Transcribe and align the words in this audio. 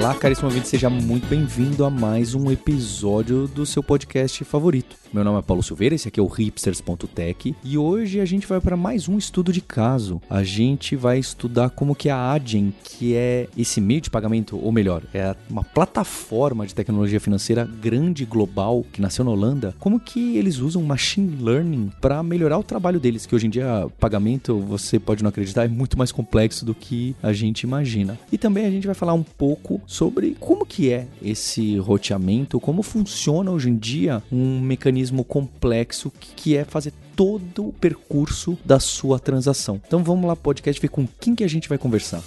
Olá, 0.00 0.14
caríssimo 0.14 0.48
ouvinte, 0.48 0.66
seja 0.66 0.88
muito 0.88 1.26
bem-vindo 1.26 1.84
a 1.84 1.90
mais 1.90 2.34
um 2.34 2.50
episódio 2.50 3.46
do 3.46 3.66
seu 3.66 3.82
podcast 3.82 4.42
favorito. 4.44 4.96
Meu 5.12 5.22
nome 5.22 5.40
é 5.40 5.42
Paulo 5.42 5.62
Silveira, 5.62 5.94
esse 5.94 6.08
aqui 6.08 6.18
é 6.18 6.22
o 6.22 6.26
hipsters.tech 6.26 7.54
e 7.62 7.76
hoje 7.76 8.18
a 8.18 8.24
gente 8.24 8.46
vai 8.46 8.62
para 8.62 8.78
mais 8.78 9.08
um 9.08 9.18
estudo 9.18 9.52
de 9.52 9.60
caso. 9.60 10.22
A 10.30 10.42
gente 10.42 10.96
vai 10.96 11.18
estudar 11.18 11.68
como 11.68 11.94
que 11.94 12.08
a 12.08 12.32
Adyen, 12.32 12.72
que 12.82 13.14
é 13.14 13.46
esse 13.58 13.78
meio 13.78 14.00
de 14.00 14.08
pagamento, 14.08 14.58
ou 14.58 14.72
melhor, 14.72 15.02
é 15.12 15.36
uma 15.50 15.64
plataforma 15.64 16.66
de 16.66 16.74
tecnologia 16.74 17.20
financeira 17.20 17.66
grande 17.66 18.24
global 18.24 18.86
que 18.90 19.02
nasceu 19.02 19.22
na 19.22 19.32
Holanda, 19.32 19.74
como 19.78 20.00
que 20.00 20.38
eles 20.38 20.60
usam 20.60 20.82
machine 20.82 21.42
learning 21.42 21.92
para 22.00 22.22
melhorar 22.22 22.56
o 22.56 22.62
trabalho 22.62 22.98
deles, 22.98 23.26
que 23.26 23.34
hoje 23.34 23.48
em 23.48 23.50
dia 23.50 23.86
pagamento, 23.98 24.60
você 24.60 24.98
pode 24.98 25.22
não 25.22 25.28
acreditar, 25.28 25.64
é 25.64 25.68
muito 25.68 25.98
mais 25.98 26.10
complexo 26.10 26.64
do 26.64 26.74
que 26.74 27.14
a 27.22 27.34
gente 27.34 27.64
imagina. 27.64 28.18
E 28.32 28.38
também 28.38 28.64
a 28.64 28.70
gente 28.70 28.86
vai 28.86 28.94
falar 28.94 29.12
um 29.12 29.24
pouco 29.24 29.78
sobre 29.90 30.36
como 30.38 30.64
que 30.64 30.92
é 30.92 31.08
esse 31.20 31.76
roteamento, 31.78 32.60
como 32.60 32.80
funciona 32.80 33.50
hoje 33.50 33.70
em 33.70 33.76
dia 33.76 34.22
um 34.30 34.60
mecanismo 34.60 35.24
complexo 35.24 36.12
que 36.36 36.56
é 36.56 36.64
fazer 36.64 36.92
todo 37.16 37.66
o 37.66 37.72
percurso 37.72 38.56
da 38.64 38.78
sua 38.78 39.18
transação. 39.18 39.80
Então 39.84 40.04
vamos 40.04 40.28
lá, 40.28 40.36
podcast, 40.36 40.80
ver 40.80 40.88
com 40.88 41.08
quem 41.18 41.34
que 41.34 41.42
a 41.42 41.48
gente 41.48 41.68
vai 41.68 41.76
conversar. 41.76 42.22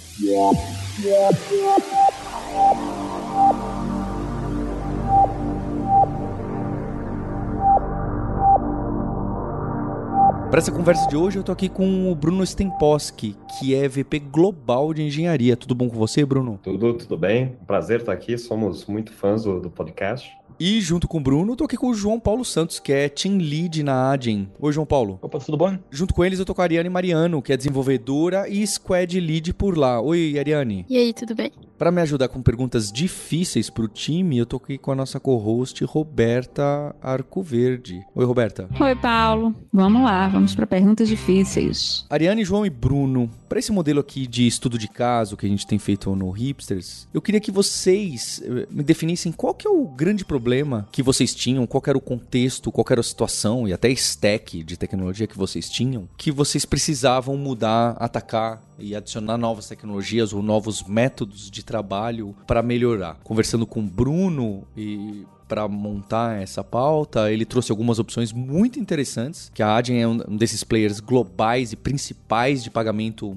Para 10.54 10.60
essa 10.60 10.70
conversa 10.70 11.08
de 11.08 11.16
hoje, 11.16 11.36
eu 11.36 11.42
tô 11.42 11.50
aqui 11.50 11.68
com 11.68 12.12
o 12.12 12.14
Bruno 12.14 12.46
Stemposki, 12.46 13.36
que 13.58 13.74
é 13.74 13.88
VP 13.88 14.20
Global 14.20 14.94
de 14.94 15.02
Engenharia. 15.02 15.56
Tudo 15.56 15.74
bom 15.74 15.88
com 15.90 15.96
você, 15.96 16.24
Bruno? 16.24 16.60
Tudo, 16.62 16.94
tudo 16.94 17.18
bem. 17.18 17.56
Prazer 17.66 17.98
estar 17.98 18.12
aqui. 18.12 18.38
Somos 18.38 18.86
muito 18.86 19.12
fãs 19.12 19.42
do, 19.42 19.58
do 19.58 19.68
podcast. 19.68 20.30
E 20.58 20.80
junto 20.80 21.08
com 21.08 21.18
o 21.18 21.20
Bruno, 21.20 21.52
eu 21.52 21.56
tô 21.56 21.64
aqui 21.64 21.76
com 21.76 21.88
o 21.88 21.94
João 21.94 22.20
Paulo 22.20 22.44
Santos, 22.44 22.78
que 22.78 22.92
é 22.92 23.08
Team 23.08 23.38
Lead 23.38 23.82
na 23.82 24.12
Adyen. 24.12 24.48
Oi, 24.60 24.72
João 24.72 24.86
Paulo. 24.86 25.18
Opa, 25.20 25.40
tudo 25.40 25.58
bom? 25.58 25.76
Junto 25.90 26.14
com 26.14 26.24
eles, 26.24 26.38
eu 26.38 26.44
tô 26.44 26.54
com 26.54 26.60
a 26.60 26.64
Ariane 26.64 26.88
Mariano, 26.88 27.42
que 27.42 27.52
é 27.52 27.56
desenvolvedora 27.56 28.48
e 28.48 28.64
Squad 28.64 29.18
Lead 29.18 29.52
por 29.54 29.76
lá. 29.76 30.00
Oi, 30.00 30.38
Ariane. 30.38 30.86
E 30.88 30.96
aí, 30.96 31.12
tudo 31.12 31.34
bem? 31.34 31.50
Para 31.76 31.90
me 31.90 32.00
ajudar 32.02 32.28
com 32.28 32.40
perguntas 32.40 32.92
difíceis 32.92 33.68
pro 33.68 33.88
time, 33.88 34.38
eu 34.38 34.46
tô 34.46 34.56
aqui 34.56 34.78
com 34.78 34.92
a 34.92 34.94
nossa 34.94 35.18
co-host 35.18 35.84
Roberta 35.84 36.94
Arcoverde. 37.02 38.00
Oi, 38.14 38.24
Roberta. 38.24 38.68
Oi, 38.80 38.94
Paulo. 38.94 39.52
Vamos 39.72 40.02
lá, 40.02 40.28
vamos 40.28 40.54
para 40.54 40.68
perguntas 40.68 41.08
difíceis. 41.08 42.06
Ariane, 42.08 42.44
João 42.44 42.64
e 42.64 42.70
Bruno, 42.70 43.28
para 43.48 43.58
esse 43.58 43.72
modelo 43.72 43.98
aqui 43.98 44.26
de 44.26 44.46
estudo 44.46 44.78
de 44.78 44.86
caso 44.86 45.36
que 45.36 45.46
a 45.46 45.48
gente 45.48 45.66
tem 45.66 45.78
feito 45.78 46.14
no 46.14 46.30
Hipsters, 46.30 47.08
eu 47.12 47.20
queria 47.20 47.40
que 47.40 47.50
vocês 47.50 48.40
eh, 48.44 48.68
me 48.70 48.84
definissem 48.84 49.32
qual 49.32 49.52
que 49.52 49.66
é 49.66 49.70
o 49.70 49.84
grande 49.88 50.24
problema 50.24 50.43
que 50.92 51.02
vocês 51.02 51.34
tinham, 51.34 51.66
qual 51.66 51.82
era 51.86 51.98
o 51.98 52.00
contexto, 52.00 52.70
qual 52.70 52.84
era 52.90 53.00
a 53.00 53.04
situação 53.04 53.66
e 53.66 53.72
até 53.72 53.88
stack 53.90 54.62
de 54.62 54.76
tecnologia 54.76 55.26
que 55.26 55.36
vocês 55.36 55.68
tinham, 55.68 56.08
que 56.16 56.30
vocês 56.30 56.64
precisavam 56.64 57.36
mudar, 57.36 57.96
atacar 57.98 58.62
e 58.78 58.94
adicionar 58.94 59.38
novas 59.38 59.68
tecnologias 59.68 60.32
ou 60.32 60.42
novos 60.42 60.82
métodos 60.82 61.50
de 61.50 61.64
trabalho 61.64 62.34
para 62.46 62.62
melhorar. 62.62 63.18
Conversando 63.24 63.66
com 63.66 63.80
o 63.80 63.82
Bruno 63.82 64.64
e 64.76 65.26
para 65.48 65.68
montar 65.68 66.40
essa 66.40 66.64
pauta, 66.64 67.30
ele 67.30 67.44
trouxe 67.44 67.70
algumas 67.70 67.98
opções 67.98 68.32
muito 68.32 68.78
interessantes, 68.78 69.50
que 69.54 69.62
a 69.62 69.76
Adyen 69.76 70.02
é 70.02 70.08
um 70.08 70.36
desses 70.36 70.64
players 70.64 71.00
globais 71.00 71.72
e 71.72 71.76
principais 71.76 72.62
de 72.62 72.70
pagamento 72.70 73.36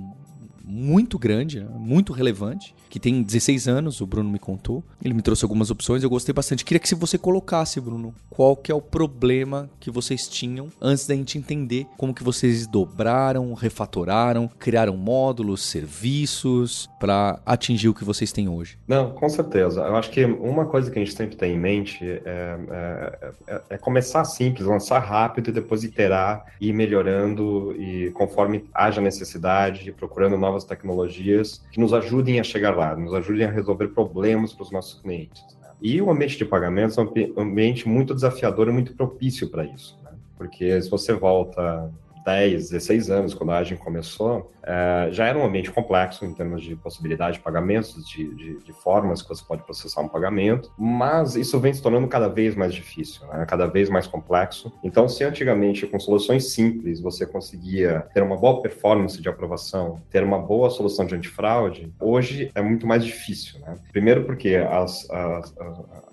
muito 0.64 1.18
grande, 1.18 1.62
né? 1.62 1.68
muito 1.78 2.12
relevante, 2.12 2.76
que 2.90 3.00
tem 3.00 3.22
16 3.22 3.68
anos, 3.68 4.02
o 4.02 4.08
Bruno 4.08 4.30
me 4.30 4.40
contou. 4.40 4.84
Ele 5.04 5.14
me 5.14 5.22
trouxe 5.22 5.44
algumas 5.46 5.70
opções, 5.70 6.04
eu 6.04 6.10
gostei 6.10 6.34
bastante. 6.34 6.66
Queria 6.66 6.80
que 6.80 6.88
se 6.88 6.96
você 6.96 7.18
colocasse, 7.18 7.80
Bruno, 7.80 8.14
qual 8.30 8.56
que 8.56 8.72
é 8.72 8.76
o 8.76 8.82
problema 8.82 9.70
que 9.80 9.90
vocês 9.90 10.28
tinham 10.28 10.70
antes 10.82 11.08
da 11.08 11.16
gente 11.16 11.38
entender 11.38 11.88
como 11.98 12.14
que 12.14 12.24
vocês 12.24 12.68
dobraram, 12.68 13.54
refatoraram, 13.54 14.50
criaram 14.60 14.96
módulos, 14.96 15.62
serviços 15.64 16.90
para 17.00 17.40
atingir 17.46 17.90
o 17.90 17.94
que 17.94 18.04
vocês 18.04 18.32
têm 18.32 18.48
hoje. 18.48 18.78
Não, 18.88 19.12
com 19.12 19.30
certeza. 19.30 19.82
Eu 19.82 19.96
acho 19.96 20.10
que 20.10 20.24
uma 20.26 20.66
coisa 20.66 20.92
que 20.92 21.00
a 21.00 21.04
gente 21.04 21.16
sempre 21.16 21.36
tem 21.36 21.56
em 21.56 21.60
mente 21.60 22.04
é, 22.04 22.22
é, 22.26 23.32
é, 23.48 23.62
é 23.72 23.78
começar 23.78 24.24
simples, 24.26 24.66
lançar 24.68 25.00
rápido 25.00 25.50
e 25.50 25.54
depois 25.54 25.84
iterar 25.84 26.46
e 26.60 26.70
ir 26.70 26.74
melhorando 26.74 27.76
e 27.78 28.12
conforme 28.12 28.66
haja 28.74 29.02
necessidade, 29.02 29.92
procurando 29.92 30.38
novas 30.38 30.64
tecnologias 30.64 31.62
que 31.72 31.80
nos 31.80 31.94
ajudem 31.94 32.40
a 32.40 32.44
chegar 32.44 32.72
nos 32.96 33.14
ajudem 33.14 33.46
a 33.46 33.52
resolver 33.52 33.90
problemas 33.90 34.54
para 34.54 34.64
os 34.64 34.72
nossos 34.72 35.02
clientes. 35.02 35.44
Né? 35.62 35.70
E 35.82 36.02
o 36.02 36.10
ambiente 36.10 36.38
de 36.38 36.46
pagamentos 36.46 36.98
é 36.98 37.02
um 37.02 37.42
ambiente 37.42 37.88
muito 37.88 38.14
desafiador 38.14 38.68
e 38.68 38.72
muito 38.72 38.94
propício 38.94 39.50
para 39.50 39.66
isso, 39.66 39.98
né? 40.04 40.12
porque 40.38 40.82
se 40.82 40.90
você 40.90 41.14
volta 41.14 41.92
10, 42.28 42.72
16 42.72 43.10
anos, 43.10 43.34
quando 43.34 43.52
a 43.52 43.58
Agem 43.60 43.78
começou, 43.78 44.52
é, 44.62 45.08
já 45.12 45.28
era 45.28 45.40
um 45.40 45.46
ambiente 45.46 45.72
complexo 45.72 46.26
em 46.26 46.34
termos 46.34 46.62
de 46.62 46.76
possibilidade 46.76 47.38
de 47.38 47.44
pagamentos, 47.44 48.06
de, 48.06 48.36
de, 48.36 48.64
de, 48.66 48.74
formas 48.74 49.22
que 49.22 49.30
você 49.30 49.42
pode 49.48 49.64
processar 49.64 50.02
um 50.02 50.10
pagamento, 50.10 50.70
mas 50.78 51.38
isso 51.38 51.58
vem 51.58 51.74
se 51.74 51.82
tornando 51.82 52.06
cada 52.10 52.28
vez 52.28 52.54
mais 52.54 52.74
difícil, 52.74 53.26
né? 53.28 53.46
cada 53.48 53.66
vez 53.66 53.90
mais 53.90 54.08
complexo. 54.08 54.74
Então, 54.84 55.08
se 55.08 55.24
antigamente 55.24 55.88
com 55.88 55.98
soluções 55.98 56.52
simples 56.52 57.00
você 57.00 57.26
conseguia 57.26 58.06
ter 58.14 58.22
uma 58.22 58.36
boa 58.36 58.62
performance 58.62 59.22
de 59.22 59.30
aprovação, 59.30 60.02
ter 60.10 60.22
uma 60.22 60.38
boa 60.38 60.70
solução 60.70 61.06
de 61.06 61.16
antifraude, 61.16 61.94
hoje 61.98 62.52
é 62.54 62.62
muito 62.62 62.86
mais 62.86 63.06
difícil. 63.06 63.62
Né? 63.62 63.78
Primeiro 63.94 64.26
porque 64.26 64.56
as, 64.56 65.10
as, 65.10 65.56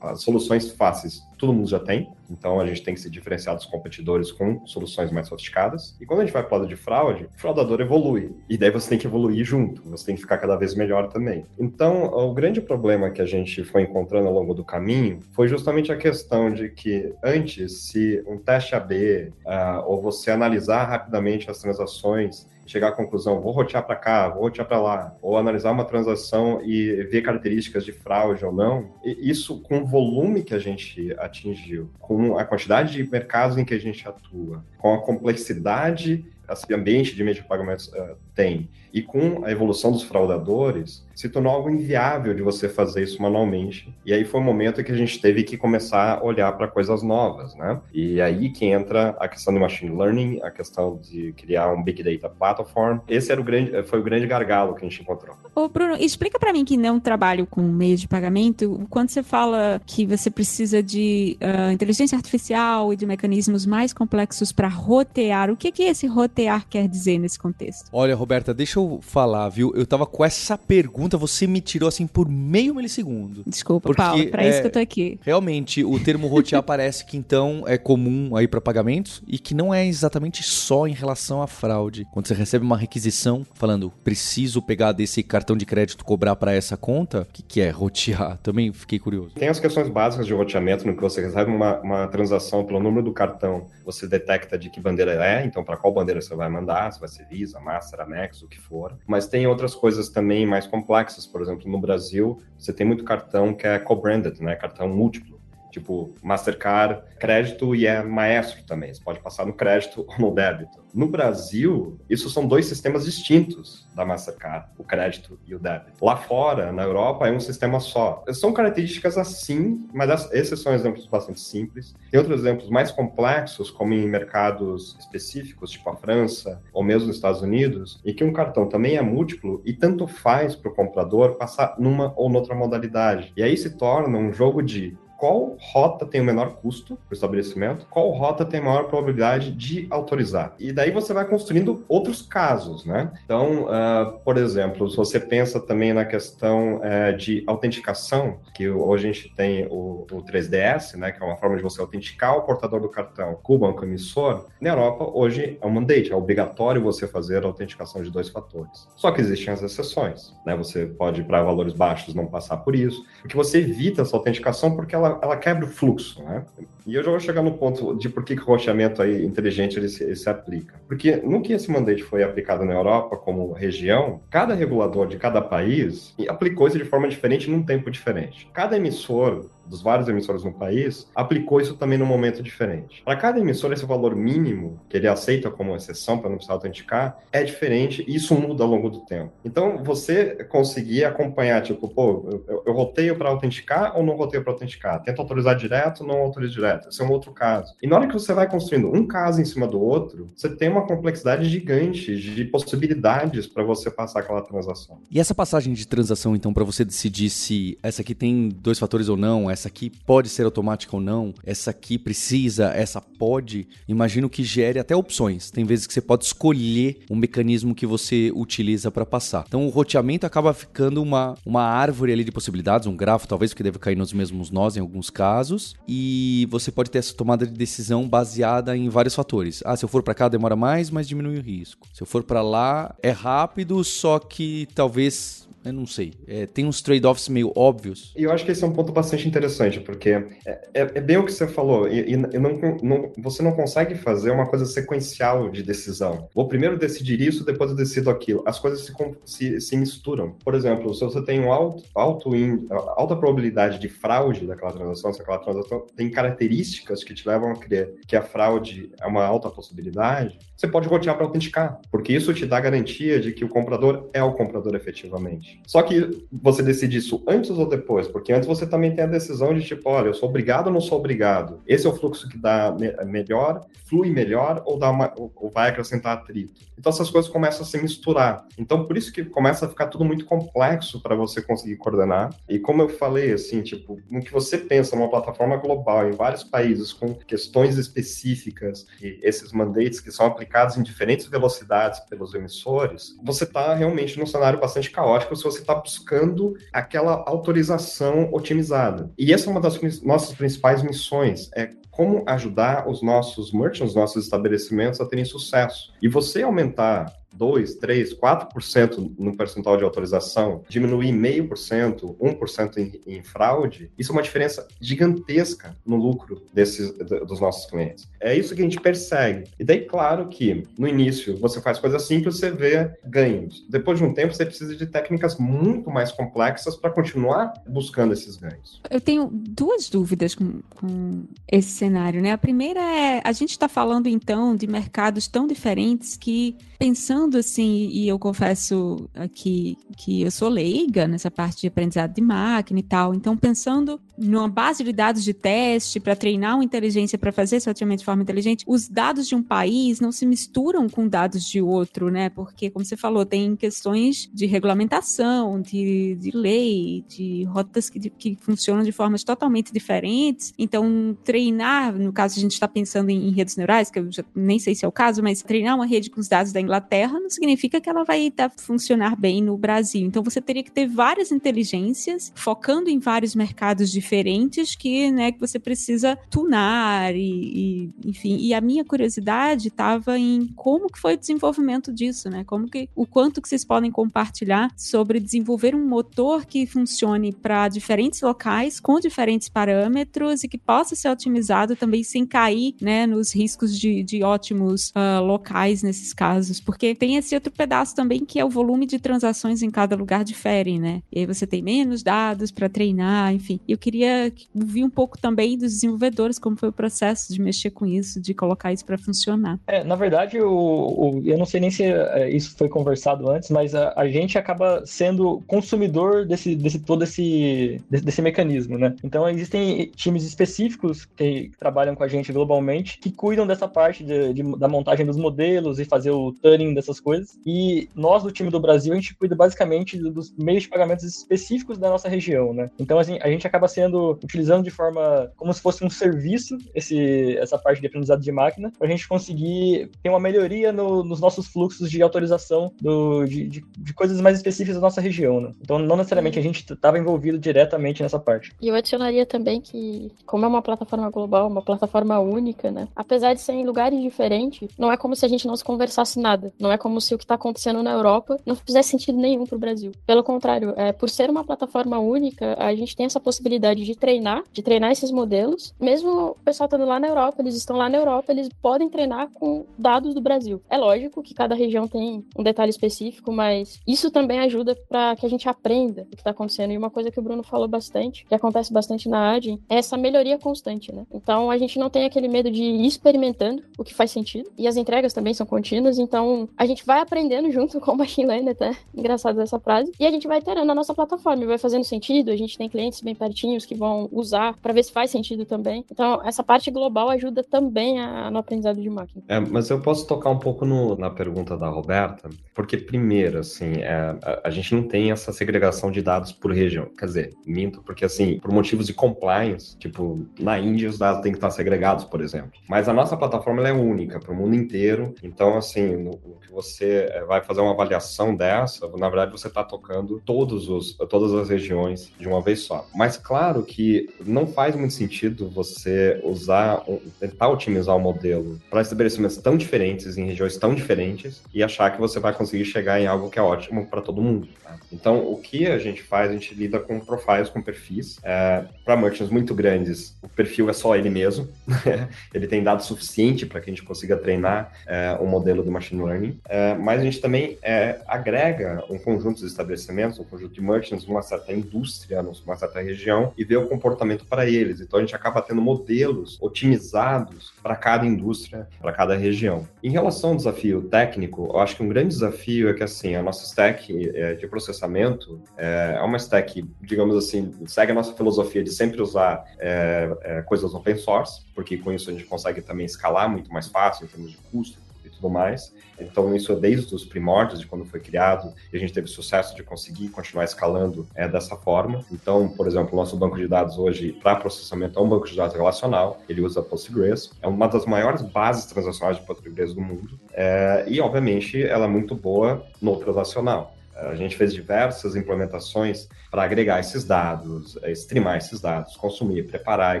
as 0.00 0.22
soluções 0.22 0.70
fáceis 0.70 1.22
todo 1.38 1.52
mundo 1.52 1.68
já 1.68 1.78
tem, 1.78 2.10
então 2.30 2.58
a 2.60 2.66
gente 2.66 2.82
tem 2.82 2.94
que 2.94 3.00
se 3.00 3.10
diferenciar 3.10 3.54
dos 3.54 3.66
competidores 3.66 4.32
com 4.32 4.66
soluções 4.66 5.10
mais 5.10 5.28
sofisticadas. 5.28 5.96
E 6.00 6.06
quando 6.06 6.20
a 6.20 6.24
gente 6.24 6.32
vai 6.32 6.42
para 6.42 6.54
o 6.54 6.58
lado 6.60 6.68
de 6.68 6.76
fraude, 6.76 7.24
o 7.24 7.38
fraudador 7.38 7.80
evolui. 7.80 8.34
E 8.48 8.56
daí 8.56 8.70
você 8.70 8.88
tem 8.88 8.98
que 8.98 9.06
evoluir 9.06 9.44
junto, 9.44 9.82
você 9.82 10.06
tem 10.06 10.14
que 10.14 10.22
ficar 10.22 10.38
cada 10.38 10.56
vez 10.56 10.74
melhor 10.74 11.08
também. 11.08 11.44
Então, 11.58 12.04
o 12.04 12.32
grande 12.32 12.60
problema 12.60 13.10
que 13.10 13.20
a 13.20 13.26
gente 13.26 13.62
foi 13.64 13.82
encontrando 13.82 14.28
ao 14.28 14.34
longo 14.34 14.54
do 14.54 14.64
caminho 14.64 15.20
foi 15.32 15.48
justamente 15.48 15.92
a 15.92 15.96
questão 15.96 16.52
de 16.52 16.70
que 16.70 17.12
antes, 17.22 17.90
se 17.90 18.22
um 18.26 18.38
teste 18.38 18.74
AB, 18.74 19.32
uh, 19.44 19.84
ou 19.86 20.00
você 20.00 20.30
analisar 20.30 20.84
rapidamente 20.84 21.50
as 21.50 21.58
transações 21.58 22.46
chegar 22.66 22.88
à 22.88 22.92
conclusão, 22.92 23.40
vou 23.40 23.52
rotear 23.52 23.86
para 23.86 23.96
cá, 23.96 24.28
vou 24.28 24.42
rotear 24.42 24.66
para 24.66 24.80
lá, 24.80 25.16
ou 25.22 25.36
analisar 25.36 25.70
uma 25.70 25.84
transação 25.84 26.60
e 26.62 27.04
ver 27.04 27.22
características 27.22 27.84
de 27.84 27.92
fraude 27.92 28.44
ou 28.44 28.52
não, 28.52 28.94
e 29.04 29.30
isso 29.30 29.60
com 29.62 29.78
o 29.78 29.86
volume 29.86 30.42
que 30.42 30.54
a 30.54 30.58
gente 30.58 31.14
atingiu, 31.18 31.90
com 31.98 32.36
a 32.36 32.44
quantidade 32.44 32.92
de 32.92 33.10
mercados 33.10 33.56
em 33.56 33.64
que 33.64 33.74
a 33.74 33.80
gente 33.80 34.06
atua, 34.06 34.64
com 34.78 34.94
a 34.94 35.02
complexidade 35.02 36.24
esse 36.52 36.72
ambiente 36.72 37.14
de 37.14 37.24
meio 37.24 37.34
de 37.34 37.42
pagamentos 37.42 37.88
uh, 37.88 38.16
tem, 38.36 38.68
e 38.92 39.02
com 39.02 39.44
a 39.44 39.50
evolução 39.50 39.90
dos 39.90 40.02
fraudadores, 40.02 41.04
se 41.14 41.28
tornou 41.28 41.52
algo 41.52 41.68
inviável 41.70 42.34
de 42.34 42.42
você 42.42 42.68
fazer 42.68 43.02
isso 43.02 43.20
manualmente. 43.20 43.92
E 44.04 44.12
aí 44.12 44.24
foi 44.24 44.40
o 44.40 44.42
um 44.42 44.46
momento 44.46 44.82
que 44.84 44.92
a 44.92 44.96
gente 44.96 45.20
teve 45.20 45.42
que 45.42 45.56
começar 45.56 46.18
a 46.18 46.24
olhar 46.24 46.52
para 46.52 46.68
coisas 46.68 47.02
novas, 47.02 47.54
né? 47.54 47.80
E 47.92 48.20
aí 48.20 48.50
que 48.50 48.64
entra 48.64 49.16
a 49.18 49.28
questão 49.28 49.52
do 49.52 49.60
machine 49.60 49.94
learning, 49.94 50.40
a 50.42 50.50
questão 50.50 50.98
de 51.02 51.32
criar 51.32 51.72
um 51.72 51.82
big 51.82 52.02
data 52.02 52.34
platform. 52.34 52.98
Esse 53.08 53.32
era 53.32 53.40
o 53.40 53.44
grande, 53.44 53.82
foi 53.84 53.98
o 53.98 54.02
grande 54.02 54.26
gargalo 54.26 54.74
que 54.74 54.84
a 54.84 54.88
gente 54.88 55.02
encontrou. 55.02 55.36
Ô 55.54 55.68
Bruno, 55.68 55.96
explica 55.98 56.38
para 56.38 56.52
mim 56.52 56.64
que 56.64 56.76
não 56.76 57.00
trabalho 57.00 57.46
com 57.46 57.62
meio 57.62 57.96
de 57.96 58.06
pagamento, 58.06 58.86
quando 58.90 59.10
você 59.10 59.22
fala 59.22 59.80
que 59.86 60.06
você 60.06 60.30
precisa 60.30 60.82
de 60.82 61.38
uh, 61.40 61.70
inteligência 61.70 62.16
artificial 62.16 62.92
e 62.92 62.96
de 62.96 63.06
mecanismos 63.06 63.64
mais 63.64 63.92
complexos 63.92 64.52
para 64.52 64.68
rotear, 64.68 65.50
o 65.50 65.56
que 65.56 65.72
que 65.72 65.82
esse 65.82 66.06
rotear 66.06 66.66
quer 66.68 66.88
dizer 66.88 67.18
nesse 67.18 67.38
contexto? 67.38 67.88
Olha, 67.92 68.14
Roberta, 68.26 68.52
deixa 68.52 68.80
eu 68.80 68.98
falar, 69.02 69.48
viu? 69.48 69.72
Eu 69.76 69.86
tava 69.86 70.04
com 70.04 70.24
essa 70.24 70.58
pergunta, 70.58 71.16
você 71.16 71.46
me 71.46 71.60
tirou 71.60 71.88
assim 71.88 72.08
por 72.08 72.28
meio 72.28 72.74
milissegundo. 72.74 73.44
Desculpa, 73.46 73.86
porque, 73.86 74.02
Paulo, 74.02 74.26
pra 74.30 74.42
é, 74.42 74.48
isso 74.48 74.60
que 74.62 74.66
eu 74.66 74.72
tô 74.72 74.78
aqui. 74.80 75.20
Realmente, 75.22 75.84
o 75.84 76.00
termo 76.00 76.26
rotear 76.26 76.60
parece 76.66 77.06
que 77.06 77.16
então 77.16 77.62
é 77.68 77.78
comum 77.78 78.34
aí 78.34 78.48
para 78.48 78.60
pagamentos 78.60 79.22
e 79.28 79.38
que 79.38 79.54
não 79.54 79.72
é 79.72 79.86
exatamente 79.86 80.42
só 80.42 80.88
em 80.88 80.92
relação 80.92 81.40
à 81.40 81.46
fraude. 81.46 82.04
Quando 82.12 82.26
você 82.26 82.34
recebe 82.34 82.64
uma 82.64 82.76
requisição 82.76 83.46
falando, 83.54 83.92
preciso 84.02 84.60
pegar 84.60 84.90
desse 84.90 85.22
cartão 85.22 85.56
de 85.56 85.64
crédito 85.64 86.04
cobrar 86.04 86.34
para 86.34 86.52
essa 86.52 86.76
conta, 86.76 87.20
o 87.20 87.26
que, 87.32 87.44
que 87.44 87.60
é 87.60 87.70
rotear? 87.70 88.38
Também 88.42 88.72
fiquei 88.72 88.98
curioso. 88.98 89.36
Tem 89.36 89.46
as 89.46 89.60
questões 89.60 89.88
básicas 89.88 90.26
de 90.26 90.34
roteamento, 90.34 90.84
no 90.84 90.96
que 90.96 91.00
você 91.00 91.20
recebe 91.20 91.48
uma, 91.48 91.78
uma 91.80 92.08
transação 92.08 92.64
pelo 92.64 92.80
número 92.80 93.04
do 93.04 93.12
cartão, 93.12 93.68
você 93.84 94.08
detecta 94.08 94.58
de 94.58 94.68
que 94.68 94.80
bandeira 94.80 95.12
é, 95.24 95.44
então 95.44 95.62
para 95.62 95.76
qual 95.76 95.94
bandeira 95.94 96.20
você 96.20 96.34
vai 96.34 96.48
mandar, 96.48 96.92
se 96.92 96.98
vai 96.98 97.08
ser 97.08 97.24
Visa, 97.28 97.60
Master, 97.60 98.00
O 98.44 98.48
que 98.48 98.58
for. 98.58 98.98
Mas 99.06 99.26
tem 99.26 99.46
outras 99.46 99.74
coisas 99.74 100.08
também 100.08 100.46
mais 100.46 100.66
complexas, 100.66 101.26
por 101.26 101.40
exemplo, 101.40 101.70
no 101.70 101.78
Brasil, 101.78 102.40
você 102.58 102.72
tem 102.72 102.86
muito 102.86 103.04
cartão 103.04 103.54
que 103.54 103.66
é 103.66 103.78
co-branded, 103.78 104.40
né, 104.42 104.56
cartão 104.56 104.88
múltiplo 104.88 105.35
tipo 105.76 106.14
Mastercard, 106.22 107.02
crédito 107.18 107.74
e 107.74 107.86
é 107.86 108.02
maestro 108.02 108.64
também. 108.64 108.92
Você 108.92 109.02
pode 109.02 109.20
passar 109.20 109.46
no 109.46 109.52
crédito 109.52 110.04
ou 110.08 110.18
no 110.18 110.34
débito. 110.34 110.84
No 110.94 111.06
Brasil, 111.06 111.98
isso 112.08 112.30
são 112.30 112.46
dois 112.46 112.64
sistemas 112.66 113.04
distintos 113.04 113.86
da 113.94 114.04
Mastercard, 114.04 114.68
o 114.78 114.84
crédito 114.84 115.38
e 115.46 115.54
o 115.54 115.58
débito. 115.58 116.02
Lá 116.02 116.16
fora, 116.16 116.72
na 116.72 116.82
Europa, 116.82 117.28
é 117.28 117.32
um 117.32 117.40
sistema 117.40 117.80
só. 117.80 118.24
São 118.32 118.52
características 118.52 119.18
assim, 119.18 119.86
mas 119.92 120.32
esses 120.32 120.60
são 120.60 120.72
exemplos 120.72 121.06
bastante 121.06 121.40
simples. 121.40 121.94
Tem 122.10 122.18
outros 122.18 122.40
exemplos 122.40 122.70
mais 122.70 122.90
complexos, 122.90 123.70
como 123.70 123.92
em 123.92 124.08
mercados 124.08 124.96
específicos, 124.98 125.70
tipo 125.70 125.90
a 125.90 125.96
França 125.96 126.62
ou 126.72 126.82
mesmo 126.82 127.08
nos 127.08 127.16
Estados 127.16 127.42
Unidos, 127.42 128.00
e 128.04 128.14
que 128.14 128.24
um 128.24 128.32
cartão 128.32 128.66
também 128.66 128.96
é 128.96 129.02
múltiplo 129.02 129.60
e 129.64 129.74
tanto 129.74 130.06
faz 130.06 130.56
para 130.56 130.70
o 130.70 130.74
comprador 130.74 131.36
passar 131.36 131.76
numa 131.78 132.14
ou 132.16 132.30
noutra 132.30 132.54
modalidade. 132.54 133.32
E 133.36 133.42
aí 133.42 133.56
se 133.56 133.76
torna 133.76 134.16
um 134.16 134.32
jogo 134.32 134.62
de 134.62 134.96
qual 135.16 135.56
rota 135.58 136.06
tem 136.06 136.20
o 136.20 136.24
menor 136.24 136.56
custo 136.56 136.96
para 136.96 137.12
o 137.12 137.14
estabelecimento, 137.14 137.86
qual 137.90 138.10
rota 138.10 138.44
tem 138.44 138.60
maior 138.60 138.84
probabilidade 138.84 139.50
de 139.50 139.86
autorizar. 139.90 140.54
E 140.58 140.72
daí 140.72 140.90
você 140.90 141.12
vai 141.12 141.24
construindo 141.24 141.84
outros 141.88 142.22
casos, 142.22 142.84
né? 142.84 143.12
Então, 143.24 143.64
uh, 143.64 144.18
por 144.24 144.36
exemplo, 144.36 144.88
se 144.90 144.96
você 144.96 145.18
pensa 145.18 145.60
também 145.60 145.92
na 145.92 146.04
questão 146.04 146.76
uh, 146.76 147.16
de 147.16 147.42
autenticação, 147.46 148.38
que 148.54 148.68
hoje 148.68 149.08
a 149.08 149.12
gente 149.12 149.34
tem 149.34 149.66
o, 149.66 150.06
o, 150.10 150.22
3DS, 150.22 150.96
né, 150.96 151.12
que 151.12 151.22
é 151.22 151.26
uma 151.26 151.36
forma 151.36 151.56
de 151.56 151.62
você 151.62 151.80
autenticar 151.80 152.36
o 152.36 152.42
portador 152.42 152.80
do 152.80 152.88
cartão 152.88 153.38
com 153.42 153.54
o 153.54 153.58
banco 153.58 153.84
emissor, 153.84 154.46
na 154.60 154.70
Europa 154.70 155.10
hoje 155.12 155.58
é 155.60 155.66
um 155.66 155.70
mandate, 155.70 156.12
é 156.12 156.16
obrigatório 156.16 156.82
você 156.82 157.06
fazer 157.06 157.42
a 157.44 157.46
autenticação 157.46 158.02
de 158.02 158.10
dois 158.10 158.28
fatores. 158.28 158.88
Só 158.96 159.10
que 159.10 159.20
existem 159.20 159.52
as 159.52 159.62
exceções, 159.62 160.34
né? 160.44 160.56
Você 160.56 160.86
pode, 160.86 161.22
para 161.24 161.42
valores 161.42 161.72
baixos, 161.72 162.14
não 162.14 162.26
passar 162.26 162.58
por 162.58 162.74
isso, 162.74 163.04
porque 163.20 163.36
você 163.36 163.58
evita 163.58 164.02
essa 164.02 164.16
autenticação 164.16 164.74
porque 164.74 164.94
ela 164.94 165.05
ela, 165.06 165.20
ela 165.22 165.36
quebra 165.36 165.64
o 165.64 165.68
fluxo, 165.68 166.22
né? 166.22 166.44
E 166.86 166.94
eu 166.94 167.02
já 167.02 167.10
vou 167.10 167.18
chegar 167.18 167.42
no 167.42 167.58
ponto 167.58 167.96
de 167.96 168.08
por 168.08 168.24
que, 168.24 168.34
o 168.34 168.44
roteamento 168.44 169.02
aí 169.02 169.24
inteligente 169.24 169.76
ele 169.76 169.88
se, 169.88 170.04
ele 170.04 170.14
se, 170.14 170.28
aplica. 170.28 170.80
Porque 170.86 171.16
no 171.16 171.42
que 171.42 171.52
esse 171.52 171.68
mandate 171.70 172.02
foi 172.04 172.22
aplicado 172.22 172.64
na 172.64 172.74
Europa 172.74 173.16
como 173.16 173.52
região, 173.52 174.20
cada 174.30 174.54
regulador 174.54 175.08
de 175.08 175.16
cada 175.16 175.42
país 175.42 176.14
aplicou 176.28 176.68
isso 176.68 176.78
de 176.78 176.84
forma 176.84 177.08
diferente 177.08 177.50
num 177.50 177.62
tempo 177.62 177.90
diferente. 177.90 178.48
Cada 178.52 178.76
emissor 178.76 179.50
dos 179.68 179.82
vários 179.82 180.08
emissores 180.08 180.44
no 180.44 180.52
país, 180.52 181.06
aplicou 181.14 181.60
isso 181.60 181.74
também 181.74 181.98
num 181.98 182.06
momento 182.06 182.42
diferente. 182.42 183.02
Para 183.04 183.16
cada 183.16 183.40
emissor, 183.40 183.72
esse 183.72 183.84
valor 183.84 184.14
mínimo 184.14 184.80
que 184.88 184.96
ele 184.96 185.08
aceita 185.08 185.50
como 185.50 185.74
exceção 185.74 186.18
para 186.18 186.28
não 186.28 186.36
precisar 186.36 186.54
autenticar 186.54 187.18
é 187.32 187.42
diferente 187.42 188.04
e 188.06 188.14
isso 188.14 188.34
muda 188.34 188.64
ao 188.64 188.70
longo 188.70 188.90
do 188.90 189.00
tempo. 189.00 189.32
Então, 189.44 189.82
você 189.82 190.44
conseguir 190.44 191.04
acompanhar, 191.04 191.62
tipo, 191.62 191.88
pô, 191.88 192.28
eu, 192.48 192.62
eu 192.66 192.72
roteio 192.72 193.16
para 193.16 193.28
autenticar 193.28 193.96
ou 193.96 194.04
não 194.04 194.16
roteio 194.16 194.42
para 194.42 194.52
autenticar? 194.52 195.02
Tento 195.02 195.20
autorizar 195.20 195.56
direto 195.56 196.00
ou 196.00 196.06
não 196.06 196.16
autorizo 196.18 196.54
direto? 196.54 196.88
Esse 196.88 197.02
é 197.02 197.04
um 197.04 197.10
outro 197.10 197.32
caso. 197.32 197.74
E 197.82 197.86
na 197.86 197.96
hora 197.96 198.06
que 198.06 198.14
você 198.14 198.32
vai 198.32 198.48
construindo 198.48 198.92
um 198.92 199.06
caso 199.06 199.40
em 199.40 199.44
cima 199.44 199.66
do 199.66 199.80
outro, 199.80 200.30
você 200.34 200.48
tem 200.48 200.68
uma 200.68 200.86
complexidade 200.86 201.48
gigante 201.48 202.16
de 202.16 202.44
possibilidades 202.44 203.46
para 203.46 203.62
você 203.62 203.90
passar 203.90 204.20
aquela 204.20 204.42
transação. 204.42 205.00
E 205.10 205.20
essa 205.20 205.34
passagem 205.34 205.72
de 205.72 205.86
transação, 205.86 206.34
então, 206.34 206.52
para 206.52 206.64
você 206.64 206.84
decidir 206.84 207.30
se 207.30 207.78
essa 207.82 208.02
aqui 208.02 208.14
tem 208.14 208.48
dois 208.48 208.78
fatores 208.78 209.08
ou 209.08 209.16
não, 209.16 209.50
essa 209.56 209.68
aqui 209.68 209.90
pode 209.90 210.28
ser 210.28 210.44
automática 210.44 210.94
ou 210.94 211.00
não, 211.00 211.32
essa 211.42 211.70
aqui 211.70 211.98
precisa, 211.98 212.66
essa 212.66 213.00
pode, 213.00 213.66
imagino 213.88 214.28
que 214.28 214.44
gere 214.44 214.78
até 214.78 214.94
opções. 214.94 215.50
Tem 215.50 215.64
vezes 215.64 215.86
que 215.86 215.94
você 215.94 216.00
pode 216.02 216.24
escolher 216.24 216.98
um 217.10 217.16
mecanismo 217.16 217.74
que 217.74 217.86
você 217.86 218.30
utiliza 218.34 218.90
para 218.90 219.06
passar. 219.06 219.44
Então 219.48 219.66
o 219.66 219.70
roteamento 219.70 220.26
acaba 220.26 220.52
ficando 220.52 221.02
uma, 221.02 221.34
uma 221.44 221.62
árvore 221.62 222.12
ali 222.12 222.22
de 222.22 222.30
possibilidades, 222.30 222.86
um 222.86 222.94
grafo 222.94 223.26
talvez 223.26 223.54
que 223.54 223.62
deve 223.62 223.78
cair 223.78 223.96
nos 223.96 224.12
mesmos 224.12 224.50
nós 224.50 224.76
em 224.76 224.80
alguns 224.80 225.08
casos, 225.08 225.74
e 225.88 226.46
você 226.50 226.70
pode 226.70 226.90
ter 226.90 226.98
essa 226.98 227.14
tomada 227.14 227.46
de 227.46 227.52
decisão 227.52 228.06
baseada 228.06 228.76
em 228.76 228.90
vários 228.90 229.14
fatores. 229.14 229.62
Ah, 229.64 229.74
se 229.74 229.84
eu 229.84 229.88
for 229.88 230.02
para 230.02 230.14
cá 230.14 230.28
demora 230.28 230.54
mais, 230.54 230.90
mas 230.90 231.08
diminui 231.08 231.38
o 231.38 231.42
risco. 231.42 231.88
Se 231.94 232.02
eu 232.02 232.06
for 232.06 232.22
para 232.22 232.42
lá 232.42 232.94
é 233.02 233.10
rápido, 233.10 233.82
só 233.82 234.18
que 234.18 234.68
talvez 234.74 235.45
eu 235.68 235.72
não 235.72 235.86
sei. 235.86 236.14
É, 236.26 236.46
tem 236.46 236.66
uns 236.66 236.80
trade-offs 236.80 237.28
meio 237.28 237.52
óbvios. 237.56 238.12
E 238.16 238.22
eu 238.22 238.32
acho 238.32 238.44
que 238.44 238.52
esse 238.52 238.62
é 238.62 238.66
um 238.66 238.72
ponto 238.72 238.92
bastante 238.92 239.26
interessante, 239.28 239.80
porque 239.80 240.10
é, 240.10 240.68
é, 240.74 240.80
é 240.94 241.00
bem 241.00 241.16
o 241.16 241.24
que 241.24 241.32
você 241.32 241.46
falou. 241.46 241.88
E, 241.88 242.12
e 242.12 242.16
não, 242.16 242.58
não, 242.82 243.12
você 243.18 243.42
não 243.42 243.52
consegue 243.52 243.94
fazer 243.94 244.30
uma 244.30 244.46
coisa 244.46 244.64
sequencial 244.66 245.48
de 245.50 245.62
decisão. 245.62 246.28
Vou 246.34 246.48
primeiro 246.48 246.78
decidir 246.78 247.20
isso, 247.20 247.44
depois 247.44 247.70
eu 247.70 247.76
decido 247.76 248.10
aquilo. 248.10 248.42
As 248.46 248.58
coisas 248.58 248.84
se, 248.84 248.92
se, 249.24 249.60
se 249.60 249.76
misturam. 249.76 250.32
Por 250.44 250.54
exemplo, 250.54 250.94
se 250.94 251.04
você 251.04 251.22
tem 251.22 251.40
um 251.40 251.52
alto, 251.52 251.82
alto 251.94 252.34
in, 252.34 252.66
alta 252.70 253.16
probabilidade 253.16 253.78
de 253.78 253.88
fraude 253.88 254.46
daquela 254.46 254.72
transação, 254.72 255.12
se 255.12 255.22
aquela 255.22 255.38
transação 255.38 255.86
tem 255.96 256.10
características 256.10 257.02
que 257.02 257.14
te 257.14 257.26
levam 257.28 257.52
a 257.52 257.56
crer 257.56 257.94
que 258.06 258.16
a 258.16 258.22
fraude 258.22 258.90
é 259.00 259.06
uma 259.06 259.24
alta 259.24 259.50
possibilidade, 259.50 260.38
você 260.56 260.66
pode 260.66 260.88
rotear 260.88 261.14
para 261.14 261.26
autenticar, 261.26 261.78
porque 261.90 262.12
isso 262.12 262.32
te 262.32 262.46
dá 262.46 262.58
garantia 262.58 263.20
de 263.20 263.32
que 263.32 263.44
o 263.44 263.48
comprador 263.48 264.08
é 264.12 264.22
o 264.22 264.32
comprador 264.32 264.74
efetivamente. 264.74 265.60
Só 265.66 265.82
que 265.82 266.26
você 266.32 266.62
decide 266.62 266.96
isso 266.96 267.22
antes 267.26 267.50
ou 267.50 267.68
depois, 267.68 268.08
porque 268.08 268.32
antes 268.32 268.48
você 268.48 268.66
também 268.66 268.94
tem 268.94 269.04
a 269.04 269.08
decisão 269.08 269.52
de 269.52 269.62
tipo, 269.62 269.90
olha, 269.90 270.08
eu 270.08 270.14
sou 270.14 270.28
obrigado 270.28 270.68
ou 270.68 270.72
não 270.72 270.80
sou 270.80 270.98
obrigado. 270.98 271.60
Esse 271.66 271.86
é 271.86 271.90
o 271.90 271.94
fluxo 271.94 272.28
que 272.28 272.38
dá 272.38 272.74
melhor, 273.04 273.66
flui 273.84 274.10
melhor 274.10 274.62
ou, 274.64 274.78
dá 274.78 274.90
uma, 274.90 275.12
ou 275.16 275.50
vai 275.50 275.68
acrescentar 275.68 276.16
atrito. 276.16 276.54
Então 276.78 276.90
essas 276.90 277.10
coisas 277.10 277.30
começam 277.30 277.62
a 277.62 277.66
se 277.66 277.76
misturar. 277.78 278.46
Então 278.58 278.86
por 278.86 278.96
isso 278.96 279.12
que 279.12 279.24
começa 279.24 279.66
a 279.66 279.68
ficar 279.68 279.88
tudo 279.88 280.04
muito 280.04 280.24
complexo 280.24 281.02
para 281.02 281.14
você 281.14 281.42
conseguir 281.42 281.76
coordenar. 281.76 282.30
E 282.48 282.58
como 282.58 282.80
eu 282.80 282.88
falei, 282.88 283.32
assim, 283.32 283.60
tipo, 283.62 284.00
no 284.10 284.20
que 284.20 284.32
você 284.32 284.56
pensa 284.56 284.96
numa 284.96 285.10
plataforma 285.10 285.56
global 285.58 286.08
em 286.08 286.12
vários 286.12 286.42
países 286.42 286.94
com 286.94 287.14
questões 287.14 287.76
específicas 287.76 288.86
e 289.02 289.20
esses 289.22 289.52
mandates 289.52 290.00
que 290.00 290.10
são 290.10 290.24
aplicados 290.24 290.45
aplicados 290.46 290.76
em 290.76 290.82
diferentes 290.82 291.26
velocidades 291.26 292.00
pelos 292.00 292.34
emissores, 292.34 293.16
você 293.22 293.44
está 293.44 293.74
realmente 293.74 294.18
num 294.18 294.26
cenário 294.26 294.60
bastante 294.60 294.90
caótico 294.90 295.34
se 295.34 295.42
você 295.42 295.60
está 295.60 295.74
buscando 295.74 296.54
aquela 296.72 297.24
autorização 297.26 298.30
otimizada. 298.32 299.10
E 299.18 299.32
essa 299.32 299.48
é 299.48 299.50
uma 299.50 299.60
das 299.60 299.78
nossas 300.02 300.34
principais 300.34 300.82
missões, 300.82 301.50
é 301.54 301.70
como 301.90 302.22
ajudar 302.26 302.88
os 302.88 303.02
nossos 303.02 303.52
merchants, 303.52 303.94
nossos 303.94 304.24
estabelecimentos 304.24 305.00
a 305.00 305.06
terem 305.06 305.24
sucesso. 305.24 305.94
E 306.02 306.08
você 306.08 306.42
aumentar 306.42 307.10
2, 307.36 307.74
3, 307.76 308.14
4% 308.14 309.12
no 309.18 309.36
percentual 309.36 309.76
de 309.76 309.84
autorização, 309.84 310.62
diminuir 310.68 311.12
0,5%, 311.12 312.16
1% 312.16 312.76
em, 312.78 313.16
em 313.18 313.22
fraude, 313.22 313.90
isso 313.98 314.12
é 314.12 314.14
uma 314.14 314.22
diferença 314.22 314.66
gigantesca 314.80 315.76
no 315.84 315.96
lucro 315.96 316.42
desses, 316.52 316.92
dos 316.92 317.40
nossos 317.40 317.68
clientes. 317.70 318.08
É 318.20 318.36
isso 318.36 318.54
que 318.54 318.60
a 318.60 318.64
gente 318.64 318.80
persegue. 318.80 319.44
E 319.58 319.64
daí, 319.64 319.82
claro 319.82 320.28
que 320.28 320.64
no 320.78 320.86
início 320.86 321.36
você 321.36 321.60
faz 321.60 321.78
coisas 321.78 322.02
simples, 322.02 322.36
você 322.36 322.50
vê 322.50 322.90
ganhos. 323.04 323.64
Depois 323.68 323.98
de 323.98 324.04
um 324.04 324.12
tempo, 324.12 324.34
você 324.34 324.44
precisa 324.44 324.74
de 324.74 324.86
técnicas 324.86 325.36
muito 325.38 325.90
mais 325.90 326.12
complexas 326.12 326.76
para 326.76 326.90
continuar 326.90 327.52
buscando 327.66 328.12
esses 328.12 328.36
ganhos. 328.36 328.80
Eu 328.90 329.00
tenho 329.00 329.28
duas 329.32 329.88
dúvidas 329.88 330.34
com, 330.34 330.60
com 330.70 331.24
esse 331.50 331.70
cenário, 331.70 332.20
né? 332.20 332.32
A 332.32 332.38
primeira 332.38 332.80
é, 332.80 333.20
a 333.24 333.32
gente 333.32 333.50
está 333.50 333.68
falando 333.68 334.08
então 334.08 334.54
de 334.56 334.66
mercados 334.66 335.26
tão 335.26 335.46
diferentes 335.46 336.16
que 336.16 336.56
pensando 336.78 337.25
assim, 337.34 337.88
e 337.90 338.06
eu 338.06 338.18
confesso 338.18 339.08
aqui 339.14 339.78
que 339.96 340.22
eu 340.22 340.30
sou 340.30 340.48
leiga 340.48 341.08
nessa 341.08 341.30
parte 341.30 341.62
de 341.62 341.68
aprendizado 341.68 342.12
de 342.12 342.20
máquina 342.20 342.80
e 342.80 342.82
tal, 342.82 343.14
então 343.14 343.36
pensando 343.36 344.00
numa 344.16 344.48
base 344.48 344.82
de 344.82 344.92
dados 344.92 345.22
de 345.22 345.34
teste 345.34 346.00
para 346.00 346.16
treinar 346.16 346.54
uma 346.54 346.64
inteligência 346.64 347.18
para 347.18 347.32
fazer 347.32 347.56
esse 347.56 347.66
de 347.74 348.04
forma 348.04 348.22
inteligente, 348.22 348.64
os 348.66 348.88
dados 348.88 349.28
de 349.28 349.34
um 349.34 349.42
país 349.42 350.00
não 350.00 350.10
se 350.10 350.24
misturam 350.24 350.88
com 350.88 351.06
dados 351.06 351.44
de 351.44 351.60
outro, 351.60 352.10
né? 352.10 352.30
Porque, 352.30 352.70
como 352.70 352.84
você 352.84 352.96
falou, 352.96 353.26
tem 353.26 353.54
questões 353.54 354.30
de 354.32 354.46
regulamentação, 354.46 355.60
de, 355.60 356.16
de 356.16 356.30
lei, 356.30 357.04
de 357.08 357.44
rotas 357.44 357.90
que, 357.90 357.98
de, 357.98 358.10
que 358.10 358.36
funcionam 358.40 358.82
de 358.82 358.92
formas 358.92 359.22
totalmente 359.22 359.72
diferentes. 359.72 360.54
Então, 360.58 361.16
treinar, 361.24 361.92
no 361.94 362.12
caso, 362.12 362.38
a 362.38 362.40
gente 362.40 362.52
está 362.52 362.66
pensando 362.66 363.10
em, 363.10 363.28
em, 363.28 363.30
redes 363.30 363.56
neurais, 363.56 363.90
que 363.90 363.98
eu 363.98 364.10
já 364.10 364.24
nem 364.34 364.58
sei 364.58 364.74
se 364.74 364.84
é 364.84 364.88
o 364.88 364.92
caso, 364.92 365.22
mas 365.22 365.42
treinar 365.42 365.76
uma 365.76 365.86
rede 365.86 366.10
com 366.10 366.20
os 366.20 366.28
dados 366.28 366.52
da 366.52 366.60
Inglaterra 366.60 367.15
não 367.20 367.30
significa 367.30 367.80
que 367.80 367.88
ela 367.88 368.04
vai 368.04 368.30
tá, 368.30 368.50
funcionar 368.50 369.16
bem 369.16 369.42
no 369.42 369.56
Brasil. 369.56 370.06
Então, 370.06 370.22
você 370.22 370.40
teria 370.40 370.62
que 370.62 370.72
ter 370.72 370.86
várias 370.86 371.30
inteligências 371.32 372.32
focando 372.34 372.88
em 372.88 372.98
vários 372.98 373.34
mercados 373.34 373.90
diferentes 373.90 374.16
diferentes 374.26 374.74
que, 374.74 375.10
né, 375.10 375.32
que 375.32 375.40
você 375.40 375.58
precisa 375.58 376.16
tunar 376.30 377.14
e, 377.14 377.90
e 378.04 378.08
enfim. 378.08 378.36
E 378.38 378.52
a 378.52 378.60
minha 378.60 378.84
curiosidade 378.84 379.68
estava 379.68 380.18
em 380.18 380.48
como 380.56 380.88
que 380.88 380.98
foi 380.98 381.14
o 381.14 381.18
desenvolvimento 381.18 381.92
disso, 381.92 382.28
né? 382.28 382.44
Como 382.44 382.68
que 382.68 382.88
o 382.94 383.06
quanto 383.06 383.40
que 383.40 383.48
vocês 383.48 383.64
podem 383.64 383.90
compartilhar 383.90 384.70
sobre 384.76 385.20
desenvolver 385.20 385.74
um 385.74 385.86
motor 385.86 386.44
que 386.44 386.66
funcione 386.66 387.32
para 387.32 387.68
diferentes 387.68 388.20
locais 388.20 388.80
com 388.80 388.98
diferentes 388.98 389.48
parâmetros 389.48 390.42
e 390.42 390.48
que 390.48 390.58
possa 390.58 390.96
ser 390.96 391.08
otimizado 391.08 391.76
também 391.76 392.02
sem 392.02 392.26
cair, 392.26 392.74
né, 392.80 393.06
nos 393.06 393.34
riscos 393.34 393.78
de, 393.78 394.02
de 394.02 394.22
ótimos 394.22 394.90
uh, 394.90 395.22
locais 395.22 395.82
nesses 395.82 396.12
casos, 396.12 396.60
porque 396.60 396.94
tem 396.96 397.16
esse 397.16 397.34
outro 397.34 397.52
pedaço 397.52 397.94
também 397.94 398.24
que 398.24 398.40
é 398.40 398.44
o 398.44 398.50
volume 398.50 398.86
de 398.86 398.98
transações 398.98 399.62
em 399.62 399.70
cada 399.70 399.94
lugar 399.94 400.24
difere, 400.24 400.78
né? 400.78 401.02
E 401.12 401.20
aí 401.20 401.26
você 401.26 401.46
tem 401.46 401.62
menos 401.62 402.02
dados 402.02 402.50
para 402.50 402.68
treinar, 402.68 403.32
enfim. 403.32 403.60
Eu 403.68 403.78
queria 403.78 404.32
ouvir 404.54 404.84
um 404.84 404.90
pouco 404.90 405.18
também 405.18 405.56
dos 405.56 405.72
desenvolvedores, 405.72 406.38
como 406.38 406.56
foi 406.56 406.68
o 406.68 406.72
processo 406.72 407.32
de 407.32 407.40
mexer 407.40 407.70
com 407.70 407.86
isso, 407.86 408.20
de 408.20 408.34
colocar 408.34 408.72
isso 408.72 408.84
para 408.84 408.98
funcionar. 408.98 409.58
É, 409.66 409.84
na 409.84 409.94
verdade, 409.94 410.40
o, 410.40 410.50
o, 410.50 411.22
eu 411.24 411.38
não 411.38 411.46
sei 411.46 411.60
nem 411.60 411.70
se 411.70 411.84
é, 411.84 412.30
isso 412.30 412.54
foi 412.56 412.68
conversado 412.68 413.30
antes, 413.30 413.50
mas 413.50 413.74
a, 413.74 413.92
a 413.96 414.08
gente 414.08 414.38
acaba 414.38 414.82
sendo 414.86 415.42
consumidor 415.46 416.26
desse, 416.26 416.54
desse 416.54 416.78
todo 416.80 417.04
esse, 417.04 417.80
desse, 417.90 418.04
desse 418.04 418.22
mecanismo, 418.22 418.78
né? 418.78 418.94
Então 419.04 419.28
existem 419.28 419.90
times 419.94 420.24
específicos 420.24 421.04
que 421.04 421.50
trabalham 421.58 421.94
com 421.94 422.02
a 422.02 422.08
gente 422.08 422.32
globalmente 422.32 422.98
que 422.98 423.10
cuidam 423.10 423.46
dessa 423.46 423.68
parte 423.68 424.04
de, 424.04 424.32
de, 424.32 424.42
da 424.56 424.68
montagem 424.68 425.04
dos 425.04 425.16
modelos 425.16 425.78
e 425.78 425.84
fazer 425.84 426.10
o 426.10 426.32
tuning 426.32 426.74
dessas 426.86 427.00
coisas. 427.00 427.38
E 427.44 427.88
nós 427.94 428.22
do 428.22 428.30
time 428.30 428.50
do 428.50 428.60
Brasil 428.60 428.92
a 428.92 428.96
gente 428.96 429.14
cuida 429.14 429.34
basicamente 429.34 429.98
dos 429.98 430.34
meios 430.36 430.62
de 430.62 430.68
pagamentos 430.68 431.04
específicos 431.04 431.78
da 431.78 431.90
nossa 431.90 432.08
região, 432.08 432.52
né? 432.52 432.70
Então 432.78 432.98
assim, 432.98 433.18
a 433.20 433.28
gente 433.28 433.46
acaba 433.46 433.68
sendo 433.68 434.18
utilizando 434.22 434.64
de 434.64 434.70
forma 434.70 435.30
como 435.36 435.52
se 435.52 435.60
fosse 435.60 435.84
um 435.84 435.90
serviço 435.90 436.56
esse, 436.74 437.36
essa 437.38 437.58
parte 437.58 437.80
de 437.80 437.86
aprendizado 437.86 438.20
de 438.20 438.32
máquina 438.32 438.72
para 438.78 438.86
a 438.86 438.90
gente 438.90 439.08
conseguir 439.08 439.90
ter 440.02 440.08
uma 440.08 440.20
melhoria 440.20 440.72
no, 440.72 441.02
nos 441.02 441.20
nossos 441.20 441.46
fluxos 441.46 441.90
de 441.90 442.02
autorização 442.02 442.72
do, 442.80 443.24
de, 443.24 443.48
de, 443.48 443.64
de, 443.78 443.94
coisas 443.94 444.20
mais 444.20 444.36
específicas 444.36 444.76
da 444.76 444.80
nossa 444.80 445.00
região, 445.00 445.40
né? 445.40 445.52
Então 445.60 445.78
não 445.78 445.96
necessariamente 445.96 446.38
a 446.38 446.42
gente 446.42 446.72
estava 446.72 446.98
envolvido 446.98 447.38
diretamente 447.38 448.02
nessa 448.02 448.18
parte. 448.18 448.52
E 448.60 448.68
eu 448.68 448.74
adicionaria 448.74 449.26
também 449.26 449.60
que, 449.60 450.12
como 450.24 450.44
é 450.44 450.48
uma 450.48 450.62
plataforma 450.62 451.10
global, 451.10 451.48
uma 451.48 451.62
plataforma 451.62 452.18
única, 452.18 452.70
né? 452.70 452.88
Apesar 452.94 453.34
de 453.34 453.40
ser 453.40 453.52
em 453.52 453.66
lugares 453.66 454.00
diferentes, 454.00 454.68
não 454.78 454.92
é 454.92 454.96
como 454.96 455.16
se 455.16 455.24
a 455.24 455.28
gente 455.28 455.46
não 455.46 455.56
se 455.56 455.64
conversasse 455.64 456.18
nada. 456.18 456.52
Não 456.58 456.70
é 456.70 456.75
como 456.78 457.00
se 457.00 457.14
o 457.14 457.18
que 457.18 457.24
está 457.24 457.34
acontecendo 457.34 457.82
na 457.82 457.92
Europa 457.92 458.38
não 458.44 458.54
fizesse 458.54 458.90
sentido 458.90 459.18
nenhum 459.18 459.44
para 459.44 459.56
o 459.56 459.58
Brasil. 459.58 459.92
Pelo 460.06 460.22
contrário, 460.22 460.74
é, 460.76 460.92
por 460.92 461.08
ser 461.08 461.30
uma 461.30 461.44
plataforma 461.44 461.98
única, 461.98 462.56
a 462.58 462.74
gente 462.74 462.96
tem 462.96 463.06
essa 463.06 463.20
possibilidade 463.20 463.84
de 463.84 463.94
treinar, 463.94 464.42
de 464.52 464.62
treinar 464.62 464.90
esses 464.90 465.10
modelos. 465.10 465.74
Mesmo 465.80 466.30
o 466.30 466.34
pessoal 466.44 466.66
estando 466.66 466.84
lá 466.84 466.98
na 466.98 467.08
Europa, 467.08 467.42
eles 467.42 467.56
estão 467.56 467.76
lá 467.76 467.88
na 467.88 467.98
Europa, 467.98 468.32
eles 468.32 468.48
podem 468.60 468.88
treinar 468.88 469.28
com 469.34 469.64
dados 469.78 470.14
do 470.14 470.20
Brasil. 470.20 470.60
É 470.68 470.76
lógico 470.76 471.22
que 471.22 471.34
cada 471.34 471.54
região 471.54 471.86
tem 471.86 472.24
um 472.36 472.42
detalhe 472.42 472.70
específico, 472.70 473.32
mas 473.32 473.80
isso 473.86 474.10
também 474.10 474.40
ajuda 474.40 474.76
para 474.88 475.16
que 475.16 475.26
a 475.26 475.28
gente 475.28 475.48
aprenda 475.48 476.02
o 476.02 476.16
que 476.16 476.16
está 476.16 476.30
acontecendo. 476.30 476.72
E 476.72 476.78
uma 476.78 476.90
coisa 476.90 477.10
que 477.10 477.18
o 477.18 477.22
Bruno 477.22 477.42
falou 477.42 477.68
bastante, 477.68 478.24
que 478.26 478.34
acontece 478.34 478.72
bastante 478.72 479.08
na 479.08 479.34
AD, 479.34 479.58
é 479.68 479.76
essa 479.78 479.96
melhoria 479.96 480.38
constante, 480.38 480.92
né? 480.92 481.06
Então 481.12 481.50
a 481.50 481.58
gente 481.58 481.78
não 481.78 481.90
tem 481.90 482.04
aquele 482.04 482.28
medo 482.28 482.50
de 482.50 482.62
ir 482.62 482.86
experimentando 482.86 483.62
o 483.78 483.84
que 483.84 483.94
faz 483.94 484.10
sentido. 484.10 484.50
E 484.58 484.66
as 484.66 484.76
entregas 484.76 485.12
também 485.12 485.34
são 485.34 485.46
contínuas, 485.46 485.98
então 485.98 486.48
a 486.56 486.65
gente 486.66 486.84
vai 486.84 487.00
aprendendo 487.00 487.50
junto 487.50 487.78
com 487.80 487.92
o 487.92 487.96
Machine 487.96 488.26
Learning, 488.26 488.50
até 488.50 488.72
engraçado 488.94 489.40
essa 489.40 489.58
frase, 489.58 489.92
e 489.98 490.06
a 490.06 490.10
gente 490.10 490.26
vai 490.26 490.38
iterando 490.38 490.70
a 490.70 490.74
nossa 490.74 490.94
plataforma, 490.94 491.46
vai 491.46 491.58
fazendo 491.58 491.84
sentido, 491.84 492.30
a 492.30 492.36
gente 492.36 492.56
tem 492.56 492.68
clientes 492.68 493.00
bem 493.00 493.14
pertinhos 493.14 493.64
que 493.64 493.74
vão 493.74 494.08
usar 494.12 494.54
para 494.62 494.72
ver 494.72 494.82
se 494.82 494.92
faz 494.92 495.10
sentido 495.10 495.44
também. 495.44 495.84
Então 495.90 496.20
essa 496.24 496.42
parte 496.42 496.70
global 496.70 497.10
ajuda 497.10 497.42
também 497.42 498.00
a, 498.00 498.30
no 498.30 498.38
aprendizado 498.38 498.80
de 498.80 498.88
máquina. 498.90 499.22
É, 499.28 499.40
mas 499.40 499.70
eu 499.70 499.80
posso 499.80 500.06
tocar 500.06 500.30
um 500.30 500.38
pouco 500.38 500.64
no, 500.64 500.96
na 500.96 501.10
pergunta 501.10 501.56
da 501.56 501.68
Roberta, 501.68 502.28
porque 502.54 502.76
primeiro, 502.76 503.38
assim, 503.38 503.82
é, 503.82 504.16
a, 504.22 504.40
a, 504.44 504.50
gente 504.50 504.74
não 504.74 504.82
tem 504.82 505.10
essa 505.10 505.32
segregação 505.32 505.90
de 505.90 506.02
dados 506.02 506.32
por 506.32 506.52
região. 506.52 506.86
Quer 506.98 507.06
dizer, 507.06 507.34
minto, 507.46 507.82
porque 507.82 508.04
assim, 508.04 508.38
por 508.38 508.50
motivos 508.50 508.86
de 508.86 508.94
compliance, 508.94 509.76
tipo, 509.78 510.26
na 510.38 510.58
Índia 510.58 510.88
os 510.88 510.98
dados 510.98 511.22
têm 511.22 511.32
que 511.32 511.38
estar 511.38 511.50
segregados, 511.50 512.04
por 512.04 512.20
exemplo. 512.20 512.52
Mas 512.68 512.88
a 512.88 512.92
nossa 512.92 513.16
plataforma 513.16 513.66
é 513.66 513.72
única 513.72 514.18
para 514.18 514.32
o 514.32 514.36
mundo 514.36 514.54
inteiro. 514.54 515.14
Então, 515.22 515.56
assim, 515.56 516.10
que 516.40 516.52
você 516.56 517.06
é, 517.12 517.22
vai 517.22 517.42
fazer 517.42 517.60
uma 517.60 517.72
avaliação 517.72 518.34
dessa, 518.34 518.88
na 518.96 519.10
verdade 519.10 519.30
você 519.30 519.46
está 519.46 519.62
tocando 519.62 520.22
todos 520.24 520.70
os, 520.70 520.94
todas 521.10 521.34
as 521.34 521.50
regiões 521.50 522.10
de 522.18 522.26
uma 522.26 522.40
vez 522.40 522.60
só. 522.60 522.88
Mas 522.94 523.18
claro 523.18 523.62
que 523.62 524.08
não 524.24 524.46
faz 524.46 524.74
muito 524.74 524.94
sentido 524.94 525.50
você 525.50 526.18
usar, 526.24 526.82
tentar 527.20 527.50
otimizar 527.50 527.94
o 527.94 528.00
modelo 528.00 528.58
para 528.70 528.80
estabelecimentos 528.80 529.36
tão 529.36 529.54
diferentes, 529.54 530.16
em 530.16 530.24
regiões 530.24 530.56
tão 530.56 530.74
diferentes, 530.74 531.42
e 531.52 531.62
achar 531.62 531.90
que 531.90 532.00
você 532.00 532.18
vai 532.18 532.32
conseguir 532.32 532.64
chegar 532.64 532.98
em 532.98 533.06
algo 533.06 533.28
que 533.28 533.38
é 533.38 533.42
ótimo 533.42 533.86
para 533.86 534.00
todo 534.00 534.22
mundo. 534.22 534.48
Tá? 534.64 534.78
Então, 534.90 535.30
o 535.30 535.36
que 535.38 535.66
a 535.66 535.78
gente 535.78 536.02
faz, 536.02 536.30
a 536.30 536.32
gente 536.32 536.54
lida 536.54 536.80
com 536.80 536.98
profiles, 537.00 537.50
com 537.50 537.60
perfis. 537.60 538.18
É, 538.22 538.64
para 538.82 538.96
merchants 538.96 539.30
muito 539.30 539.54
grandes, 539.54 540.16
o 540.22 540.28
perfil 540.28 540.70
é 540.70 540.72
só 540.72 540.96
ele 540.96 541.10
mesmo. 541.10 541.48
ele 542.32 542.46
tem 542.46 542.62
dados 542.62 542.86
suficiente 542.86 543.44
para 543.44 543.60
que 543.60 543.68
a 543.68 543.72
gente 543.72 543.82
consiga 543.82 544.16
treinar 544.16 544.72
é, 544.86 545.18
um 545.20 545.26
modelo 545.26 545.62
de 545.62 545.70
machine 545.70 546.02
learning. 546.02 546.40
É, 546.48 546.74
mas 546.74 547.00
a 547.00 547.04
gente 547.04 547.20
também 547.20 547.58
é, 547.62 548.00
agrega 548.06 548.84
um 548.88 548.98
conjunto 548.98 549.40
de 549.40 549.46
estabelecimentos, 549.46 550.18
um 550.18 550.24
conjunto 550.24 550.52
de 550.52 550.60
merchants, 550.60 551.06
uma 551.06 551.22
certa 551.22 551.52
indústria, 551.52 552.20
uma 552.20 552.56
certa 552.56 552.80
região, 552.80 553.32
e 553.36 553.44
vê 553.44 553.56
o 553.56 553.68
comportamento 553.68 554.24
para 554.24 554.48
eles. 554.48 554.80
Então, 554.80 554.98
a 554.98 555.02
gente 555.02 555.14
acaba 555.14 555.42
tendo 555.42 555.60
modelos 555.60 556.38
otimizados 556.40 557.52
para 557.62 557.76
cada 557.76 558.06
indústria, 558.06 558.68
para 558.80 558.92
cada 558.92 559.16
região. 559.16 559.66
Em 559.82 559.90
relação 559.90 560.30
ao 560.30 560.36
desafio 560.36 560.82
técnico, 560.82 561.50
eu 561.52 561.58
acho 561.58 561.76
que 561.76 561.82
um 561.82 561.88
grande 561.88 562.08
desafio 562.08 562.68
é 562.68 562.74
que, 562.74 562.82
assim, 562.82 563.14
a 563.14 563.22
nossa 563.22 563.44
stack 563.44 564.10
é, 564.14 564.34
de 564.34 564.46
processamento 564.46 565.40
é 565.56 566.00
uma 566.02 566.16
stack, 566.16 566.64
digamos 566.80 567.16
assim, 567.16 567.52
segue 567.66 567.92
a 567.92 567.94
nossa 567.94 568.12
filosofia 568.14 568.62
de 568.62 568.70
sempre 568.70 569.02
usar 569.02 569.44
é, 569.58 570.16
é, 570.22 570.42
coisas 570.42 570.74
open 570.74 570.96
source, 570.96 571.44
porque 571.54 571.76
com 571.76 571.92
isso 571.92 572.10
a 572.10 572.12
gente 572.12 572.24
consegue 572.24 572.60
também 572.60 572.86
escalar 572.86 573.28
muito 573.28 573.52
mais 573.52 573.68
fácil 573.68 574.04
em 574.04 574.08
termos 574.08 574.30
de 574.30 574.38
custo 574.50 574.85
tudo 575.16 575.30
mais. 575.30 575.74
Então, 575.98 576.34
isso 576.34 576.52
é 576.52 576.56
desde 576.56 576.94
os 576.94 577.04
primórdios 577.04 577.60
de 577.60 577.66
quando 577.66 577.84
foi 577.84 578.00
criado, 578.00 578.52
e 578.72 578.76
a 578.76 578.80
gente 578.80 578.92
teve 578.92 579.06
sucesso 579.08 579.54
de 579.56 579.62
conseguir 579.62 580.08
continuar 580.08 580.44
escalando 580.44 581.06
é, 581.14 581.26
dessa 581.26 581.56
forma. 581.56 582.04
Então, 582.12 582.48
por 582.48 582.66
exemplo, 582.66 582.92
o 582.92 582.96
nosso 582.96 583.16
banco 583.16 583.36
de 583.36 583.48
dados 583.48 583.78
hoje, 583.78 584.12
para 584.12 584.36
processamento, 584.36 584.98
é 584.98 585.02
um 585.02 585.08
banco 585.08 585.26
de 585.26 585.36
dados 585.36 585.56
relacional, 585.56 586.20
ele 586.28 586.40
usa 586.40 586.62
Postgres, 586.62 587.30
é 587.40 587.48
uma 587.48 587.66
das 587.66 587.86
maiores 587.86 588.22
bases 588.22 588.66
transacionais 588.66 589.16
de 589.16 589.24
Postgres 589.24 589.74
do 589.74 589.80
mundo, 589.80 590.18
é, 590.32 590.84
e, 590.86 591.00
obviamente, 591.00 591.62
ela 591.62 591.86
é 591.86 591.88
muito 591.88 592.14
boa 592.14 592.64
no 592.80 592.96
transacional. 592.96 593.75
A 593.96 594.14
gente 594.14 594.36
fez 594.36 594.52
diversas 594.52 595.16
implementações 595.16 596.08
para 596.30 596.42
agregar 596.42 596.80
esses 596.80 597.04
dados, 597.04 597.78
eh, 597.82 597.92
streamar 597.92 598.36
esses 598.36 598.60
dados, 598.60 598.96
consumir, 598.96 599.46
preparar 599.46 599.96
e 599.96 600.00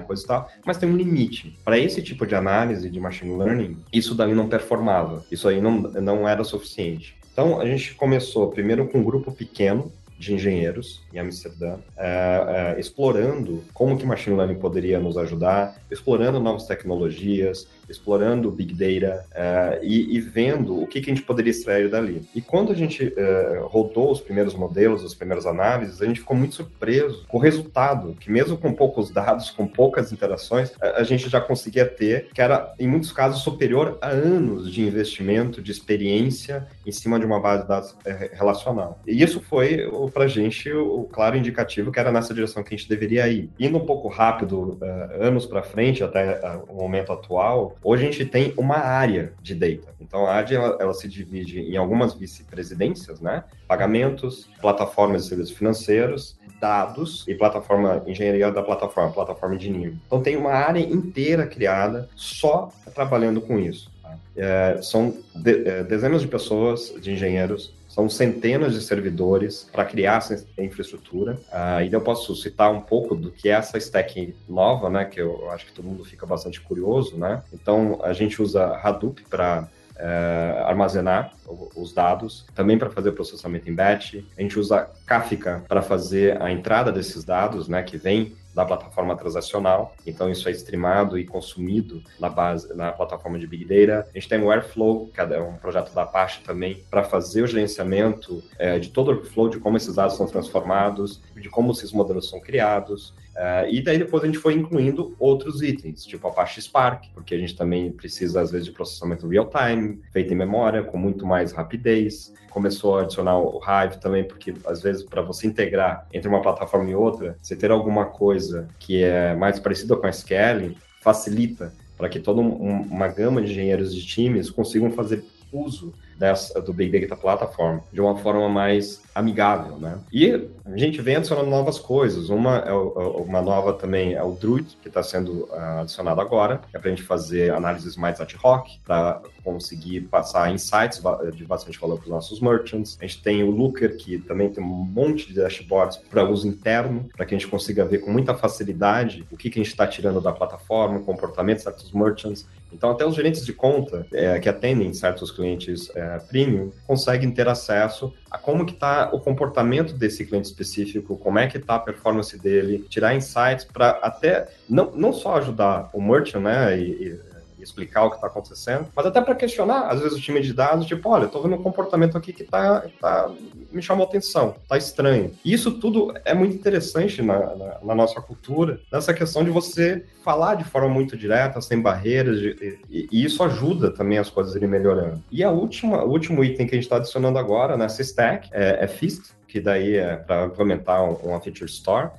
coisa 0.02 0.22
e 0.22 0.26
tal, 0.26 0.50
mas 0.64 0.76
tem 0.76 0.88
um 0.88 0.96
limite. 0.96 1.58
Para 1.64 1.78
esse 1.78 2.02
tipo 2.02 2.26
de 2.26 2.34
análise 2.34 2.90
de 2.90 3.00
machine 3.00 3.36
learning, 3.36 3.78
isso 3.92 4.14
daí 4.14 4.34
não 4.34 4.48
performava, 4.48 5.24
isso 5.30 5.48
aí 5.48 5.60
não, 5.60 5.80
não 5.80 6.28
era 6.28 6.44
suficiente. 6.44 7.16
Então, 7.32 7.60
a 7.60 7.66
gente 7.66 7.94
começou 7.94 8.50
primeiro 8.50 8.86
com 8.88 8.98
um 8.98 9.04
grupo 9.04 9.32
pequeno, 9.32 9.92
de 10.18 10.32
engenheiros 10.32 11.02
em 11.12 11.18
Amsterdã, 11.18 11.76
é, 11.96 12.74
é, 12.76 12.80
explorando 12.80 13.62
como 13.74 13.98
que 13.98 14.06
machine 14.06 14.36
learning 14.36 14.58
poderia 14.58 14.98
nos 14.98 15.16
ajudar, 15.16 15.76
explorando 15.90 16.40
novas 16.40 16.66
tecnologias, 16.66 17.68
explorando 17.88 18.50
Big 18.50 18.74
Data 18.74 19.24
uh, 19.30 19.84
e, 19.84 20.16
e, 20.16 20.20
vendo 20.20 20.82
o 20.82 20.86
que, 20.86 21.00
que, 21.00 21.10
a 21.10 21.14
gente 21.14 21.24
poderia 21.24 21.50
extrair 21.50 21.88
dali. 21.88 22.28
E 22.34 22.40
quando 22.40 22.72
a 22.72 22.74
gente 22.74 23.04
uh, 23.04 23.66
rodou 23.66 24.10
os 24.10 24.20
primeiros 24.20 24.54
modelos, 24.54 25.04
as 25.04 25.14
primeiras 25.14 25.46
análises, 25.46 26.02
a 26.02 26.06
gente 26.06 26.20
ficou 26.20 26.36
muito 26.36 26.54
surpreso 26.54 27.24
com 27.28 27.38
o 27.38 27.40
resultado, 27.40 28.16
que 28.18 28.30
mesmo 28.30 28.56
com 28.56 28.72
poucos 28.72 29.10
dados, 29.10 29.50
com 29.50 29.66
poucas 29.66 30.12
interações, 30.12 30.72
a, 30.80 31.00
a 31.00 31.04
gente 31.04 31.28
já 31.28 31.40
conseguia 31.40 31.86
ter, 31.86 32.28
que 32.32 32.40
era, 32.40 32.72
em 32.78 32.88
muitos 32.88 33.12
casos, 33.12 33.42
superior 33.42 33.98
a 34.00 34.08
anos 34.08 34.72
de 34.72 34.82
investimento, 34.82 35.62
de 35.62 35.70
experiência 35.70 36.66
em 36.84 36.92
cima 36.92 37.18
de 37.18 37.26
uma 37.26 37.40
base 37.40 37.62
de 37.62 37.68
dados 37.68 37.90
uh, 37.90 37.96
relacional. 38.32 39.00
E 39.06 39.22
isso 39.22 39.40
foi, 39.40 39.88
para 40.12 40.24
a 40.24 40.28
gente, 40.28 40.70
o, 40.72 41.00
o, 41.00 41.04
claro 41.04 41.36
indicativo 41.36 41.92
que 41.92 42.00
era 42.00 42.10
nessa 42.10 42.34
direção 42.34 42.62
que 42.62 42.74
a 42.74 42.76
gente 42.76 42.88
deveria 42.88 43.28
ir. 43.28 43.50
Indo 43.58 43.78
um 43.78 43.86
pouco 43.86 44.08
rápido, 44.08 44.78
anos 45.20 45.46
para 45.46 45.62
frente, 45.62 46.02
até 46.02 46.40
o 46.68 46.74
momento 46.74 47.12
atual, 47.12 47.75
Hoje 47.82 48.06
a 48.06 48.10
gente 48.10 48.24
tem 48.24 48.52
uma 48.56 48.76
área 48.76 49.32
de 49.42 49.54
data. 49.54 49.94
Então 50.00 50.26
a 50.26 50.34
área 50.34 50.56
ela, 50.56 50.76
ela 50.80 50.94
se 50.94 51.08
divide 51.08 51.60
em 51.60 51.76
algumas 51.76 52.14
vice-presidências, 52.14 53.20
né? 53.20 53.44
Pagamentos, 53.68 54.48
plataformas 54.60 55.22
de 55.22 55.28
serviços 55.28 55.56
financeiros, 55.56 56.38
dados 56.60 57.24
e 57.28 57.34
plataforma 57.34 58.02
engenharia 58.06 58.50
da 58.50 58.62
plataforma, 58.62 59.12
plataforma 59.12 59.56
de 59.56 59.70
nível. 59.70 59.98
Então 60.06 60.22
tem 60.22 60.36
uma 60.36 60.52
área 60.52 60.80
inteira 60.80 61.46
criada 61.46 62.08
só 62.14 62.72
trabalhando 62.94 63.40
com 63.40 63.58
isso. 63.58 63.90
Tá? 64.02 64.16
É, 64.36 64.78
são 64.82 65.14
de, 65.34 65.68
é, 65.68 65.84
dezenas 65.84 66.22
de 66.22 66.28
pessoas, 66.28 66.94
de 67.00 67.12
engenheiros, 67.12 67.74
são 67.96 68.10
centenas 68.10 68.74
de 68.74 68.82
servidores 68.82 69.66
para 69.72 69.82
criar 69.82 70.18
essa 70.18 70.46
infraestrutura. 70.58 71.38
Uh, 71.48 71.80
e 71.88 71.90
eu 71.90 72.00
posso 72.02 72.36
citar 72.36 72.70
um 72.70 72.82
pouco 72.82 73.14
do 73.14 73.30
que 73.30 73.48
é 73.48 73.52
essa 73.52 73.78
stack 73.78 74.36
nova, 74.46 74.90
né? 74.90 75.06
Que 75.06 75.18
eu 75.18 75.50
acho 75.50 75.64
que 75.64 75.72
todo 75.72 75.86
mundo 75.86 76.04
fica 76.04 76.26
bastante 76.26 76.60
curioso, 76.60 77.16
né? 77.16 77.42
Então, 77.54 77.98
a 78.02 78.12
gente 78.12 78.42
usa 78.42 78.78
Hadoop 78.82 79.22
para 79.30 79.66
Uh, 79.96 80.66
armazenar 80.66 81.32
os 81.74 81.90
dados, 81.90 82.44
também 82.54 82.76
para 82.76 82.90
fazer 82.90 83.12
processamento 83.12 83.70
em 83.70 83.74
batch. 83.74 84.16
A 84.36 84.42
gente 84.42 84.58
usa 84.58 84.90
Kafka 85.06 85.64
para 85.66 85.80
fazer 85.80 86.38
a 86.42 86.52
entrada 86.52 86.92
desses 86.92 87.24
dados, 87.24 87.66
né, 87.66 87.82
que 87.82 87.96
vem 87.96 88.36
da 88.56 88.64
plataforma 88.64 89.14
transacional. 89.14 89.94
Então 90.06 90.30
isso 90.30 90.48
é 90.48 90.52
streamado 90.52 91.18
e 91.18 91.26
consumido 91.26 92.02
na 92.18 92.30
base 92.30 92.74
na 92.74 92.90
plataforma 92.90 93.38
de 93.38 93.46
Big 93.46 93.66
Data. 93.66 94.08
A 94.08 94.18
gente 94.18 94.30
tem 94.30 94.42
o 94.42 94.50
Airflow, 94.50 95.08
que 95.08 95.20
é 95.20 95.40
um 95.42 95.56
projeto 95.56 95.92
da 95.92 96.04
Apache 96.04 96.40
também, 96.40 96.82
para 96.90 97.04
fazer 97.04 97.42
o 97.42 97.46
gerenciamento 97.46 98.42
é, 98.58 98.78
de 98.78 98.88
todo 98.88 99.08
o 99.08 99.10
workflow, 99.16 99.50
de 99.50 99.60
como 99.60 99.76
esses 99.76 99.94
dados 99.94 100.16
são 100.16 100.26
transformados, 100.26 101.20
de 101.36 101.50
como 101.50 101.70
esses 101.72 101.92
modelos 101.92 102.30
são 102.30 102.40
criados. 102.40 103.12
Uh, 103.36 103.68
e 103.68 103.82
daí 103.82 103.98
depois 103.98 104.22
a 104.22 104.26
gente 104.26 104.38
foi 104.38 104.54
incluindo 104.54 105.14
outros 105.18 105.60
itens, 105.60 106.06
tipo 106.06 106.26
Apache 106.26 106.62
Spark, 106.62 107.04
porque 107.12 107.34
a 107.34 107.38
gente 107.38 107.54
também 107.54 107.92
precisa, 107.92 108.40
às 108.40 108.50
vezes, 108.50 108.66
de 108.66 108.72
processamento 108.72 109.28
real-time, 109.28 110.00
feito 110.10 110.32
em 110.32 110.36
memória, 110.36 110.82
com 110.82 110.96
muito 110.96 111.26
mais 111.26 111.52
rapidez. 111.52 112.32
Começou 112.48 112.96
a 112.96 113.02
adicionar 113.02 113.38
o 113.38 113.60
Hive 113.60 114.00
também, 114.00 114.24
porque, 114.24 114.54
às 114.64 114.80
vezes, 114.80 115.02
para 115.02 115.20
você 115.20 115.46
integrar 115.46 116.06
entre 116.14 116.28
uma 116.28 116.40
plataforma 116.40 116.88
e 116.88 116.94
outra, 116.94 117.36
você 117.42 117.54
ter 117.54 117.70
alguma 117.70 118.06
coisa 118.06 118.68
que 118.78 119.02
é 119.02 119.36
mais 119.36 119.60
parecida 119.60 119.94
com 119.96 120.06
a 120.06 120.10
SQL, 120.10 120.74
facilita 121.02 121.74
para 121.98 122.08
que 122.08 122.18
toda 122.18 122.40
um, 122.40 122.82
uma 122.82 123.08
gama 123.08 123.42
de 123.42 123.52
engenheiros 123.52 123.94
de 123.94 124.04
times 124.06 124.48
consigam 124.48 124.90
fazer 124.90 125.22
uso 125.52 125.92
dessa, 126.18 126.60
do 126.60 126.72
Big 126.72 127.06
Data 127.06 127.20
Platform 127.20 127.80
de 127.92 128.00
uma 128.00 128.16
forma 128.16 128.48
mais 128.48 129.02
amigável, 129.16 129.78
né? 129.78 129.98
E 130.12 130.46
a 130.66 130.76
gente 130.76 131.00
vem 131.00 131.16
adicionando 131.16 131.48
novas 131.48 131.78
coisas. 131.78 132.28
Uma 132.28 132.58
é, 132.58 132.68
é 132.68 132.72
uma 132.72 133.40
nova 133.40 133.72
também 133.72 134.12
é 134.12 134.22
o 134.22 134.32
Druid, 134.32 134.76
que 134.82 134.88
está 134.88 135.02
sendo 135.02 135.44
uh, 135.44 135.80
adicionado 135.80 136.20
agora, 136.20 136.60
é 136.72 136.78
para 136.78 136.88
a 136.88 136.94
gente 136.94 137.02
fazer 137.02 137.50
análises 137.50 137.96
mais 137.96 138.20
ad 138.20 138.36
hoc, 138.42 138.68
para 138.84 139.22
conseguir 139.42 140.02
passar 140.02 140.52
insights 140.52 141.00
de 141.34 141.44
bastante 141.46 141.78
valor 141.78 141.96
para 141.96 142.04
os 142.04 142.10
nossos 142.10 142.40
merchants. 142.40 142.98
A 143.00 143.06
gente 143.06 143.22
tem 143.22 143.42
o 143.42 143.50
Looker, 143.50 143.96
que 143.96 144.18
também 144.18 144.50
tem 144.50 144.62
um 144.62 144.66
monte 144.66 145.28
de 145.28 145.34
dashboards 145.34 145.96
para 145.96 146.28
uso 146.28 146.46
interno, 146.46 147.08
para 147.16 147.24
que 147.24 147.34
a 147.34 147.38
gente 147.38 147.48
consiga 147.48 147.84
ver 147.84 147.98
com 147.98 148.10
muita 148.10 148.34
facilidade 148.34 149.24
o 149.30 149.36
que, 149.36 149.48
que 149.48 149.58
a 149.58 149.62
gente 149.62 149.72
está 149.72 149.86
tirando 149.86 150.20
da 150.20 150.32
plataforma, 150.32 151.00
comportamentos 151.00 151.64
de 151.64 151.70
certos 151.70 151.92
merchants. 151.92 152.46
Então, 152.72 152.90
até 152.90 153.06
os 153.06 153.14
gerentes 153.14 153.46
de 153.46 153.52
conta 153.52 154.06
é, 154.12 154.38
que 154.38 154.48
atendem 154.48 154.92
certos 154.92 155.30
clientes 155.30 155.90
é, 155.94 156.18
premium 156.18 156.72
conseguem 156.86 157.30
ter 157.30 157.48
acesso 157.48 158.12
a 158.30 158.36
como 158.36 158.66
que 158.66 158.72
está 158.72 159.05
o 159.12 159.20
comportamento 159.20 159.92
desse 159.92 160.24
cliente 160.24 160.46
específico, 160.46 161.16
como 161.16 161.38
é 161.38 161.46
que 161.46 161.56
está 161.58 161.76
a 161.76 161.78
performance 161.78 162.38
dele, 162.38 162.84
tirar 162.88 163.14
insights 163.14 163.64
para 163.64 163.90
até 164.02 164.48
não, 164.68 164.92
não 164.94 165.12
só 165.12 165.36
ajudar 165.36 165.90
o 165.92 166.00
merchant, 166.00 166.42
né, 166.42 166.78
e, 166.78 166.90
e 166.90 167.20
explicar 167.66 168.04
o 168.04 168.10
que 168.10 168.16
está 168.16 168.26
acontecendo, 168.26 168.88
mas 168.94 169.06
até 169.06 169.20
para 169.20 169.34
questionar, 169.34 169.88
às 169.88 170.00
vezes, 170.00 170.18
o 170.18 170.20
time 170.20 170.40
de 170.40 170.52
dados, 170.52 170.86
tipo, 170.86 171.08
olha, 171.08 171.26
estou 171.26 171.42
vendo 171.42 171.56
um 171.56 171.62
comportamento 171.62 172.16
aqui 172.16 172.32
que 172.32 172.44
tá, 172.44 172.84
tá, 173.00 173.30
me 173.72 173.82
chamou 173.82 174.06
atenção, 174.06 174.54
tá 174.68 174.76
estranho. 174.76 175.32
E 175.44 175.52
isso 175.52 175.72
tudo 175.72 176.14
é 176.24 176.34
muito 176.34 176.54
interessante 176.54 177.22
na, 177.22 177.38
na, 177.38 177.78
na, 177.82 177.94
nossa 177.94 178.20
cultura, 178.20 178.80
nessa 178.92 179.12
questão 179.12 179.44
de 179.44 179.50
você 179.50 180.04
falar 180.24 180.54
de 180.54 180.64
forma 180.64 180.88
muito 180.88 181.16
direta, 181.16 181.60
sem 181.60 181.80
barreiras, 181.80 182.38
de, 182.38 182.78
e, 182.90 183.08
e, 183.10 183.24
isso 183.24 183.42
ajuda 183.42 183.90
também 183.90 184.18
as 184.18 184.30
coisas 184.30 184.54
irem 184.54 184.68
melhorando. 184.68 185.22
E 185.30 185.44
a 185.44 185.50
última, 185.50 186.04
o 186.04 186.10
último 186.10 186.42
item 186.42 186.66
que 186.66 186.74
a 186.74 186.76
gente 186.76 186.84
está 186.84 186.96
adicionando 186.96 187.38
agora 187.38 187.76
nessa 187.76 188.02
stack 188.02 188.48
é, 188.52 188.84
é 188.84 188.88
FIST, 188.88 189.35
que 189.46 189.60
daí 189.60 189.96
é 189.96 190.16
para 190.16 190.46
implementar 190.46 191.02
uma 191.04 191.40
feature 191.40 191.70
store. 191.70 192.10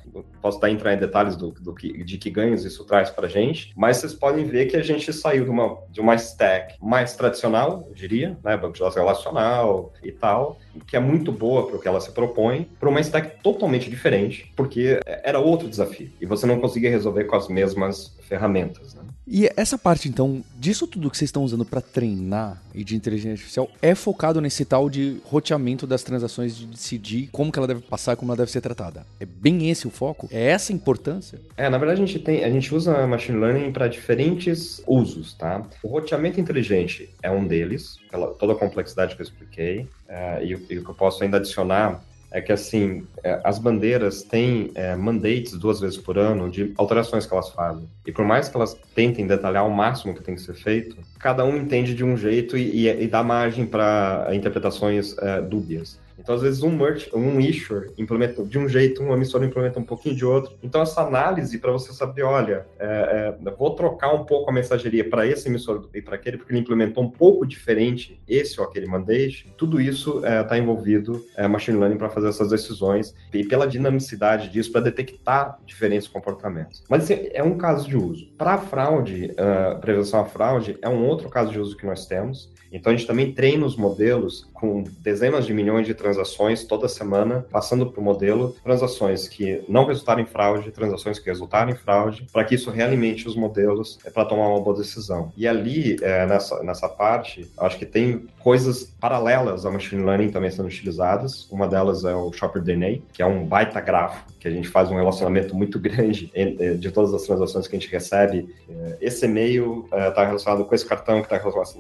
Posso 0.42 0.58
estar 0.58 0.70
entrar 0.70 0.94
em 0.94 0.98
detalhes 0.98 1.36
do, 1.36 1.52
do 1.52 1.74
que, 1.74 2.04
de 2.04 2.18
que 2.18 2.30
ganhos 2.30 2.66
isso 2.66 2.86
traz 2.86 3.10
para 3.10 3.28
a 3.28 3.30
gente, 3.30 3.74
mas 3.76 3.98
vocês 3.98 4.14
podem 4.14 4.46
ver 4.46 4.68
que 4.68 4.78
a 4.78 4.84
gente 4.84 5.12
saiu 5.12 5.44
de 5.44 5.50
uma, 5.50 5.78
de 5.90 6.02
uma 6.02 6.16
stack 6.16 6.76
mais 6.82 7.16
tradicional, 7.16 7.86
eu 7.88 7.94
diria, 7.94 8.38
né, 8.44 8.56
banco 8.56 8.74
de 8.74 8.80
dados 8.80 8.96
relacional 8.96 9.94
e 10.04 10.12
tal, 10.12 10.58
que 10.86 10.96
é 10.96 11.00
muito 11.00 11.32
boa 11.32 11.68
para 11.68 11.76
o 11.76 11.80
que 11.80 11.88
ela 11.88 12.00
se 12.00 12.12
propõe, 12.12 12.70
para 12.80 12.90
uma 12.90 13.00
stack 13.02 13.42
totalmente 13.42 13.90
diferente, 13.90 14.52
porque 14.56 15.00
era 15.06 15.40
outro 15.40 15.68
desafio 15.68 16.10
e 16.20 16.26
você 16.26 16.46
não 16.46 16.60
conseguia 16.60 16.90
resolver 16.90 17.26
com 17.26 17.36
as 17.36 17.48
mesmas 17.48 18.17
ferramentas. 18.28 18.94
Né? 18.94 19.02
E 19.26 19.50
essa 19.58 19.78
parte, 19.78 20.08
então, 20.08 20.42
disso 20.58 20.88
tudo 20.88 21.10
que 21.10 21.18
vocês 21.18 21.28
estão 21.28 21.44
usando 21.44 21.66
para 21.66 21.82
treinar 21.82 22.62
e 22.74 22.84
de 22.84 22.96
inteligência 22.96 23.34
artificial 23.34 23.70
é 23.82 23.94
focado 23.94 24.40
nesse 24.40 24.64
tal 24.64 24.90
de 24.90 25.20
roteamento 25.26 25.86
das 25.86 26.02
transações, 26.02 26.56
de 26.56 26.66
decidir 26.66 27.30
como 27.32 27.52
que 27.52 27.60
ela 27.60 27.68
deve 27.68 27.82
passar 27.82 28.14
e 28.14 28.16
como 28.16 28.32
ela 28.32 28.38
deve 28.38 28.52
ser 28.52 28.62
tratada. 28.62 29.06
É 29.20 29.26
bem 29.26 29.70
esse 29.70 29.86
o 29.86 29.90
foco? 29.90 30.30
É 30.32 30.48
essa 30.48 30.72
a 30.72 30.76
importância? 30.76 31.42
É, 31.58 31.70
na 31.70 31.78
verdade 31.78 32.02
a 32.02 32.06
gente 32.06 32.20
tem, 32.20 32.44
a 32.44 32.50
gente 32.50 32.74
usa 32.74 33.06
machine 33.06 33.38
learning 33.38 33.72
para 33.72 33.88
diferentes 33.88 34.82
usos, 34.88 35.34
tá? 35.34 35.66
O 35.84 35.90
roteamento 35.90 36.40
inteligente 36.40 37.10
é 37.22 37.30
um 37.30 37.46
deles, 37.46 37.98
pela 38.10 38.28
toda 38.28 38.54
a 38.54 38.56
complexidade 38.56 39.16
que 39.16 39.22
eu 39.22 39.26
expliquei, 39.26 39.88
é, 40.08 40.44
e, 40.44 40.52
e 40.52 40.80
o 40.80 40.84
que 40.84 40.90
eu 40.90 40.96
posso 40.96 41.24
ainda 41.24 41.36
adicionar 41.36 42.02
é 42.32 42.42
que 42.42 42.52
assim 42.52 43.06
é, 43.24 43.40
as 43.44 43.58
bandeiras 43.58 44.24
têm 44.24 44.72
é, 44.76 44.96
mandates 44.96 45.54
duas 45.54 45.80
vezes 45.80 45.98
por 45.98 46.18
ano 46.18 46.50
de 46.50 46.74
alterações 46.78 47.26
que 47.26 47.34
elas 47.34 47.50
fazem. 47.50 47.88
E 48.06 48.12
por 48.12 48.26
mais 48.26 48.50
que 48.50 48.58
elas 48.58 48.78
tentem 48.94 49.26
detalhar 49.26 49.66
o 49.66 49.74
máximo 49.74 50.14
que 50.14 50.24
tem 50.24 50.36
que 50.36 50.42
ser 50.42 50.54
feito, 50.54 50.98
cada 51.20 51.46
um 51.46 51.58
entende 51.58 51.94
de 51.94 52.04
um 52.04 52.18
jeito 52.18 52.58
e, 52.58 52.88
e, 52.88 53.04
e 53.04 53.08
dá 53.08 53.24
margem 53.24 53.66
para 53.66 54.28
interpretações 54.34 55.18
é, 55.20 55.42
dúbias. 55.42 56.00
Então, 56.18 56.36
às 56.36 56.42
vezes, 56.42 56.64
um 56.64 56.76
merch, 56.76 57.10
um 57.14 57.40
issuer 57.40 57.92
implementa 57.98 58.44
de 58.44 58.58
um 58.58 58.68
jeito, 58.68 59.02
um 59.02 59.14
emissor 59.14 59.44
implementa 59.44 59.80
um 59.80 59.84
pouquinho 59.84 60.16
de 60.16 60.26
outro. 60.26 60.56
Então, 60.62 60.82
essa 60.82 61.02
análise 61.02 61.58
para 61.58 61.72
você 61.72 61.94
saber, 61.94 62.24
olha, 62.24 62.66
é, 62.80 63.36
é, 63.46 63.52
vou 63.52 63.76
trocar 63.76 64.14
um 64.14 64.24
pouco 64.24 64.50
a 64.50 64.54
mensageria 64.54 65.08
para 65.08 65.26
esse 65.26 65.48
emissor 65.48 65.90
e 65.94 66.02
para 66.02 66.16
aquele, 66.16 66.38
porque 66.38 66.52
ele 66.52 66.60
implementou 66.60 67.04
um 67.04 67.10
pouco 67.10 67.46
diferente 67.46 68.20
esse 68.28 68.60
ou 68.60 68.66
aquele 68.66 68.88
mandate, 68.88 69.54
tudo 69.58 69.80
isso 69.80 70.18
está 70.18 70.30
é, 70.30 70.44
tá 70.44 70.58
envolvido 70.58 71.24
é, 71.36 71.48
machine 71.48 71.78
learning 71.78 71.98
para 71.98 72.10
fazer 72.10 72.30
essas 72.30 72.50
decisões 72.50 73.16
e 73.34 73.44
pela 73.44 73.68
dinamicidade 73.68 74.50
disso 74.50 74.72
para 74.72 74.82
detectar 74.82 75.60
diferentes 75.66 76.08
comportamentos. 76.08 76.84
Mas 76.90 77.10
esse 77.10 77.32
é 77.34 77.44
um 77.44 77.58
caso 77.58 77.88
de 77.88 77.98
uso. 77.98 78.28
Para 78.38 78.58
fraude, 78.58 79.32
uh, 79.32 79.80
prevenção 79.80 80.20
à 80.20 80.26
fraude, 80.26 80.78
é 80.82 80.90
um 80.90 81.06
outro 81.06 81.30
caso 81.30 81.52
de 81.52 81.60
uso 81.60 81.76
que 81.78 81.86
nós 81.86 82.06
temos. 82.06 82.52
Então, 82.72 82.92
a 82.92 82.96
gente 82.96 83.08
também 83.08 83.32
treina 83.32 83.66
os 83.66 83.76
modelos 83.76 84.48
com 84.54 84.84
dezenas 85.02 85.46
de 85.46 85.54
milhões 85.54 85.86
de 85.86 85.94
transações 85.94 86.64
toda 86.64 86.88
semana, 86.88 87.46
passando 87.52 87.86
para 87.86 88.02
o 88.02 88.04
modelo, 88.04 88.56
transações 88.64 89.28
que 89.28 89.64
não 89.70 89.86
resultaram 89.86 90.22
em 90.22 90.26
fraude, 90.26 90.72
transações 90.72 91.20
que 91.20 91.30
resultaram 91.30 91.72
em 91.72 91.76
fraude, 91.76 92.28
para 92.32 92.44
que 92.44 92.56
isso 92.56 92.72
realimente 92.72 93.28
os 93.28 93.36
modelos 93.36 94.00
é, 94.04 94.10
para 94.10 94.26
tomar 94.26 94.48
uma 94.50 94.60
boa 94.60 94.78
decisão. 94.78 95.32
E 95.38 95.48
ali, 95.48 95.98
é, 96.02 96.26
nessa, 96.26 96.64
nessa 96.64 96.90
parte, 96.90 97.50
acho 97.60 97.78
que 97.78 97.86
tem 97.86 98.28
coisas 98.40 98.84
paralelas 99.00 99.66
ao 99.66 99.72
machine 99.72 100.04
learning 100.04 100.32
também 100.32 100.50
sendo 100.50 100.68
utilizadas. 100.68 101.48
Uma 101.52 101.68
delas 101.68 102.04
é 102.04 102.16
o 102.16 102.32
Shopper 102.34 102.62
DNA, 102.62 103.00
que 103.14 103.22
é 103.22 103.26
um 103.26 103.46
baita 103.46 103.80
grafo 103.80 104.26
que 104.40 104.48
a 104.48 104.52
gente 104.52 104.70
faz 104.70 104.90
um 104.90 104.96
relacionamento 104.96 105.56
muito 105.56 105.80
grande 105.80 106.32
de 106.80 106.92
todas 106.92 107.14
as 107.14 107.24
transações 107.24 107.68
que 107.68 107.76
a 107.76 107.80
gente 107.80 107.92
recebe. 107.92 108.54
É, 108.70 108.98
esse 109.02 109.26
e-mail 109.26 109.86
está 109.92 110.26
relacionado 110.26 110.66
com 110.66 110.74
esse 110.74 110.86
cartão, 110.86 111.22
que 111.22 111.34
está 111.34 111.38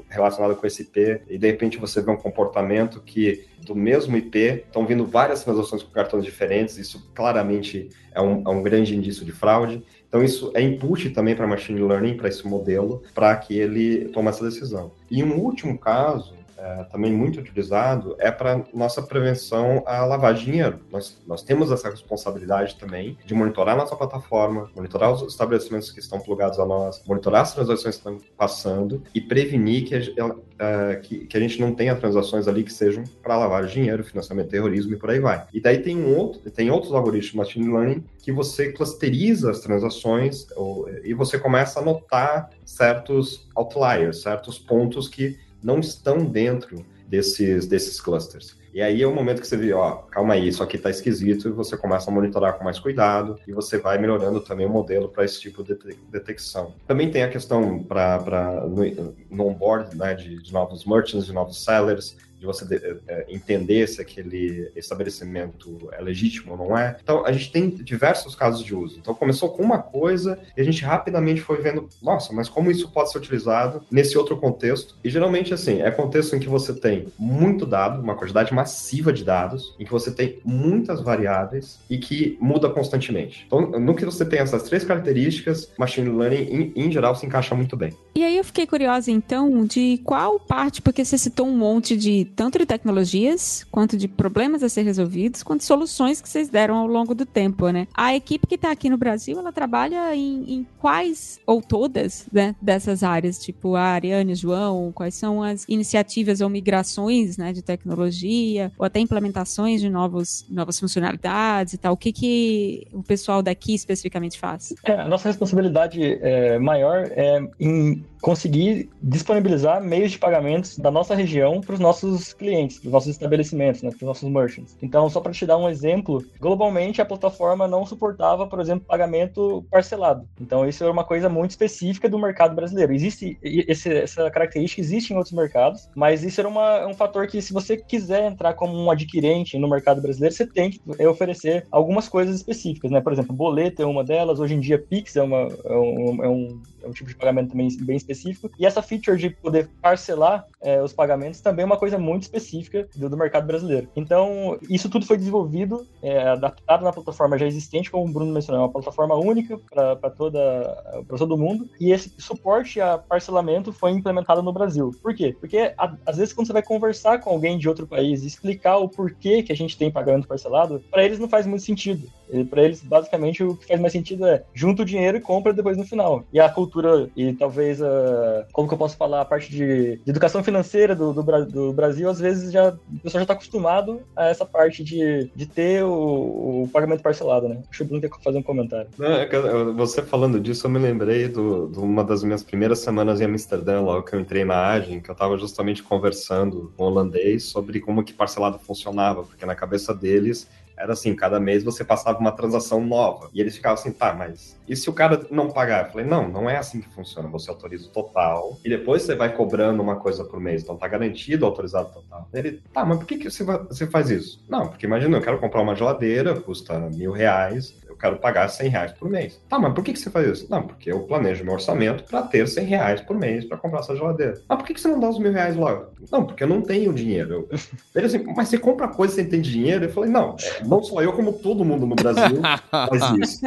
relacionado 0.10 0.56
com 0.56 0.68
esse 0.68 0.86
IP, 0.88 1.22
e 1.30 1.38
de 1.38 1.48
repente 1.48 1.78
você 1.78 2.02
vê 2.02 2.10
um 2.10 2.18
comportamento 2.18 3.02
que 3.02 3.46
do 3.66 3.76
mesmo 3.76 4.16
IP 4.18 4.64
estão 4.66 4.86
vindo 4.86 5.06
várias 5.06 5.44
transações 5.44 5.84
com 5.84 5.92
cartões 5.92 6.24
diferentes, 6.24 6.78
isso 6.78 7.12
claramente 7.14 7.90
é 8.14 8.22
um, 8.22 8.44
é 8.46 8.50
um 8.50 8.64
grande 8.64 8.96
indício 8.96 9.26
de 9.26 9.32
fraude. 9.32 9.84
Então, 10.08 10.24
isso 10.24 10.52
é 10.56 10.62
input 10.62 11.10
também 11.10 11.36
para 11.36 11.46
machine 11.46 11.82
learning, 11.82 12.16
para 12.16 12.30
esse 12.30 12.48
modelo, 12.48 13.04
para 13.14 13.36
que 13.36 13.58
ele 13.58 14.08
tome 14.10 14.30
essa 14.30 14.44
decisão. 14.44 14.92
E 15.12 15.22
um 15.22 15.38
último 15.38 15.78
caso 15.78 16.37
é, 16.58 16.84
também 16.86 17.12
muito 17.12 17.40
utilizado 17.40 18.16
é 18.20 18.32
para 18.32 18.64
nossa 18.74 19.02
prevenção 19.02 19.84
à 19.86 20.04
lavagem 20.06 20.46
de 20.46 20.52
dinheiro. 20.52 20.80
Nós, 20.92 21.22
nós 21.28 21.44
temos 21.44 21.72
essa 21.72 21.90
responsabilidade 21.90 22.76
também 22.76 23.18
de 23.26 23.34
monitorar 23.34 23.78
nossa 23.78 23.96
plataforma, 23.96 24.70
monitorar 24.76 25.12
os 25.12 25.22
estabelecimentos 25.22 25.92
que 25.92 26.00
estão 26.00 26.20
plugados 26.20 26.60
a 26.60 26.66
nós, 26.66 27.02
monitorar 27.06 27.42
as 27.42 27.54
transações 27.54 27.96
que 27.96 28.10
estão 28.10 28.18
passando 28.36 29.04
e 29.14 29.22
prevenir 29.22 29.86
que 29.86 29.96
a, 29.96 30.26
uh, 30.28 31.02
que, 31.02 31.26
que, 31.26 31.38
a 31.38 31.40
gente 31.40 31.60
não 31.62 31.74
tenha 31.74 31.96
transações 31.96 32.48
ali 32.48 32.64
que 32.64 32.74
sejam 32.74 33.04
para 33.22 33.38
lavar 33.38 33.66
dinheiro, 33.66 34.04
financiamento 34.04 34.50
terrorismo 34.50 34.94
e 34.94 34.98
por 34.98 35.10
aí 35.10 35.20
vai. 35.20 35.46
E 35.54 35.62
daí 35.62 35.80
tem, 35.80 35.98
um 35.98 36.18
outro, 36.18 36.50
tem 36.52 36.72
outros 36.72 36.94
algoritmos 36.94 37.48
machine 37.48 37.72
learning 37.72 38.04
que 38.20 38.32
você 38.32 38.72
clusteriza 38.72 39.52
as 39.52 39.60
transações 39.60 40.48
ou, 40.56 40.90
e 41.04 41.14
você 41.14 41.38
começa 41.38 41.80
a 41.80 41.84
notar 41.84 42.50
certos 42.66 43.48
outliers, 43.56 44.22
certos 44.22 44.58
pontos 44.58 45.08
que 45.08 45.38
não 45.64 45.80
estão 45.80 46.26
dentro 46.26 46.86
desses, 47.08 47.68
desses 47.68 48.00
clusters. 48.00 48.58
E 48.74 48.82
aí 48.82 49.02
é 49.02 49.08
o 49.08 49.16
momento 49.16 49.42
que 49.42 49.48
você 49.48 49.58
vê, 49.58 49.74
ó, 49.74 49.94
calma 50.12 50.36
aí, 50.36 50.48
isso 50.48 50.62
aqui 50.62 50.76
está 50.76 50.90
esquisito, 50.90 51.48
e 51.48 51.52
você 51.52 51.76
começa 51.76 52.12
a 52.12 52.14
monitorar 52.14 52.58
com 52.58 52.64
mais 52.64 52.78
cuidado, 52.78 53.40
e 53.48 53.52
você 53.52 53.80
vai 53.80 53.98
melhorando 53.98 54.40
também 54.40 54.68
o 54.68 54.70
modelo 54.70 55.10
para 55.10 55.26
esse 55.26 55.42
tipo 55.42 55.64
de 55.64 55.76
detecção. 56.12 56.76
Também 56.86 57.10
tem 57.10 57.24
a 57.24 57.30
questão 57.30 57.82
para 57.82 58.68
no, 58.68 59.16
no 59.32 59.48
onboard 59.48 59.98
né, 59.98 60.14
de, 60.14 60.42
de, 60.44 60.54
novos 60.54 60.86
merchants, 60.86 61.26
de 61.26 61.34
novos 61.34 61.64
sellers, 61.64 62.18
de 62.38 62.46
você 62.46 62.66
é, 63.08 63.26
entender 63.30 63.88
se 63.88 64.02
aquele 64.02 64.72
estabelecimento 64.76 65.90
é 65.92 66.02
legítimo 66.02 66.52
ou 66.52 66.58
não 66.58 66.78
é. 66.78 66.98
Então, 67.02 67.26
a 67.26 67.32
gente 67.32 67.52
tem 67.52 67.70
diversos 67.70 68.36
casos 68.36 68.64
de 68.64 68.76
uso. 68.76 69.00
Então, 69.00 69.14
começou 69.14 69.50
com 69.50 69.64
uma 69.64 69.80
coisa 69.80 70.40
e 70.56 70.62
a 70.62 70.64
gente 70.64 70.84
rapidamente 70.84 71.42
foi 71.42 71.62
vendo, 71.62 71.88
nossa, 72.02 72.34
mas 72.34 72.48
como 72.48 72.70
isso 72.70 72.92
pode 72.92 73.12
ser 73.12 73.18
utilizado 73.18 73.84
nesse 73.92 74.18
outro 74.18 74.38
contexto? 74.38 74.96
E 75.04 75.10
geralmente, 75.10 75.54
assim, 75.54 75.82
é 75.82 75.90
contexto 75.90 76.36
em 76.36 76.40
que 76.40 76.50
você 76.50 76.74
tem 76.74 77.08
muito 77.18 77.66
dado, 77.66 78.02
uma 78.02 78.16
quantidade 78.16 78.54
massiva 78.54 79.12
de 79.12 79.24
dados, 79.24 79.76
em 79.80 79.86
que 79.86 79.92
você 79.92 80.12
tem 80.12 80.40
muitas 80.46 81.02
variáveis 81.02 81.80
e 81.90 81.98
que 81.98 82.38
muda 82.40 82.70
constantemente. 82.70 83.46
Então, 83.48 83.62
no 83.62 83.96
que 83.96 84.06
você 84.06 84.26
tem 84.26 84.40
essas 84.40 84.64
três 84.64 84.84
características, 84.84 85.72
machine 85.78 86.10
learning, 86.10 86.74
em, 86.76 86.88
em 86.88 86.92
geral, 86.92 87.16
se 87.16 87.26
encaixa 87.26 87.56
muito 87.56 87.76
bem. 87.76 87.94
E 88.16 88.24
aí 88.24 88.38
eu 88.38 88.44
fiquei 88.44 88.68
curiosa, 88.68 89.12
então, 89.12 89.66
de 89.66 90.00
qual 90.04 90.40
parte, 90.40 90.82
porque 90.82 91.04
você 91.04 91.18
citou 91.18 91.48
um 91.48 91.58
monte 91.58 91.96
de 91.96 92.27
tanto 92.28 92.60
de 92.60 92.66
tecnologias, 92.66 93.66
quanto 93.72 93.98
de 93.98 94.08
problemas 94.08 94.64
a 94.64 94.70
ser 94.70 94.84
resolvidos, 94.84 95.44
quanto 95.44 95.64
soluções 95.64 96.22
que 96.22 96.30
vocês 96.30 96.50
deram 96.50 96.76
ao 96.76 96.88
longo 96.88 97.16
do 97.16 97.26
tempo, 97.26 97.70
né? 97.70 97.88
A 97.94 98.16
equipe 98.16 98.48
que 98.48 98.56
está 98.56 98.72
aqui 98.72 98.90
no 98.90 98.98
Brasil, 98.98 99.40
ela 99.40 99.52
trabalha 99.52 100.16
em, 100.16 100.54
em 100.54 100.68
quais, 100.80 101.40
ou 101.46 101.62
todas, 101.62 102.28
né, 102.32 102.56
dessas 102.62 103.04
áreas? 103.04 103.40
Tipo, 103.40 103.76
a 103.76 103.82
Ariane, 103.82 104.36
João, 104.36 104.92
quais 104.92 105.16
são 105.16 105.42
as 105.42 105.66
iniciativas 105.68 106.42
ou 106.42 106.50
migrações, 106.50 107.38
né, 107.38 107.54
de 107.54 107.62
tecnologia, 107.62 108.72
ou 108.78 108.86
até 108.86 109.00
implementações 109.00 109.82
de 109.82 109.90
novos, 109.90 110.46
novas 110.50 110.80
funcionalidades 110.80 111.74
e 111.74 111.78
tal? 111.78 111.94
O 111.94 111.98
que, 111.98 112.12
que 112.12 112.88
o 112.92 113.04
pessoal 113.04 113.42
daqui 113.42 113.74
especificamente 113.74 114.40
faz? 114.40 114.74
É, 114.84 114.94
a 114.94 115.08
nossa 115.08 115.28
responsabilidade 115.30 116.02
é, 116.22 116.60
maior 116.60 117.08
é 117.12 117.40
em 117.60 118.04
conseguir 118.22 118.90
disponibilizar 119.02 119.84
meios 119.84 120.12
de 120.12 120.20
pagamentos 120.20 120.78
da 120.78 120.92
nossa 120.92 121.16
região 121.16 121.62
para 121.62 121.74
os 121.74 121.80
nossos 121.80 122.34
clientes, 122.34 122.80
para 122.80 122.88
os 122.88 122.94
nossos 122.94 123.10
estabelecimentos, 123.10 123.82
né, 123.84 123.90
para 123.90 123.98
os 123.98 124.02
nossos 124.02 124.30
merchants. 124.30 124.78
Então, 124.82 125.10
só 125.10 125.20
para 125.22 125.32
te 125.32 125.46
dar 125.46 125.58
um 125.58 125.70
exemplo, 125.70 126.24
globalmente 126.40 127.02
a 127.02 127.06
plataforma 127.06 127.68
não 127.68 127.86
suportava, 127.86 128.48
por 128.48 128.60
exemplo, 128.60 128.86
pagamento 128.88 129.66
parcelado. 129.70 130.28
Então, 130.40 130.68
isso 130.68 130.84
é 130.84 130.90
uma 130.90 131.04
coisa 131.04 131.30
muito 131.30 131.52
específica 131.52 132.10
do 132.10 132.20
mercado 132.20 132.56
brasileiro. 132.56 132.94
Existe 132.94 133.38
esse, 133.42 133.94
essa 133.94 134.30
característica 134.30 134.82
existe 134.82 135.14
em 135.14 135.18
outros 135.18 135.34
mercados, 135.34 135.90
mas 135.96 136.24
isso 136.24 136.40
era 136.40 136.48
uma, 136.48 136.88
um 136.88 136.94
fator 136.94 137.28
que, 137.28 137.42
se 137.42 137.54
você 137.54 137.78
quiser 137.78 138.26
entrar 138.26 138.54
como 138.54 138.74
um 138.78 138.90
adquirente 138.90 139.58
no 139.58 139.70
mercado 139.70 140.02
brasileiro, 140.02 140.34
você 140.34 140.46
tem 140.46 140.72
que 140.72 140.82
oferecer 141.06 141.66
algumas 141.72 142.08
coisas 142.08 142.36
específicas, 142.36 142.92
né? 142.92 143.02
Por 143.02 143.14
exemplo, 143.14 143.36
boleto 143.36 143.82
é 143.82 143.86
uma 143.86 144.04
delas. 144.04 144.40
Hoje 144.40 144.56
em 144.56 144.60
dia, 144.60 144.80
Pix 144.80 145.16
é, 145.16 145.22
uma, 145.22 145.48
é 145.66 145.78
um, 145.78 146.24
é 146.24 146.28
um 146.28 146.62
é 146.88 146.90
um 146.90 146.94
tipo 146.94 147.10
de 147.10 147.16
pagamento 147.16 147.52
também 147.52 147.68
bem 147.82 147.98
específico. 147.98 148.50
E 148.58 148.66
essa 148.66 148.82
feature 148.82 149.18
de 149.18 149.30
poder 149.30 149.70
parcelar 149.82 150.46
é, 150.62 150.82
os 150.82 150.94
pagamentos 150.94 151.42
também 151.42 151.64
é 151.64 151.66
uma 151.66 151.78
coisa 151.78 151.98
muito 151.98 152.24
específica 152.24 152.88
do, 152.96 153.10
do 153.10 153.18
mercado 153.18 153.46
brasileiro. 153.46 153.90
Então, 153.96 154.58
isso 154.70 154.90
tudo 154.90 155.06
foi 155.06 155.18
desenvolvido, 155.18 155.86
é, 156.02 156.30
adaptado 156.30 156.84
na 156.84 156.94
plataforma 156.94 157.38
já 157.38 157.46
existente, 157.46 157.92
como 157.92 158.06
o 158.06 158.12
Bruno 158.12 158.34
mencionou, 158.34 158.62
é 158.62 158.66
uma 158.66 158.72
plataforma 158.72 159.16
única 159.16 159.58
para 159.70 160.10
todo 160.10 161.38
mundo. 161.38 161.70
E 161.80 161.92
esse 161.92 162.12
suporte 162.18 162.82
a 162.82 162.98
parcelamento 162.98 163.72
foi 163.72 163.92
implementado 163.92 164.42
no 164.42 164.54
Brasil. 164.54 164.92
Por 165.02 165.14
quê? 165.14 165.36
Porque 165.40 165.74
a, 165.78 165.96
às 166.06 166.18
vezes 166.18 166.34
quando 166.34 166.48
você 166.48 166.54
vai 166.54 166.64
conversar 166.64 167.20
com 167.20 167.30
alguém 167.30 167.58
de 167.58 167.68
outro 167.68 167.86
país 167.86 168.24
e 168.24 168.28
explicar 168.28 168.78
o 168.78 168.90
porquê 168.90 169.44
que 169.44 169.52
a 169.52 169.56
gente 169.56 169.78
tem 169.78 169.92
pagamento 169.92 170.28
parcelado, 170.28 170.84
para 170.90 171.04
eles 171.04 171.20
não 171.20 171.30
faz 171.30 171.46
muito 171.46 171.64
sentido. 171.64 172.08
Para 172.50 172.64
eles, 172.64 172.82
basicamente, 172.82 173.44
o 173.44 173.56
que 173.56 173.68
faz 173.68 173.80
mais 173.80 173.94
sentido 173.94 174.26
é 174.26 174.44
junta 174.54 174.82
o 174.82 174.86
dinheiro 174.86 175.18
e 175.18 175.22
compra 175.22 175.54
depois 175.54 175.78
no 175.78 175.86
final. 175.86 176.26
E 176.32 176.40
a 176.40 176.50
cultura 176.50 177.10
e 177.16 177.34
talvez 177.34 177.82
a. 177.82 178.46
Como 178.52 178.68
que 178.68 178.74
eu 178.74 178.78
posso 178.78 178.98
falar? 178.98 179.22
A 179.22 179.26
parte 179.26 179.50
de, 179.50 179.98
de 179.98 180.10
educação 180.10 180.44
financeira 180.44 180.96
do, 180.96 181.14
do, 181.14 181.46
do, 181.46 181.74
Brasil, 181.74 182.10
às 182.10 182.20
vezes 182.20 182.52
já 182.52 182.70
o 182.70 183.00
pessoal 183.00 183.20
já 183.20 183.24
está 183.24 183.34
acostumado 183.34 184.02
a 184.16 184.28
essa 184.28 184.46
parte 184.46 184.84
de, 184.84 185.32
de 185.36 185.46
ter 185.46 185.84
o, 185.84 186.64
o 186.64 186.70
pagamento 186.72 187.02
parcelado, 187.02 187.48
né? 187.48 187.62
Acho 187.70 187.80
que 187.80 187.84
o 187.84 187.86
Bruno 187.86 188.02
tem 188.02 188.10
que 188.10 188.24
fazer 188.24 188.38
um 188.38 188.44
comentário. 188.44 188.90
Não, 188.98 189.08
é 189.08 189.28
você 189.74 190.02
falando 190.02 190.40
disso, 190.40 190.68
eu 190.68 190.72
me 190.72 190.80
lembrei 190.80 191.28
de 191.28 191.40
uma 191.40 192.04
das 192.04 192.24
minhas 192.24 192.44
primeiras 192.44 192.80
semanas 192.80 193.22
em 193.22 193.26
Amsterdã, 193.26 193.82
logo 193.82 194.04
que 194.04 194.16
eu 194.16 194.20
entrei 194.20 194.44
na 194.44 194.68
Agem, 194.68 195.00
que 195.00 195.10
eu 195.10 195.14
estava 195.14 195.38
justamente 195.38 195.84
conversando 195.84 196.72
com 196.76 196.84
o 196.84 196.88
holandês 196.88 197.46
sobre 197.46 197.80
como 197.80 198.04
que 198.04 198.14
parcelado 198.14 198.60
funcionava, 198.60 199.24
porque 199.24 199.46
na 199.46 199.56
cabeça 199.56 199.94
deles 199.94 200.48
era 200.78 200.94
assim, 200.94 201.16
cada 201.16 201.40
mês 201.40 201.64
você 201.64 201.84
passava 201.84 202.20
uma 202.20 202.32
transação 202.32 202.86
nova. 202.86 203.30
E 203.34 203.42
eles 203.42 203.56
ficavam 203.56 203.80
assim, 203.80 203.92
tá, 203.92 204.14
mas 204.14 204.58
e 204.68 204.76
se 204.76 204.90
o 204.90 204.94
cara 204.94 205.26
não 205.32 205.50
pagar? 205.50 205.86
Eu 205.86 205.92
falei, 205.92 206.06
não, 206.06 206.28
não 206.28 206.50
é 206.50 206.58
assim 206.58 206.82
que 206.82 206.90
funciona. 206.90 207.28
Você 207.30 207.50
autoriza 207.50 207.88
o 207.88 207.92
total 207.92 208.58
e 208.64 208.70
depois 208.70 209.02
você 209.02 209.16
vai 209.16 209.34
cobrando 209.34 209.82
uma 209.82 209.96
coisa 209.96 210.24
por 210.24 210.40
mês. 210.40 210.64
Então 210.64 210.78
tá 210.78 210.88
garantido 210.88 211.46
autorizado 211.46 211.92
total. 211.92 212.28
Ele, 212.34 212.62
tá, 212.74 212.86
mas 212.86 212.98
por 213.00 213.06
que, 213.06 213.18
que 213.18 213.30
você, 213.30 213.44
você 213.44 213.88
faz 213.88 214.10
isso? 214.10 214.44
Não, 214.48 214.68
porque 214.68 214.86
imagina, 214.86 215.18
eu 215.18 215.22
quero 215.22 215.40
comprar 215.40 215.62
uma 215.62 215.76
geladeira, 215.76 216.40
custa 216.40 216.80
mil 216.92 217.12
reais 217.12 217.76
quero 218.00 218.18
pagar 218.18 218.48
100 218.48 218.70
reais 218.70 218.92
por 218.92 219.10
mês. 219.10 219.42
Tá, 219.50 219.60
mas 219.60 219.74
por 219.74 219.84
que, 219.84 219.94
que 219.94 220.00
você 220.00 220.10
faz 220.10 220.28
isso? 220.28 220.48
Não, 220.50 220.64
porque 220.64 220.92
eu 220.92 221.02
planejo 221.02 221.44
meu 221.44 221.54
orçamento 221.54 222.04
para 222.04 222.22
ter 222.24 222.48
100 222.48 222.66
reais 222.66 223.02
por 223.02 223.18
mês 223.18 223.46
para 223.46 223.58
comprar 223.58 223.80
essa 223.80 223.96
geladeira. 223.96 224.40
Ah, 224.48 224.56
por 224.56 224.66
que, 224.66 224.74
que 224.74 224.82
você 224.82 224.88
não 224.88 225.00
dá 225.00 225.10
os 225.10 225.20
mil 225.20 225.32
reais 225.32 225.56
logo? 225.56 225.88
Não, 226.12 226.26
porque 226.26 226.44
eu 226.44 226.48
não 226.48 226.62
tenho 226.62 226.94
dinheiro. 226.94 227.48
Eu... 227.52 227.60
Ele 227.96 228.06
assim, 228.06 228.24
mas 228.36 228.50
você 228.50 228.58
compra 228.58 228.88
coisa 228.88 229.16
sem 229.16 229.26
ter 229.28 229.42
dinheiro? 229.42 229.86
Eu 229.86 229.90
falei, 229.90 230.10
não, 230.10 230.36
é, 230.40 230.64
não 230.64 230.84
só 230.84 231.02
eu, 231.02 231.14
como 231.14 231.34
todo 231.34 231.66
mundo 231.66 231.86
no 231.86 231.96
Brasil 231.96 232.42
faz 232.70 233.02
isso. 233.20 233.42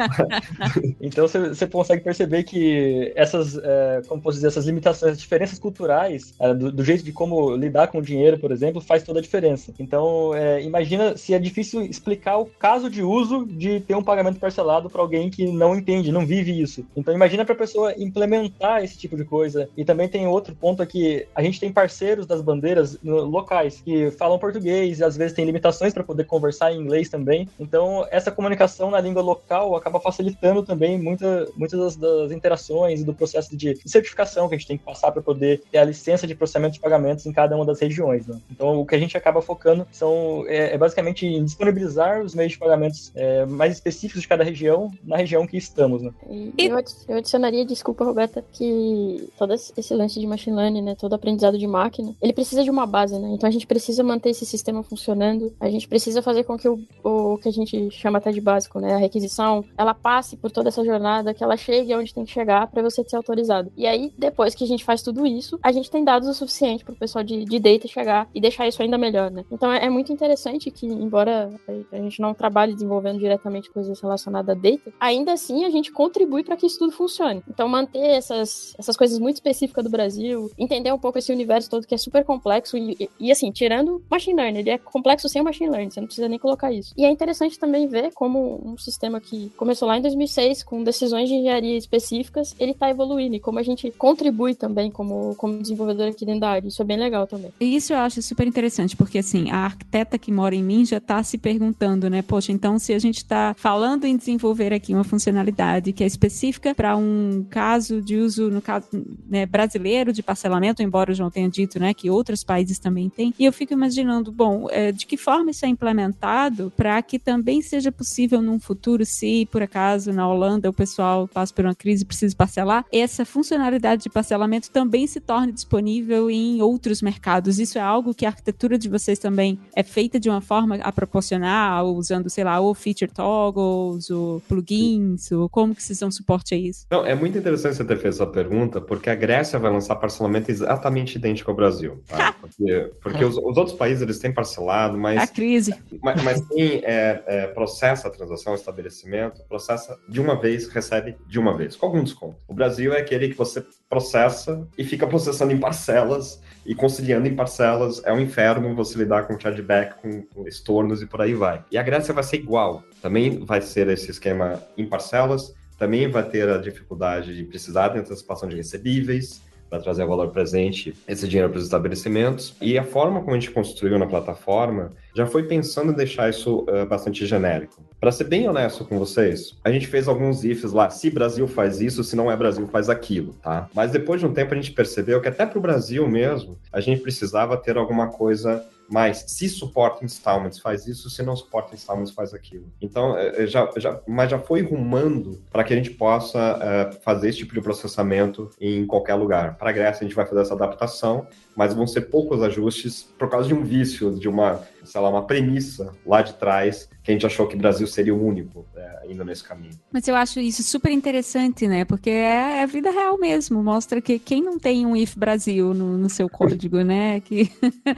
então 0.99 1.27
você 1.27 1.67
consegue 1.67 2.03
perceber 2.03 2.43
que 2.43 3.11
essas, 3.15 3.57
é, 3.57 4.01
como 4.07 4.21
posso 4.21 4.37
dizer, 4.37 4.47
essas 4.47 4.65
limitações, 4.65 5.13
as 5.13 5.19
diferenças 5.19 5.59
culturais, 5.59 6.33
é, 6.39 6.53
do, 6.53 6.71
do, 6.71 6.83
jeito 6.83 7.03
de 7.03 7.11
como 7.11 7.55
lidar 7.55 7.87
com 7.87 7.99
o 7.99 8.01
dinheiro, 8.01 8.37
por 8.37 8.51
exemplo, 8.51 8.81
faz 8.81 9.03
toda 9.03 9.19
a 9.19 9.21
diferença. 9.21 9.73
Então, 9.79 10.33
é, 10.35 10.61
imagina 10.61 11.15
se 11.15 11.33
é 11.33 11.39
difícil 11.39 11.81
explicar 11.81 12.37
o 12.37 12.45
caso 12.45 12.89
de 12.89 13.01
uso 13.01 13.45
de 13.45 13.79
ter 13.81 13.95
um 13.95 14.03
pagamento 14.03 14.39
parcelado 14.41 14.89
para 14.89 15.01
alguém 15.01 15.29
que 15.29 15.47
não 15.47 15.75
entende, 15.75 16.11
não 16.11 16.25
vive 16.25 16.59
isso. 16.59 16.85
Então 16.97 17.13
imagina 17.13 17.45
para 17.45 17.53
a 17.53 17.57
pessoa 17.57 17.93
implementar 17.97 18.83
esse 18.83 18.97
tipo 18.97 19.15
de 19.15 19.23
coisa. 19.23 19.69
E 19.77 19.85
também 19.85 20.09
tem 20.09 20.27
outro 20.27 20.55
ponto 20.55 20.81
aqui, 20.81 21.25
a 21.35 21.43
gente 21.43 21.59
tem 21.59 21.71
parceiros 21.71 22.25
das 22.25 22.41
bandeiras 22.41 22.97
locais 23.03 23.81
que 23.81 24.11
falam 24.11 24.39
português 24.39 24.99
e 24.99 25.03
às 25.03 25.15
vezes 25.15 25.35
tem 25.35 25.45
limitações 25.45 25.93
para 25.93 26.03
poder 26.03 26.25
conversar 26.25 26.73
em 26.73 26.79
inglês 26.81 27.07
também. 27.07 27.47
Então 27.59 28.05
essa 28.09 28.31
comunicação 28.31 28.89
na 28.89 28.99
língua 28.99 29.21
local 29.21 29.75
acaba 29.75 29.99
facilitando 29.99 30.63
também 30.63 30.99
muita, 30.99 31.47
muitas 31.55 31.79
das, 31.79 31.95
das 31.95 32.31
interações 32.31 33.01
e 33.01 33.05
do 33.05 33.13
processo 33.13 33.55
de 33.55 33.77
certificação 33.85 34.49
que 34.49 34.55
a 34.55 34.57
gente 34.57 34.67
tem 34.67 34.77
que 34.77 34.83
passar 34.83 35.11
para 35.11 35.21
poder 35.21 35.61
ter 35.71 35.77
a 35.77 35.83
licença 35.83 36.25
de 36.25 36.33
processamento 36.33 36.73
de 36.73 36.79
pagamentos 36.79 37.25
em 37.25 37.31
cada 37.31 37.55
uma 37.55 37.65
das 37.65 37.79
regiões. 37.79 38.25
Né? 38.25 38.39
Então 38.49 38.79
o 38.81 38.85
que 38.85 38.95
a 38.95 38.99
gente 38.99 39.15
acaba 39.15 39.41
focando 39.41 39.87
são 39.91 40.45
é, 40.47 40.73
é 40.73 40.77
basicamente 40.77 41.25
em 41.25 41.43
disponibilizar 41.43 42.21
os 42.21 42.33
meios 42.33 42.53
de 42.53 42.57
pagamentos 42.57 43.11
é, 43.15 43.45
mais 43.45 43.73
específicos 43.73 44.21
de 44.21 44.27
cada 44.31 44.45
região 44.45 44.89
na 45.03 45.17
região 45.17 45.45
que 45.45 45.57
estamos, 45.57 46.01
né? 46.01 46.13
E 46.57 46.71
eu 47.09 47.17
adicionaria, 47.17 47.65
desculpa, 47.65 48.05
Roberta, 48.05 48.41
que 48.53 49.29
todo 49.37 49.53
esse 49.53 49.93
lance 49.93 50.21
de 50.21 50.25
machine 50.25 50.55
learning, 50.55 50.81
né, 50.81 50.95
todo 50.95 51.13
aprendizado 51.13 51.57
de 51.57 51.67
máquina, 51.67 52.15
ele 52.21 52.31
precisa 52.31 52.63
de 52.63 52.69
uma 52.69 52.85
base, 52.85 53.19
né? 53.19 53.27
Então 53.33 53.45
a 53.45 53.51
gente 53.51 53.67
precisa 53.67 54.01
manter 54.01 54.29
esse 54.29 54.45
sistema 54.45 54.83
funcionando, 54.83 55.53
a 55.59 55.69
gente 55.69 55.85
precisa 55.85 56.21
fazer 56.21 56.45
com 56.45 56.57
que 56.57 56.69
o, 56.69 56.79
o 57.03 57.37
que 57.39 57.49
a 57.49 57.51
gente 57.51 57.91
chama 57.91 58.19
até 58.19 58.31
de 58.31 58.39
básico, 58.39 58.79
né, 58.79 58.93
a 58.93 58.97
requisição, 58.97 59.65
ela 59.77 59.93
passe 59.93 60.37
por 60.37 60.49
toda 60.49 60.69
essa 60.69 60.85
jornada, 60.85 61.33
que 61.33 61.43
ela 61.43 61.57
chegue 61.57 61.93
onde 61.93 62.13
tem 62.13 62.23
que 62.23 62.31
chegar 62.31 62.67
para 62.67 62.81
você 62.81 63.03
ser 63.03 63.17
autorizado. 63.17 63.69
E 63.75 63.85
aí, 63.85 64.13
depois 64.17 64.55
que 64.55 64.63
a 64.63 64.67
gente 64.67 64.85
faz 64.85 65.01
tudo 65.01 65.27
isso, 65.27 65.59
a 65.61 65.73
gente 65.73 65.91
tem 65.91 66.05
dados 66.05 66.29
o 66.29 66.33
suficiente 66.33 66.85
para 66.85 66.93
o 66.93 66.97
pessoal 66.97 67.21
de, 67.21 67.43
de 67.43 67.59
data 67.59 67.85
chegar 67.85 68.29
e 68.33 68.39
deixar 68.39 68.65
isso 68.65 68.81
ainda 68.81 68.97
melhor, 68.97 69.29
né? 69.29 69.43
Então 69.51 69.69
é, 69.73 69.87
é 69.87 69.89
muito 69.89 70.13
interessante 70.13 70.71
que, 70.71 70.85
embora 70.85 71.49
a 71.91 71.97
gente 71.97 72.21
não 72.21 72.33
trabalhe 72.33 72.73
desenvolvendo 72.73 73.19
diretamente 73.19 73.69
coisas 73.69 73.99
relacionadas 73.99 74.20
relacionada 74.21 74.51
a 74.51 74.55
data, 74.55 74.93
ainda 74.99 75.33
assim 75.33 75.65
a 75.65 75.69
gente 75.69 75.91
contribui 75.91 76.43
para 76.43 76.55
que 76.55 76.65
isso 76.65 76.79
tudo 76.79 76.91
funcione. 76.91 77.41
Então, 77.49 77.67
manter 77.67 77.99
essas, 77.99 78.75
essas 78.77 78.95
coisas 78.95 79.19
muito 79.19 79.35
específicas 79.35 79.83
do 79.83 79.89
Brasil, 79.89 80.51
entender 80.57 80.91
um 80.93 80.99
pouco 80.99 81.17
esse 81.17 81.31
universo 81.31 81.69
todo 81.69 81.87
que 81.87 81.95
é 81.95 81.97
super 81.97 82.23
complexo 82.23 82.77
e, 82.77 82.95
e, 82.99 83.09
e 83.19 83.31
assim, 83.31 83.51
tirando 83.51 84.01
machine 84.09 84.35
learning, 84.35 84.59
ele 84.59 84.69
é 84.69 84.77
complexo 84.77 85.27
sem 85.27 85.41
machine 85.41 85.69
learning, 85.69 85.89
você 85.89 85.99
não 85.99 86.07
precisa 86.07 86.27
nem 86.27 86.39
colocar 86.39 86.71
isso. 86.71 86.93
E 86.97 87.05
é 87.05 87.09
interessante 87.09 87.57
também 87.57 87.87
ver 87.87 88.11
como 88.13 88.61
um 88.63 88.77
sistema 88.77 89.19
que 89.19 89.49
começou 89.57 89.87
lá 89.87 89.97
em 89.97 90.01
2006 90.01 90.63
com 90.63 90.83
decisões 90.83 91.29
de 91.29 91.35
engenharia 91.35 91.77
específicas, 91.77 92.55
ele 92.59 92.71
está 92.71 92.89
evoluindo 92.89 93.35
e 93.35 93.39
como 93.39 93.59
a 93.59 93.63
gente 93.63 93.91
contribui 93.91 94.55
também 94.55 94.91
como, 94.91 95.35
como 95.35 95.61
desenvolvedor 95.61 96.09
aqui 96.09 96.25
dentro 96.25 96.41
da 96.41 96.49
área. 96.49 96.67
Isso 96.67 96.81
é 96.81 96.85
bem 96.85 96.97
legal 96.97 97.25
também. 97.25 97.51
E 97.59 97.75
isso 97.75 97.93
eu 97.93 97.97
acho 97.97 98.21
super 98.21 98.47
interessante, 98.47 98.95
porque 98.95 99.19
assim, 99.19 99.49
a 99.49 99.57
arquiteta 99.57 100.17
que 100.17 100.31
mora 100.31 100.55
em 100.55 100.63
mim 100.63 100.85
já 100.85 100.97
está 100.97 101.21
se 101.23 101.37
perguntando, 101.37 102.09
né? 102.09 102.21
Poxa, 102.21 102.51
então 102.51 102.77
se 102.77 102.93
a 102.93 102.99
gente 102.99 103.17
está 103.17 103.53
falando 103.57 104.05
desenvolver 104.15 104.73
aqui 104.73 104.93
uma 104.93 105.03
funcionalidade 105.03 105.93
que 105.93 106.03
é 106.03 106.07
específica 106.07 106.73
para 106.73 106.95
um 106.95 107.45
caso 107.49 108.01
de 108.01 108.17
uso, 108.17 108.49
no 108.49 108.61
caso 108.61 108.87
né, 109.29 109.45
brasileiro 109.45 110.13
de 110.13 110.23
parcelamento, 110.23 110.81
embora 110.81 111.11
o 111.11 111.15
João 111.15 111.29
tenha 111.29 111.49
dito 111.49 111.79
né, 111.79 111.93
que 111.93 112.09
outros 112.09 112.43
países 112.43 112.79
também 112.79 113.09
têm. 113.09 113.33
E 113.37 113.45
eu 113.45 113.53
fico 113.53 113.73
imaginando, 113.73 114.31
bom, 114.31 114.67
é, 114.69 114.91
de 114.91 115.05
que 115.05 115.17
forma 115.17 115.51
isso 115.51 115.65
é 115.65 115.69
implementado 115.69 116.71
para 116.75 117.01
que 117.01 117.19
também 117.19 117.61
seja 117.61 117.91
possível 117.91 118.41
num 118.41 118.59
futuro, 118.59 119.05
se 119.05 119.47
por 119.51 119.61
acaso 119.61 120.11
na 120.11 120.27
Holanda 120.27 120.69
o 120.69 120.73
pessoal 120.73 121.27
passa 121.27 121.53
por 121.53 121.65
uma 121.65 121.75
crise 121.75 122.03
e 122.03 122.05
precisa 122.05 122.35
parcelar, 122.35 122.85
essa 122.91 123.25
funcionalidade 123.25 124.03
de 124.03 124.09
parcelamento 124.09 124.69
também 124.71 125.07
se 125.07 125.19
torne 125.19 125.51
disponível 125.51 126.29
em 126.29 126.61
outros 126.61 127.01
mercados. 127.01 127.59
Isso 127.59 127.77
é 127.77 127.81
algo 127.81 128.13
que 128.13 128.25
a 128.25 128.29
arquitetura 128.29 128.77
de 128.77 128.89
vocês 128.89 129.19
também 129.19 129.59
é 129.75 129.83
feita 129.83 130.19
de 130.19 130.29
uma 130.29 130.41
forma 130.41 130.75
a 130.75 130.91
proporcionar, 130.91 131.83
usando, 131.85 132.29
sei 132.29 132.43
lá, 132.43 132.59
ou 132.59 132.73
feature 132.73 133.11
toggles, 133.11 134.00
ou 134.09 134.41
plugins, 134.41 135.31
ou 135.31 135.49
como 135.49 135.75
que 135.75 135.83
vocês 135.83 135.99
dão 135.99 136.11
suporte 136.11 136.55
a 136.55 136.57
isso? 136.57 136.85
Não, 136.89 137.05
é 137.05 137.13
muito 137.13 137.37
interessante 137.37 137.75
você 137.75 137.83
ter 137.83 137.97
feito 137.97 138.15
essa 138.15 138.25
pergunta, 138.25 138.81
porque 138.81 139.09
a 139.09 139.15
Grécia 139.15 139.59
vai 139.59 139.71
lançar 139.71 139.95
parcelamento 139.95 140.49
exatamente 140.49 141.15
idêntico 141.15 141.51
ao 141.51 141.55
Brasil. 141.55 142.01
Tá? 142.07 142.33
Porque, 142.33 142.91
porque 143.01 143.23
os, 143.23 143.37
os, 143.37 143.57
outros 143.57 143.73
países 143.73 144.01
eles 144.01 144.19
têm 144.19 144.33
parcelado, 144.33 144.97
mas. 144.97 145.21
A 145.21 145.27
crise. 145.27 145.75
Mas, 146.01 146.23
mas 146.23 146.47
quem 146.47 146.81
é, 146.83 147.23
é, 147.25 147.47
processa 147.47 148.07
a 148.07 148.11
transação, 148.11 148.53
o 148.53 148.55
estabelecimento, 148.55 149.41
processa 149.47 149.97
de 150.07 150.19
uma 150.19 150.39
vez, 150.39 150.67
recebe 150.67 151.15
de 151.27 151.39
uma 151.39 151.55
vez, 151.55 151.75
com 151.75 151.85
algum 151.85 152.03
desconto. 152.03 152.37
O 152.47 152.53
Brasil 152.53 152.93
é 152.93 152.99
aquele 152.99 153.29
que 153.29 153.37
você 153.37 153.63
processa 153.89 154.67
e 154.77 154.83
fica 154.83 155.05
processando 155.05 155.51
em 155.51 155.59
parcelas 155.59 156.41
e 156.65 156.73
conciliando 156.73 157.27
em 157.27 157.35
parcelas. 157.35 158.01
É 158.05 158.13
um 158.13 158.19
inferno 158.19 158.73
você 158.75 158.97
lidar 158.97 159.27
com 159.27 159.39
chargeback, 159.39 160.01
com, 160.01 160.21
com 160.23 160.47
estornos 160.47 161.01
e 161.01 161.05
por 161.05 161.21
aí 161.21 161.33
vai. 161.33 161.63
E 161.71 161.77
a 161.77 161.83
Grécia 161.83 162.13
vai 162.13 162.23
ser 162.23 162.37
igual. 162.37 162.83
Também 163.01 163.39
vai 163.43 163.61
ser 163.61 163.87
esse 163.89 164.11
esquema 164.11 164.61
em 164.77 164.85
parcelas, 164.85 165.53
também 165.77 166.09
vai 166.09 166.23
ter 166.23 166.47
a 166.47 166.57
dificuldade 166.57 167.35
de 167.35 167.43
precisar 167.43 167.89
de 167.89 167.99
antecipação 167.99 168.47
de 168.47 168.55
recebíveis, 168.55 169.41
para 169.71 169.79
trazer 169.79 170.05
valor 170.05 170.27
presente, 170.31 170.93
esse 171.07 171.25
dinheiro 171.25 171.49
para 171.49 171.57
os 171.57 171.63
estabelecimentos. 171.63 172.53
E 172.61 172.77
a 172.77 172.83
forma 172.83 173.21
como 173.21 173.31
a 173.31 173.39
gente 173.39 173.51
construiu 173.51 173.97
na 173.97 174.05
plataforma 174.05 174.91
já 175.15 175.25
foi 175.25 175.43
pensando 175.43 175.93
em 175.93 175.95
deixar 175.95 176.29
isso 176.29 176.65
uh, 176.67 176.85
bastante 176.85 177.25
genérico. 177.25 177.81
Para 177.97 178.11
ser 178.11 178.25
bem 178.25 178.49
honesto 178.49 178.83
com 178.83 178.99
vocês, 178.99 179.55
a 179.63 179.71
gente 179.71 179.87
fez 179.87 180.09
alguns 180.09 180.43
ifs 180.43 180.73
lá, 180.73 180.89
se 180.89 181.09
Brasil 181.09 181.47
faz 181.47 181.79
isso, 181.79 182.03
se 182.03 182.17
não 182.17 182.29
é 182.29 182.35
Brasil 182.35 182.67
faz 182.67 182.89
aquilo, 182.89 183.33
tá? 183.41 183.69
Mas 183.73 183.91
depois 183.91 184.19
de 184.19 184.27
um 184.27 184.33
tempo 184.33 184.53
a 184.53 184.57
gente 184.57 184.73
percebeu 184.73 185.21
que 185.21 185.29
até 185.29 185.45
para 185.45 185.57
o 185.57 185.61
Brasil 185.61 186.05
mesmo, 186.05 186.57
a 186.73 186.81
gente 186.81 187.01
precisava 187.01 187.55
ter 187.55 187.77
alguma 187.77 188.07
coisa 188.07 188.65
mas 188.91 189.23
se 189.27 189.47
suporta 189.47 190.03
installments, 190.03 190.59
faz 190.59 190.85
isso, 190.85 191.09
se 191.09 191.23
não 191.23 191.35
suporta 191.35 191.73
installments, 191.73 192.13
faz 192.13 192.33
aquilo. 192.33 192.65
Então, 192.81 193.17
é, 193.17 193.43
é, 193.43 193.47
já, 193.47 193.69
já, 193.77 194.01
mas 194.05 194.29
já 194.29 194.37
foi 194.37 194.61
rumando 194.61 195.41
para 195.49 195.63
que 195.63 195.73
a 195.73 195.77
gente 195.77 195.91
possa 195.91 196.57
uh, 196.57 197.01
fazer 197.01 197.29
esse 197.29 197.37
tipo 197.37 197.53
de 197.53 197.61
processamento 197.61 198.49
em 198.59 198.85
qualquer 198.85 199.15
lugar. 199.15 199.57
Para 199.57 199.69
a 199.69 199.73
Grécia, 199.73 200.03
a 200.03 200.07
gente 200.07 200.15
vai 200.15 200.25
fazer 200.25 200.41
essa 200.41 200.53
adaptação, 200.53 201.25
mas 201.55 201.73
vão 201.73 201.85
ser 201.85 202.01
poucos 202.01 202.41
ajustes 202.41 203.03
por 203.17 203.29
causa 203.29 203.47
de 203.47 203.53
um 203.53 203.63
vício, 203.63 204.17
de 204.17 204.27
uma, 204.27 204.61
sei 204.83 205.01
lá, 205.01 205.09
uma 205.09 205.25
premissa 205.25 205.91
lá 206.05 206.21
de 206.21 206.33
trás 206.33 206.89
que 207.03 207.09
a 207.09 207.13
gente 207.13 207.25
achou 207.25 207.47
que 207.47 207.55
o 207.55 207.57
Brasil 207.57 207.87
seria 207.87 208.13
o 208.13 208.23
único 208.23 208.65
é, 208.75 209.11
indo 209.11 209.25
nesse 209.25 209.43
caminho. 209.43 209.73
Mas 209.91 210.07
eu 210.07 210.15
acho 210.15 210.39
isso 210.39 210.61
super 210.61 210.91
interessante, 210.91 211.67
né? 211.67 211.83
Porque 211.83 212.11
é, 212.11 212.59
é 212.59 212.63
a 212.63 212.65
vida 212.67 212.91
real 212.91 213.17
mesmo. 213.17 213.63
Mostra 213.63 213.99
que 213.99 214.19
quem 214.19 214.41
não 214.43 214.59
tem 214.59 214.85
um 214.85 214.95
if 214.95 215.15
Brasil 215.15 215.73
no, 215.73 215.97
no 215.97 216.09
seu 216.09 216.29
código, 216.29 216.81
né? 216.81 217.19
Que... 217.19 217.51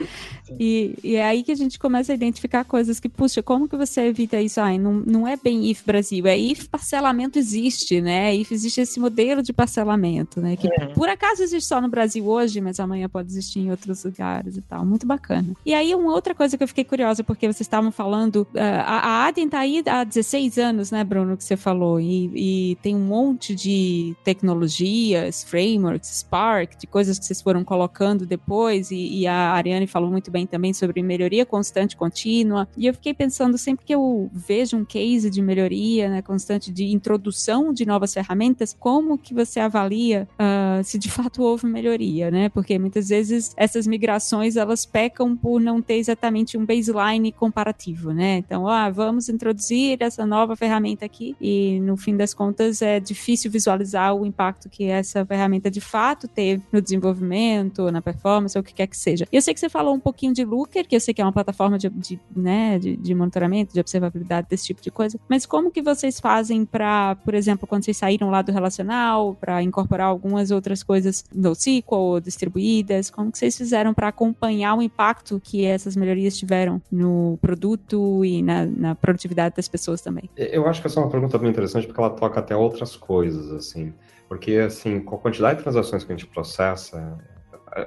e, 0.58 0.94
e, 1.04 1.16
é 1.16 1.24
aí 1.24 1.42
que 1.42 1.52
a 1.52 1.54
gente 1.54 1.78
começa 1.78 2.12
a 2.12 2.14
identificar 2.14 2.64
coisas 2.64 2.98
que, 2.98 3.08
puxa, 3.08 3.42
como 3.42 3.68
que 3.68 3.76
você 3.76 4.02
evita 4.02 4.40
isso? 4.40 4.58
Ai, 4.58 4.78
não, 4.78 4.94
não 4.94 5.28
é 5.28 5.36
bem 5.36 5.70
if 5.70 5.84
Brasil, 5.84 6.26
é 6.26 6.38
if 6.38 6.66
parcelamento 6.68 7.38
existe, 7.38 8.00
né? 8.00 8.34
If 8.34 8.52
existe 8.52 8.80
esse 8.80 8.98
modelo 8.98 9.42
de 9.42 9.52
parcelamento, 9.52 10.40
né? 10.40 10.56
Que 10.56 10.66
uhum. 10.66 10.94
por 10.94 11.10
acaso 11.10 11.42
existe 11.42 11.68
só 11.68 11.78
no 11.78 11.88
Brasil 11.88 12.26
hoje, 12.26 12.58
mas 12.62 12.80
amanhã 12.80 13.06
pode 13.06 13.28
existir 13.28 13.43
em 13.56 13.70
outros 13.70 14.04
lugares 14.04 14.56
e 14.56 14.62
tal. 14.62 14.84
Muito 14.84 15.06
bacana. 15.06 15.54
E 15.64 15.74
aí, 15.74 15.94
uma 15.94 16.12
outra 16.12 16.34
coisa 16.34 16.56
que 16.56 16.62
eu 16.62 16.68
fiquei 16.68 16.84
curiosa, 16.84 17.22
porque 17.24 17.46
vocês 17.46 17.60
estavam 17.60 17.90
falando. 17.90 18.46
Uh, 18.54 18.58
a, 18.84 18.98
a 18.98 19.26
Adyen 19.26 19.48
tá 19.48 19.60
aí 19.60 19.82
há 19.86 20.04
16 20.04 20.58
anos, 20.58 20.90
né, 20.90 21.02
Bruno, 21.04 21.36
que 21.36 21.44
você 21.44 21.56
falou, 21.56 22.00
e, 22.00 22.70
e, 22.72 22.76
tem 22.76 22.94
um 22.94 23.06
monte 23.06 23.54
de 23.54 24.14
tecnologias, 24.24 25.44
frameworks, 25.44 26.18
Spark, 26.18 26.76
de 26.78 26.86
coisas 26.86 27.18
que 27.18 27.24
vocês 27.24 27.40
foram 27.40 27.64
colocando 27.64 28.26
depois, 28.26 28.90
e, 28.90 29.20
e 29.20 29.26
a 29.26 29.52
Ariane 29.52 29.86
falou 29.86 30.10
muito 30.10 30.30
bem 30.30 30.46
também 30.46 30.72
sobre 30.72 31.02
melhoria 31.02 31.44
constante, 31.44 31.96
contínua, 31.96 32.68
e 32.76 32.86
eu 32.86 32.94
fiquei 32.94 33.14
pensando 33.14 33.56
sempre 33.58 33.84
que 33.84 33.94
eu 33.94 34.30
vejo 34.32 34.76
um 34.76 34.84
case 34.84 35.30
de 35.30 35.42
melhoria, 35.42 36.08
né, 36.08 36.22
constante 36.22 36.72
de 36.72 36.86
introdução 36.86 37.72
de 37.72 37.86
novas 37.86 38.12
ferramentas, 38.14 38.76
como 38.78 39.18
que 39.18 39.34
você 39.34 39.60
avalia 39.60 40.28
uh, 40.34 40.82
se 40.84 40.98
de 40.98 41.10
fato 41.10 41.42
houve 41.42 41.66
melhoria, 41.66 42.30
né, 42.30 42.48
porque 42.48 42.78
muitas 42.78 43.08
vezes 43.08 43.33
essas 43.56 43.86
migrações, 43.86 44.56
elas 44.56 44.84
pecam 44.84 45.36
por 45.36 45.60
não 45.60 45.80
ter 45.80 45.96
exatamente 45.96 46.56
um 46.56 46.64
baseline 46.64 47.32
comparativo, 47.32 48.12
né, 48.12 48.38
então, 48.38 48.68
ah, 48.68 48.90
vamos 48.90 49.28
introduzir 49.28 49.98
essa 50.00 50.26
nova 50.26 50.56
ferramenta 50.56 51.04
aqui 51.04 51.36
e 51.40 51.80
no 51.80 51.96
fim 51.96 52.16
das 52.16 52.34
contas 52.34 52.82
é 52.82 53.00
difícil 53.00 53.50
visualizar 53.50 54.14
o 54.14 54.26
impacto 54.26 54.68
que 54.68 54.84
essa 54.84 55.24
ferramenta 55.24 55.70
de 55.70 55.80
fato 55.80 56.26
teve 56.28 56.62
no 56.72 56.80
desenvolvimento, 56.80 57.90
na 57.90 58.02
performance, 58.02 58.56
ou 58.56 58.62
o 58.62 58.64
que 58.64 58.74
quer 58.74 58.86
que 58.86 58.96
seja. 58.96 59.26
Eu 59.32 59.40
sei 59.40 59.54
que 59.54 59.60
você 59.60 59.68
falou 59.68 59.94
um 59.94 60.00
pouquinho 60.00 60.32
de 60.32 60.44
Looker, 60.44 60.86
que 60.86 60.96
eu 60.96 61.00
sei 61.00 61.14
que 61.14 61.20
é 61.20 61.24
uma 61.24 61.32
plataforma 61.32 61.78
de, 61.78 61.88
de 61.88 62.20
né, 62.34 62.78
de, 62.78 62.96
de, 62.96 63.14
monitoramento, 63.14 63.72
de 63.72 63.80
observabilidade, 63.80 64.48
desse 64.48 64.66
tipo 64.66 64.82
de 64.82 64.90
coisa, 64.90 65.18
mas 65.28 65.46
como 65.46 65.70
que 65.70 65.82
vocês 65.82 66.20
fazem 66.20 66.64
para, 66.64 67.16
por 67.16 67.34
exemplo, 67.34 67.66
quando 67.66 67.84
vocês 67.84 67.96
saíram 67.96 68.30
lá 68.30 68.42
do 68.42 68.52
relacional, 68.52 69.36
para 69.40 69.62
incorporar 69.62 70.08
algumas 70.08 70.50
outras 70.50 70.82
coisas 70.82 71.24
no 71.34 71.52
SQL, 71.52 72.20
distribuídas, 72.22 73.10
como 73.10 73.23
que 73.30 73.38
vocês 73.38 73.56
fizeram 73.56 73.94
para 73.94 74.08
acompanhar 74.08 74.74
o 74.74 74.82
impacto 74.82 75.40
que 75.42 75.64
essas 75.64 75.96
melhorias 75.96 76.36
tiveram 76.36 76.80
no 76.90 77.38
produto 77.40 78.24
e 78.24 78.42
na, 78.42 78.66
na 78.66 78.94
produtividade 78.94 79.56
das 79.56 79.68
pessoas 79.68 80.00
também? 80.00 80.28
Eu 80.36 80.66
acho 80.66 80.80
que 80.80 80.86
essa 80.86 81.00
é 81.00 81.02
uma 81.02 81.10
pergunta 81.10 81.38
bem 81.38 81.50
interessante 81.50 81.86
porque 81.86 82.00
ela 82.00 82.10
toca 82.10 82.40
até 82.40 82.56
outras 82.56 82.96
coisas, 82.96 83.50
assim. 83.50 83.92
Porque, 84.28 84.52
assim, 84.56 85.00
com 85.00 85.16
a 85.16 85.18
quantidade 85.18 85.58
de 85.58 85.62
transações 85.62 86.02
que 86.02 86.12
a 86.12 86.16
gente 86.16 86.28
processa, 86.28 87.18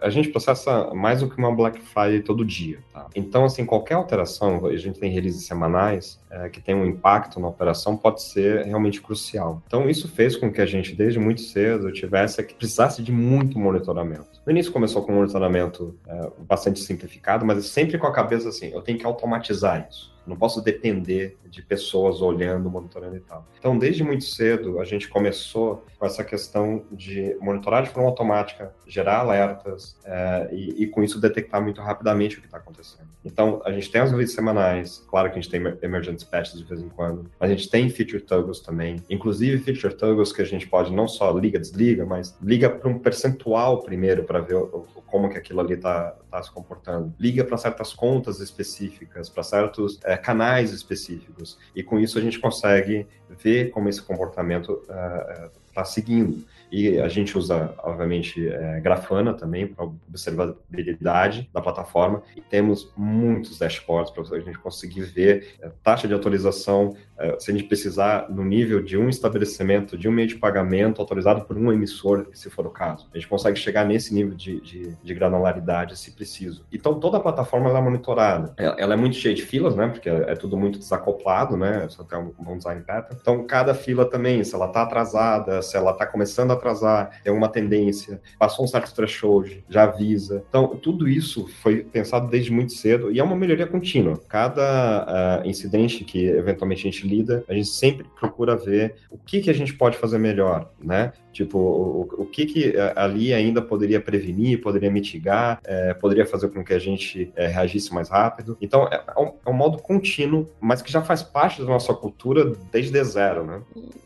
a 0.02 0.10
gente 0.10 0.30
processa 0.30 0.94
mais 0.94 1.22
do 1.22 1.30
que 1.30 1.38
uma 1.38 1.54
Black 1.54 1.80
Friday 1.80 2.22
todo 2.22 2.44
dia, 2.44 2.80
tá? 2.94 3.08
Então, 3.16 3.46
assim, 3.46 3.66
qualquer 3.66 3.96
alteração, 3.96 4.66
a 4.66 4.76
gente 4.76 5.00
tem 5.00 5.12
releases 5.12 5.46
semanais 5.46 6.20
é, 6.30 6.50
que 6.50 6.62
tem 6.62 6.76
um 6.76 6.86
impacto 6.86 7.40
na 7.40 7.48
operação, 7.48 7.96
pode 7.96 8.22
ser 8.22 8.66
realmente 8.66 9.02
crucial. 9.02 9.62
Então, 9.66 9.90
isso 9.90 10.08
fez 10.10 10.36
com 10.36 10.52
que 10.52 10.60
a 10.60 10.66
gente, 10.66 10.94
desde 10.94 11.20
muito 11.20 11.42
cedo, 11.42 11.92
tivesse 11.92 12.44
que 12.44 12.54
precisasse 12.54 13.02
de 13.02 13.12
muito 13.12 13.58
monitoramento. 13.58 14.42
No 14.46 14.52
início 14.52 14.72
começou 14.72 15.04
com 15.04 15.14
um 15.14 15.16
monitoramento 15.16 15.98
é, 16.08 16.30
bastante 16.48 16.80
simplificado, 16.80 17.46
mas 17.46 17.66
sempre 17.66 17.98
com 17.98 18.08
a 18.08 18.12
cabeça 18.12 18.50
assim, 18.50 18.68
eu 18.74 18.82
tenho 18.82 18.98
que 18.98 19.06
automatizar 19.06 19.88
isso. 19.90 20.17
Não 20.28 20.36
posso 20.36 20.62
depender 20.62 21.38
de 21.50 21.62
pessoas 21.62 22.22
olhando, 22.22 22.70
monitorando 22.70 23.16
e 23.16 23.20
tal. 23.20 23.48
Então, 23.58 23.78
desde 23.78 24.04
muito 24.04 24.26
cedo, 24.26 24.80
a 24.80 24.86
gente 24.86 25.08
começou 25.08 25.86
com 25.98 26.06
essa 26.06 26.24
questão 26.24 26.84
de 26.92 27.36
monitorar 27.42 27.84
de 27.84 27.90
forma 27.90 28.10
automática, 28.10 28.74
gerar 28.86 29.20
alertas 29.20 29.98
é, 30.06 30.50
e, 30.52 30.84
e, 30.84 30.88
com 30.88 31.04
isso, 31.04 31.20
detectar 31.20 31.62
muito 31.62 31.82
rapidamente 31.82 32.38
o 32.38 32.42
que 32.42 32.48
está 32.48 32.58
acontecendo. 32.58 33.08
Então, 33.24 33.62
a 33.66 33.72
gente 33.72 33.90
tem 33.90 34.02
as 34.02 34.12
releases 34.12 34.36
semanais, 34.36 35.04
claro 35.10 35.30
que 35.30 35.38
a 35.38 35.42
gente 35.42 35.50
tem 35.50 35.62
emergent 35.82 36.24
patches 36.26 36.58
de 36.58 36.64
vez 36.64 36.82
em 36.82 36.90
quando, 36.90 37.30
a 37.40 37.48
gente 37.48 37.70
tem 37.70 37.90
feature 37.90 38.22
toggles 38.22 38.60
também, 38.60 38.98
inclusive 39.10 39.58
feature 39.60 39.94
toggles 39.94 40.32
que 40.32 40.42
a 40.42 40.46
gente 40.46 40.68
pode 40.68 40.94
não 40.94 41.08
só 41.08 41.32
liga, 41.32 41.60
desliga, 41.60 42.06
mas 42.06 42.38
liga 42.42 42.70
para 42.70 42.90
um 42.90 43.00
percentual 43.00 43.82
primeiro 43.82 44.24
para 44.24 44.40
ver 44.40 44.56
o, 44.56 44.86
como 45.08 45.30
que 45.30 45.38
aquilo 45.38 45.62
ali 45.62 45.74
está 45.74 46.16
tá 46.30 46.44
se 46.44 46.52
comportando. 46.52 47.14
Liga 47.20 47.44
para 47.44 47.58
certas 47.58 47.94
contas 47.94 48.40
específicas, 48.40 49.30
para 49.30 49.42
certos 49.42 50.00
é, 50.04 50.17
canais 50.18 50.72
específicos. 50.72 51.58
E 51.76 51.84
com 51.84 52.00
isso 52.00 52.18
a 52.18 52.22
gente 52.22 52.40
consegue 52.40 53.08
ver 53.30 53.70
como 53.70 53.90
esse 53.90 54.02
comportamento 54.02 54.82
está 55.70 55.82
uh, 55.82 55.86
seguindo. 55.86 56.44
E 56.72 57.00
a 57.00 57.08
gente 57.08 57.38
usa, 57.38 57.74
obviamente, 57.80 58.48
é, 58.48 58.80
Grafana 58.80 59.34
também 59.34 59.68
para 59.68 59.86
observabilidade 59.86 61.50
da 61.54 61.62
plataforma. 61.62 62.22
E 62.36 62.42
temos 62.42 62.92
muitos 62.96 63.58
dashboards 63.58 64.12
para 64.12 64.24
a 64.38 64.40
gente 64.40 64.60
conseguir 64.60 65.02
ver 65.02 65.56
é, 65.62 65.72
taxa 65.84 66.08
de 66.08 66.14
atualização, 66.14 66.96
é, 67.18 67.38
se 67.40 67.52
a 67.52 67.54
gente 67.54 67.68
precisar, 67.68 68.30
no 68.30 68.44
nível 68.44 68.84
de 68.84 68.98
um 68.98 69.10
estabelecimento, 69.10 69.98
de 69.98 70.08
um 70.08 70.12
meio 70.12 70.28
de 70.28 70.36
pagamento 70.36 71.02
autorizado 71.02 71.42
por 71.46 71.58
um 71.58 71.72
emissor, 71.72 72.28
se 72.34 72.50
for 72.50 72.68
o 72.68 72.70
caso. 72.70 73.08
A 73.14 73.18
gente 73.18 73.28
consegue 73.28 73.58
chegar 73.58 73.86
nesse 73.86 74.14
nível 74.14 74.36
de, 74.36 74.62
de, 74.62 74.96
de 75.02 75.14
granularidade, 75.14 75.98
se 75.98 76.12
preciso. 76.12 76.66
Então, 76.72 77.00
toda 77.00 77.18
a 77.18 77.20
plataforma 77.20 77.70
é 77.70 77.82
monitorada. 77.82 78.54
Ela, 78.58 78.94
é 78.94 78.98
muito 78.98 79.16
cheia 79.16 79.34
de 79.34 79.42
filas, 79.42 79.76
né? 79.76 79.88
Porque 79.88 80.10
é 80.10 80.36
tudo 80.36 80.58
muito 80.58 80.80
desacoplado, 80.80 81.56
né? 81.56 81.88
Só 81.90 82.04
tem 82.04 82.18
um 82.20 82.32
bom 82.38 82.58
design 82.58 82.82
pattern. 82.82 83.18
Então, 83.20 83.46
cada 83.46 83.74
fila 83.74 84.06
também, 84.06 84.44
se 84.44 84.54
ela 84.54 84.68
está 84.68 84.84
atrasada, 84.84 85.62
se 85.62 85.76
ela 85.78 85.92
está 85.92 86.06
começando 86.06 86.52
a 86.52 86.57
atrasar, 86.58 87.22
tem 87.24 87.34
uma 87.34 87.50
tendência, 87.50 88.22
passou 88.38 88.66
um 88.66 88.68
certo 88.68 88.94
threshold, 88.94 89.64
já 89.70 89.84
avisa. 89.84 90.44
Então, 90.50 90.68
tudo 90.68 91.08
isso 91.08 91.48
foi 91.62 91.84
pensado 91.84 92.28
desde 92.28 92.52
muito 92.52 92.74
cedo 92.74 93.12
e 93.12 93.20
é 93.20 93.24
uma 93.24 93.36
melhoria 93.36 93.68
contínua. 93.68 94.20
Cada 94.28 95.42
uh, 95.44 95.48
incidente 95.48 96.04
que 96.04 96.26
eventualmente 96.26 96.88
a 96.88 96.92
gente 96.92 97.08
lida, 97.08 97.44
a 97.48 97.54
gente 97.54 97.70
sempre 97.70 98.08
procura 98.20 98.56
ver 98.56 98.96
o 99.10 99.18
que, 99.18 99.42
que 99.42 99.50
a 99.50 99.54
gente 99.54 99.74
pode 99.74 99.98
fazer 99.98 100.18
melhor, 100.18 100.72
né? 100.82 101.14
Tipo, 101.38 101.60
o, 101.60 102.02
o 102.24 102.26
que, 102.26 102.48
que 102.48 102.76
eh, 102.76 102.94
ali 102.96 103.32
ainda 103.32 103.62
poderia 103.62 104.02
prevenir, 104.02 104.60
poderia 104.60 104.90
mitigar, 104.90 105.60
é, 105.66 105.94
poderia 105.94 106.26
fazer 106.26 106.50
com 106.50 106.64
que 106.64 106.74
a 106.74 106.80
gente 106.80 107.32
é, 107.36 107.46
reagisse 107.46 107.94
mais 107.94 108.10
rápido. 108.10 108.58
Então, 108.60 108.88
é, 108.88 109.04
é, 109.16 109.22
um, 109.22 109.28
é, 109.46 109.50
um, 109.52 109.54
modo 109.54 109.78
contínuo, 109.78 110.50
mas 110.60 110.82
que 110.82 110.92
já 110.92 111.00
faz 111.00 111.22
parte 111.22 111.62
da 111.62 111.68
nossa 111.68 111.94
cultura 111.94 112.54
desde 112.72 113.04
zero, 113.04 113.46
né? 113.46 113.62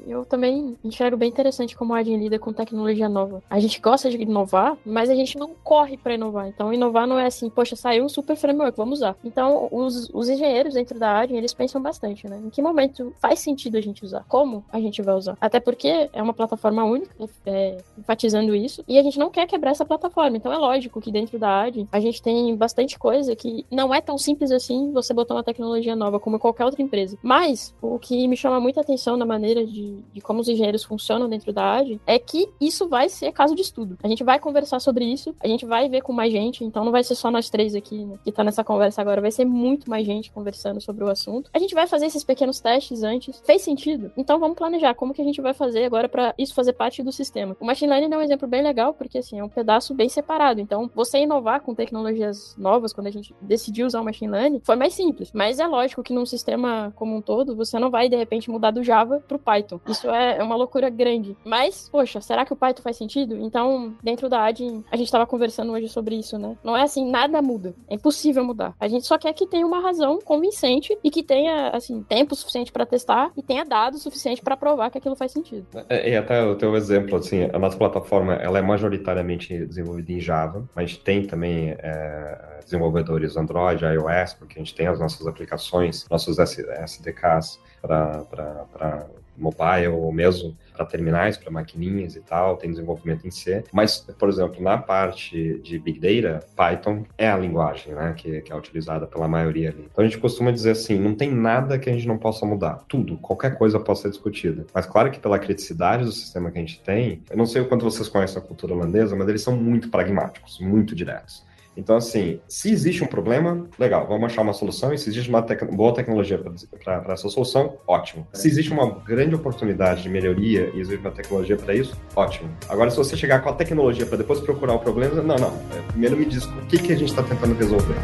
Eu 0.05 0.25
também 0.25 0.77
enxergo 0.83 1.15
bem 1.15 1.29
interessante 1.29 1.73
como 1.73 1.93
a 1.93 1.99
Adin 1.99 2.17
lida 2.17 2.37
com 2.41 2.51
tecnologia 2.51 3.07
nova. 3.07 3.41
A 3.49 3.59
gente 3.59 3.79
gosta 3.79 4.09
de 4.09 4.17
inovar, 4.17 4.77
mas 4.85 5.09
a 5.09 5.15
gente 5.15 5.37
não 5.37 5.51
corre 5.63 5.97
para 5.97 6.15
inovar. 6.15 6.47
Então, 6.47 6.73
inovar 6.73 7.07
não 7.07 7.17
é 7.17 7.27
assim, 7.27 7.49
poxa, 7.49 7.75
saiu 7.75 8.03
um 8.03 8.09
super 8.09 8.35
framework, 8.35 8.75
vamos 8.75 8.99
usar. 8.99 9.15
Então, 9.23 9.69
os, 9.71 10.09
os 10.13 10.27
engenheiros 10.27 10.73
dentro 10.73 10.99
da 10.99 11.19
Adin, 11.19 11.35
eles 11.35 11.53
pensam 11.53 11.81
bastante, 11.81 12.27
né? 12.27 12.41
Em 12.43 12.49
que 12.49 12.61
momento 12.61 13.13
faz 13.19 13.39
sentido 13.39 13.77
a 13.77 13.81
gente 13.81 14.03
usar? 14.03 14.25
Como 14.27 14.65
a 14.71 14.79
gente 14.79 15.01
vai 15.01 15.15
usar? 15.15 15.37
Até 15.39 15.59
porque 15.59 16.09
é 16.11 16.21
uma 16.21 16.33
plataforma 16.33 16.83
única, 16.83 17.13
é, 17.45 17.77
enfatizando 17.97 18.55
isso, 18.55 18.83
e 18.87 18.97
a 18.97 19.03
gente 19.03 19.19
não 19.19 19.29
quer 19.29 19.47
quebrar 19.47 19.71
essa 19.71 19.85
plataforma. 19.85 20.37
Então 20.37 20.51
é 20.51 20.57
lógico 20.57 20.99
que 20.99 21.11
dentro 21.11 21.37
da 21.37 21.63
AD 21.63 21.87
a 21.91 21.99
gente 21.99 22.21
tem 22.21 22.55
bastante 22.55 22.97
coisa 22.97 23.35
que 23.35 23.65
não 23.71 23.93
é 23.93 24.01
tão 24.01 24.17
simples 24.17 24.51
assim 24.51 24.91
você 24.91 25.13
botar 25.13 25.35
uma 25.35 25.43
tecnologia 25.43 25.95
nova 25.95 26.19
como 26.19 26.39
qualquer 26.39 26.65
outra 26.65 26.81
empresa. 26.81 27.17
Mas 27.21 27.73
o 27.81 27.99
que 27.99 28.27
me 28.27 28.35
chama 28.35 28.59
muita 28.59 28.81
atenção 28.81 29.15
na 29.15 29.25
maneira 29.25 29.65
de, 29.65 30.03
de 30.13 30.21
como 30.21 30.41
os 30.41 30.47
engenheiros 30.47 30.83
funcionam 30.83 31.29
dentro 31.29 31.53
da 31.53 31.77
AD 31.77 31.99
é 32.05 32.17
que 32.17 32.30
isso 32.59 32.87
vai 32.87 33.09
ser 33.09 33.31
caso 33.31 33.55
de 33.55 33.61
estudo. 33.61 33.97
A 34.03 34.07
gente 34.07 34.23
vai 34.23 34.39
conversar 34.39 34.79
sobre 34.79 35.05
isso, 35.05 35.35
a 35.39 35.47
gente 35.47 35.65
vai 35.65 35.89
ver 35.89 36.01
com 36.01 36.13
mais 36.13 36.31
gente, 36.31 36.63
então 36.63 36.83
não 36.83 36.91
vai 36.91 37.03
ser 37.03 37.15
só 37.15 37.31
nós 37.31 37.49
três 37.49 37.75
aqui 37.75 38.05
né, 38.05 38.17
que 38.23 38.31
tá 38.31 38.43
nessa 38.43 38.63
conversa 38.63 39.01
agora, 39.01 39.21
vai 39.21 39.31
ser 39.31 39.45
muito 39.45 39.89
mais 39.89 40.05
gente 40.05 40.31
conversando 40.31 40.79
sobre 40.81 41.03
o 41.03 41.09
assunto. 41.09 41.49
A 41.53 41.59
gente 41.59 41.73
vai 41.73 41.87
fazer 41.87 42.05
esses 42.05 42.23
pequenos 42.23 42.59
testes 42.59 43.03
antes. 43.03 43.41
Fez 43.45 43.61
sentido? 43.61 44.11
Então 44.15 44.39
vamos 44.39 44.57
planejar 44.57 44.93
como 44.93 45.13
que 45.13 45.21
a 45.21 45.25
gente 45.25 45.41
vai 45.41 45.53
fazer 45.53 45.85
agora 45.85 46.07
para 46.07 46.33
isso 46.37 46.53
fazer 46.53 46.73
parte 46.73 47.01
do 47.01 47.11
sistema 47.11 47.31
sistema. 47.31 47.55
O 47.59 47.65
machine 47.65 47.89
learning 47.89 48.13
é 48.13 48.17
um 48.17 48.21
exemplo 48.21 48.47
bem 48.47 48.61
legal, 48.61 48.93
porque 48.93 49.17
assim, 49.17 49.39
é 49.39 49.43
um 49.43 49.49
pedaço 49.49 49.93
bem 49.93 50.09
separado. 50.09 50.59
Então, 50.59 50.89
você 50.93 51.19
inovar 51.19 51.61
com 51.61 51.73
tecnologias 51.73 52.55
novas, 52.57 52.93
quando 52.93 53.07
a 53.07 53.11
gente 53.11 53.33
decidiu 53.41 53.87
usar 53.87 54.01
o 54.01 54.05
machine 54.05 54.31
learning, 54.31 54.61
foi 54.63 54.75
mais 54.75 54.93
simples. 54.93 55.31
Mas 55.33 55.59
é 55.59 55.67
lógico 55.67 56.03
que 56.03 56.13
num 56.13 56.25
sistema 56.25 56.91
como 56.95 57.15
um 57.15 57.21
todo, 57.21 57.55
você 57.55 57.79
não 57.79 57.89
vai 57.89 58.09
de 58.09 58.15
repente 58.15 58.49
mudar 58.49 58.71
do 58.71 58.83
Java 58.83 59.23
pro 59.27 59.39
Python. 59.39 59.79
Isso 59.87 60.09
é, 60.09 60.37
é 60.37 60.43
uma 60.43 60.55
loucura 60.55 60.89
grande. 60.89 61.35
Mas, 61.45 61.89
poxa, 61.89 62.20
será 62.21 62.45
que 62.45 62.53
o 62.53 62.55
Python 62.55 62.81
faz 62.81 62.97
sentido? 62.97 63.35
Então, 63.37 63.95
dentro 64.03 64.29
da 64.29 64.45
AD, 64.45 64.83
a 64.91 64.95
gente 64.95 65.07
estava 65.07 65.25
conversando 65.27 65.71
hoje 65.71 65.89
sobre 65.89 66.15
isso, 66.15 66.37
né? 66.37 66.57
Não 66.63 66.75
é 66.75 66.83
assim, 66.83 67.09
nada 67.09 67.41
muda. 67.41 67.73
É 67.89 67.95
impossível 67.95 68.43
mudar. 68.43 68.73
A 68.79 68.87
gente 68.87 69.05
só 69.05 69.17
quer 69.17 69.33
que 69.33 69.47
tenha 69.47 69.65
uma 69.65 69.81
razão 69.81 70.19
convincente 70.19 70.97
e 71.03 71.09
que 71.09 71.23
tenha, 71.23 71.69
assim, 71.69 72.03
tempo 72.03 72.35
suficiente 72.35 72.71
para 72.71 72.85
testar 72.85 73.31
e 73.35 73.41
tenha 73.41 73.65
dados 73.65 74.01
suficiente 74.01 74.41
para 74.41 74.57
provar 74.57 74.89
que 74.89 74.97
aquilo 74.97 75.15
faz 75.15 75.31
sentido. 75.31 75.65
É, 75.89 76.09
e 76.09 76.15
até 76.15 76.43
o 76.43 76.55
teu 76.55 76.75
exemplo, 76.75 77.17
assim, 77.17 77.49
a 77.51 77.59
nossa 77.59 77.77
plataforma 77.77 78.33
ela 78.33 78.59
é 78.59 78.61
majoritariamente 78.61 79.65
desenvolvida 79.65 80.11
em 80.11 80.19
Java, 80.19 80.67
mas 80.75 80.97
tem 80.97 81.25
também 81.25 81.75
é, 81.79 82.59
desenvolvedores 82.63 83.35
Android, 83.37 83.83
iOS, 83.83 84.33
porque 84.33 84.59
a 84.59 84.63
gente 84.63 84.75
tem 84.75 84.87
as 84.87 84.99
nossas 84.99 85.25
aplicações, 85.27 86.07
nossos 86.09 86.37
SDKs 86.39 87.59
para 87.81 89.05
mobile 89.41 89.87
ou 89.87 90.11
mesmo 90.11 90.55
para 90.73 90.85
terminais, 90.85 91.37
para 91.37 91.51
maquininhas 91.51 92.15
e 92.15 92.21
tal, 92.21 92.57
tem 92.57 92.69
desenvolvimento 92.69 93.27
em 93.27 93.31
C. 93.31 93.63
Mas, 93.71 93.99
por 94.17 94.29
exemplo, 94.29 94.61
na 94.61 94.77
parte 94.77 95.59
de 95.59 95.77
Big 95.77 95.99
Data, 95.99 96.45
Python 96.55 97.03
é 97.17 97.29
a 97.29 97.37
linguagem 97.37 97.93
né, 97.93 98.13
que, 98.15 98.41
que 98.41 98.51
é 98.51 98.55
utilizada 98.55 99.05
pela 99.05 99.27
maioria 99.27 99.69
ali. 99.69 99.87
Então 99.91 100.03
a 100.03 100.07
gente 100.07 100.17
costuma 100.17 100.51
dizer 100.51 100.71
assim, 100.71 100.99
não 100.99 101.13
tem 101.13 101.31
nada 101.31 101.77
que 101.77 101.89
a 101.89 101.93
gente 101.93 102.07
não 102.07 102.17
possa 102.17 102.45
mudar. 102.45 102.83
Tudo, 102.87 103.17
qualquer 103.17 103.57
coisa 103.57 103.79
pode 103.79 103.99
ser 103.99 104.09
discutida. 104.09 104.65
Mas 104.73 104.85
claro 104.85 105.11
que 105.11 105.19
pela 105.19 105.39
criticidade 105.39 106.05
do 106.05 106.11
sistema 106.11 106.51
que 106.51 106.57
a 106.57 106.61
gente 106.61 106.81
tem, 106.81 107.21
eu 107.29 107.37
não 107.37 107.45
sei 107.45 107.61
o 107.61 107.67
quanto 107.67 107.83
vocês 107.83 108.07
conhecem 108.07 108.41
a 108.41 108.45
cultura 108.45 108.73
holandesa, 108.73 109.15
mas 109.15 109.27
eles 109.27 109.41
são 109.41 109.55
muito 109.55 109.89
pragmáticos, 109.89 110.59
muito 110.59 110.95
diretos. 110.95 111.45
Então, 111.75 111.95
assim, 111.95 112.39
se 112.47 112.71
existe 112.71 113.03
um 113.03 113.07
problema, 113.07 113.67
legal, 113.79 114.05
vamos 114.07 114.25
achar 114.25 114.41
uma 114.41 114.53
solução. 114.53 114.93
E 114.93 114.97
se 114.97 115.09
existe 115.09 115.29
uma 115.29 115.41
tec 115.41 115.63
boa 115.73 115.93
tecnologia 115.93 116.37
para 116.83 117.13
essa 117.13 117.29
solução, 117.29 117.77
ótimo. 117.87 118.27
Se 118.33 118.47
existe 118.47 118.71
uma 118.71 118.89
grande 118.99 119.35
oportunidade 119.35 120.03
de 120.03 120.09
melhoria 120.09 120.71
e 120.73 120.79
existe 120.79 120.99
uma 120.99 121.11
tecnologia 121.11 121.55
para 121.55 121.73
isso, 121.73 121.95
ótimo. 122.15 122.49
Agora, 122.67 122.89
se 122.89 122.97
você 122.97 123.15
chegar 123.15 123.41
com 123.41 123.49
a 123.49 123.53
tecnologia 123.53 124.05
para 124.05 124.17
depois 124.17 124.39
procurar 124.39 124.73
o 124.73 124.79
problema, 124.79 125.21
não, 125.21 125.35
não. 125.35 125.57
Primeiro 125.87 126.17
me 126.17 126.25
diz 126.25 126.45
o 126.45 126.65
que, 126.67 126.77
que 126.77 126.93
a 126.93 126.95
gente 126.95 127.09
está 127.09 127.23
tentando 127.23 127.55
resolver. 127.55 127.95